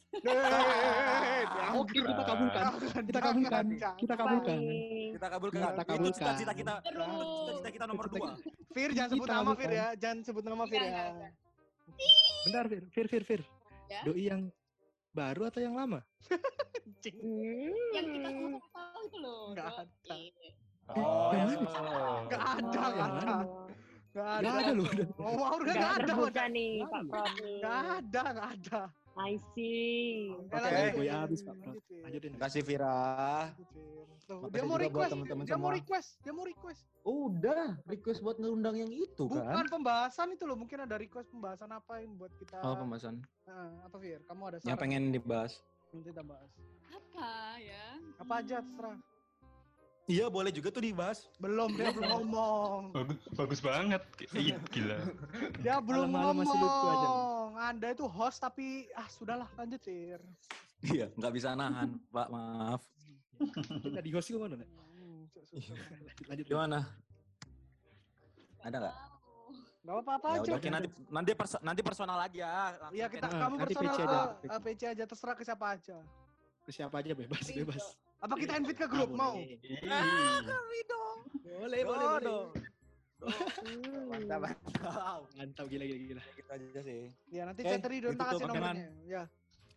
Oke, 1.77 1.97
kita 2.01 2.23
kabulkan. 2.25 2.63
Kita 3.05 3.19
kabulkan. 3.21 3.65
Kita 3.95 4.15
kabulkan. 4.17 4.59
Kita 5.15 5.27
kabulkan. 5.29 5.61
Kita 5.61 5.69
Itu 5.69 5.85
kabulkan. 5.85 6.13
cita-cita 6.17 6.53
kita. 6.57 6.73
Cita-cita 6.81 7.69
kita 7.69 7.85
nomor 7.85 8.05
dua. 8.09 8.33
Fir 8.73 8.89
jangan 8.97 9.09
sebut 9.13 9.27
Kita 9.29 9.35
nama 9.37 9.51
kabulkan. 9.53 9.61
Fir 9.61 9.71
ya, 9.71 9.87
jangan 9.95 10.19
sebut 10.25 10.43
nama 10.43 10.63
Fir 10.65 10.81
Enggak, 10.81 10.89
ya. 10.89 10.91
enggak, 10.91 11.13
enggak. 11.13 11.31
Bentar, 12.41 12.65
Fir, 12.65 12.81
Fir, 12.89 13.07
Fir, 13.07 13.23
Fir. 13.23 13.41
Ya? 13.91 14.01
Doi 14.07 14.23
yang 14.31 14.41
baru 15.11 15.41
atau 15.51 15.59
yang 15.61 15.75
lama? 15.77 15.99
Yang 17.01 18.05
kita 18.15 18.29
sama-sama 18.31 18.67
tahu 18.73 19.01
itu 19.05 19.17
loh. 19.21 19.43
Nggak 19.53 19.65
doi. 19.69 19.77
ada. 19.77 20.15
Oh, 20.91 21.31
yang 21.31 21.47
yang 21.55 21.63
mana? 21.63 22.27
Gak 22.27 22.41
ada, 22.41 22.67
gak 22.67 22.91
yang 22.99 23.13
ada. 23.15 23.35
Gak 24.11 24.27
ada. 24.27 24.43
Nggak 24.43 24.55
ada 24.59 24.71
loh. 24.75 24.87
Oh, 25.23 25.33
wow, 25.39 25.55
gak 25.63 25.91
ada. 26.03 26.43
nih 26.51 26.83
Pak 26.83 27.01
Prof. 27.07 27.31
Gak 27.63 27.79
ada, 27.99 28.23
gak 28.35 28.49
ada. 28.59 28.81
I 29.11 29.35
see. 29.51 30.31
Oke. 30.31 30.55
lanjut, 30.55 30.91
Gue 30.95 31.07
habis, 31.07 31.39
Pak 31.43 31.55
Prof. 31.57 31.75
Lanjutin. 32.03 32.29
Terima 32.31 32.43
kasih 32.43 32.61
Vira. 32.63 32.99
Dia 34.51 34.63
mau 34.63 34.79
request, 34.79 35.11
teman-teman 35.11 35.43
dia 35.43 35.59
mau 35.59 35.67
semua. 35.67 35.75
request, 35.75 36.09
dia 36.23 36.31
mau 36.31 36.45
request. 36.47 36.81
Udah, 37.03 37.75
request 37.83 38.23
buat 38.23 38.39
ngundang 38.39 38.79
yang 38.79 38.87
itu 38.87 39.27
Bukan 39.27 39.43
kan. 39.43 39.67
pembahasan 39.67 40.31
itu 40.31 40.47
loh, 40.47 40.55
mungkin 40.55 40.87
ada 40.87 40.95
request 40.95 41.27
pembahasan 41.35 41.67
apa 41.67 41.99
yang 41.99 42.15
buat 42.15 42.31
kita. 42.39 42.63
Oh, 42.63 42.79
pembahasan. 42.79 43.19
Nah, 43.43 43.83
apa 43.83 43.95
Fir? 43.99 44.23
Kamu 44.23 44.41
ada 44.47 44.57
Yang 44.63 44.71
saran? 44.71 44.79
pengen 44.79 45.03
dibahas. 45.11 45.59
Nanti 45.91 46.07
kita 46.15 46.23
bahas. 46.23 46.47
Apa 46.87 47.31
ya? 47.59 47.85
Apa 48.23 48.33
aja 48.39 48.57
terserah. 48.63 48.99
Iya, 50.11 50.27
boleh 50.27 50.51
juga 50.51 50.67
tuh 50.69 50.83
dibahas. 50.83 51.31
Belum, 51.37 51.71
dia 51.71 51.87
belum 51.89 52.03
ngomong. 52.27 52.81
Bagus, 52.97 53.17
bagus 53.31 53.59
banget. 53.61 54.03
Ih, 54.33 54.59
gila. 54.67 54.97
Dia 55.57 55.79
belum 55.79 56.11
lucu 56.11 56.43
aja. 56.43 57.07
ngomong. 57.07 57.49
Anda 57.55 57.87
itu 57.89 58.03
host 58.05 58.37
tapi 58.37 58.91
ah 58.91 59.07
sudahlah 59.07 59.47
lanjut 59.55 59.79
Fir. 59.79 60.19
Iya, 60.83 61.07
nggak 61.15 61.31
bisa 61.31 61.55
nahan, 61.55 61.95
Pak. 62.09 62.27
Maaf. 62.27 62.81
Kita 63.81 64.01
di 64.01 64.11
host 64.11 64.27
mana, 64.33 64.55
Nek? 64.57 64.67
Hmm, 64.67 65.23
Lanjut, 65.31 66.25
lanjut. 66.27 66.45
Gimana? 66.45 66.79
Ada 68.59 68.77
nggak? 68.77 68.95
Nggak 69.81 69.95
apa-apa 69.97 70.27
Ya 70.27 70.39
aja. 70.39 70.51
oke, 70.53 70.67
nanti 70.69 70.87
nanti 71.09 71.31
perso- 71.33 71.61
nanti 71.61 71.81
personal 71.81 72.19
aja. 72.19 72.49
Langsung 72.77 72.93
Iya 72.93 73.07
ke- 73.07 73.13
kita 73.15 73.27
Nah, 73.27 73.39
kamu 73.39 73.53
nanti 73.55 73.73
personal 73.73 73.95
PC 73.95 74.01
aja, 74.03 74.19
eh, 74.45 74.59
PC 74.61 74.81
aja 74.85 75.03
terserah 75.07 75.35
ke 75.35 75.43
siapa 75.43 75.65
aja. 75.71 75.97
Ke 76.61 76.69
siapa 76.69 76.95
aja 76.97 77.11
bebas, 77.15 77.41
Ridho. 77.43 77.57
bebas. 77.63 77.85
Apa 78.21 78.33
kita 78.37 78.53
invite 78.55 78.77
ke 78.77 78.87
grup 78.87 79.09
Ah, 79.09 79.17
mau? 79.17 79.33
boleh. 79.33 79.57
Ih. 79.59 79.81
Boleh, 81.51 81.79
Yo 81.79 81.87
boleh, 81.87 82.05
boleh. 82.05 82.21
dong. 82.21 82.49
Hmm. 83.21 84.05
Mantap, 84.07 84.39
mantap. 84.43 85.19
Mantap, 85.35 85.65
gila, 85.67 85.83
gila, 85.83 85.99
gila. 86.07 86.23
Gitu 86.31 86.49
aja 86.51 86.79
sih. 86.81 87.01
Ya 87.27 87.41
nanti 87.43 87.61
Oke, 87.61 87.69
chat 87.71 87.83
Ridho 87.83 88.09
ditutup 88.09 88.29
kasih 88.31 88.45
nomornya. 88.47 88.87
Ya. 89.05 89.23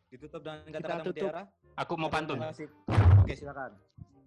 Ditutup 0.07 0.41
dengan 0.41 0.61
Kita 0.63 0.77
kata-kata 0.79 1.03
tutup. 1.03 1.29
mutiara. 1.29 1.43
Aku 1.75 1.93
mau 1.97 2.09
pantun. 2.09 2.39
Oke, 3.19 3.33
silakan. 3.35 3.73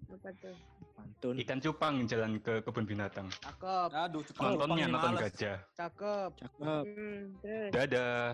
Apa 0.07 0.29
tuh? 0.35 0.55
Pantun. 0.93 1.33
Ikan 1.35 1.59
cupang 1.59 1.95
jalan 2.05 2.31
ke 2.37 2.53
kebun 2.61 2.85
binatang. 2.85 3.27
Cakep, 3.37 3.89
Aduh, 3.91 4.21
cukup 4.23 4.41
Nontonnya 4.43 4.85
Cupang 4.85 4.91
nonton 4.91 5.13
gajah. 5.15 5.57
cakep. 5.71 6.29
Cakep. 6.35 6.81
Hmm, 6.83 7.21
terus. 7.39 7.69
Dadah. 7.71 8.25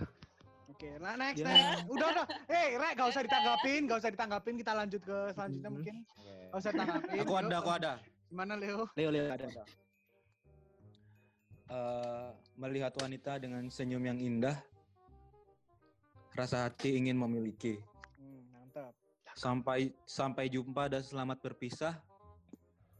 Oke, 0.83 0.99
nah 0.99 1.15
next 1.15 1.39
Ya. 1.39 1.47
next. 1.47 1.87
Udah 1.87 2.07
udah. 2.11 2.25
Eh, 2.51 2.75
Rek, 2.75 2.93
gak 2.99 3.07
usah 3.07 3.23
ditanggapin, 3.23 3.81
gak 3.87 3.99
usah 4.03 4.11
ditanggapin. 4.11 4.53
Kita 4.59 4.71
lanjut 4.75 4.99
ke 4.99 5.17
selanjutnya 5.31 5.69
Mhm. 5.71 5.75
mungkin. 5.79 5.95
Oke. 6.03 6.35
Gak 6.51 6.59
usah 6.59 6.71
ditanggapin. 6.75 7.15
Aku 7.23 7.33
ada, 7.39 7.55
aku 7.63 7.71
ada. 7.71 7.91
Gimana 8.27 8.53
Leo? 8.59 8.83
Leo, 8.99 9.09
Leo 9.15 9.25
ada. 9.31 9.47
Eh, 11.71 12.29
melihat 12.59 12.91
wanita 12.99 13.39
dengan 13.39 13.63
senyum 13.71 14.03
yang 14.03 14.19
indah, 14.19 14.59
rasa 16.35 16.67
hati 16.67 16.99
ingin 16.99 17.15
memiliki. 17.15 17.79
Hmm, 18.19 18.43
mantap. 18.51 18.91
Sampai 19.39 19.95
sampai 20.03 20.51
jumpa 20.51 20.91
dan 20.91 20.99
selamat 20.99 21.39
berpisah. 21.39 21.95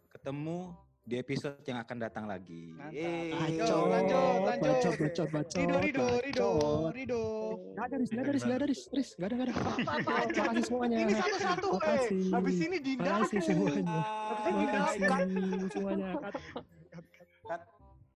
Ketemu 0.07 0.71
di 1.04 1.20
episode 1.20 1.60
yang 1.68 1.84
akan 1.84 1.97
datang 1.99 2.24
lagi. 2.24 2.72
Yeay. 2.95 3.36
Lanjut, 3.36 3.91
lanjut, 3.91 4.39
lanjut. 4.47 4.72
Bacot, 4.72 4.93
bacot, 4.95 5.28
bacot. 5.36 5.60
Rido, 5.60 5.76
Rido, 5.84 6.06
Rido, 6.24 6.49
bacot. 6.56 6.95
Rido. 6.95 7.22
Gak 7.76 7.84
ada, 7.91 7.95
Riz, 7.99 8.10
gak 8.10 8.24
ada, 8.24 8.32
Riz, 8.32 8.43
gak 8.47 8.56
ada, 8.56 8.66
Riz, 8.66 8.82
Riz, 8.88 9.10
gak 9.20 9.28
ada, 9.28 9.36
gak 9.36 9.45
ada. 9.47 9.54
Aja. 10.24 10.41
Makasih 10.47 10.64
semuanya. 10.64 10.97
Ini 11.04 11.14
satu-satu, 11.20 11.70
eh. 11.84 12.08
Habis 12.32 12.58
ini 12.64 12.78
dinda. 12.80 13.12
Makasih 13.20 13.39
semuanya. 13.43 13.99
Habis 14.32 14.45
ini 14.47 14.64
dinda. 14.64 15.68
Semuanya. 15.76 16.10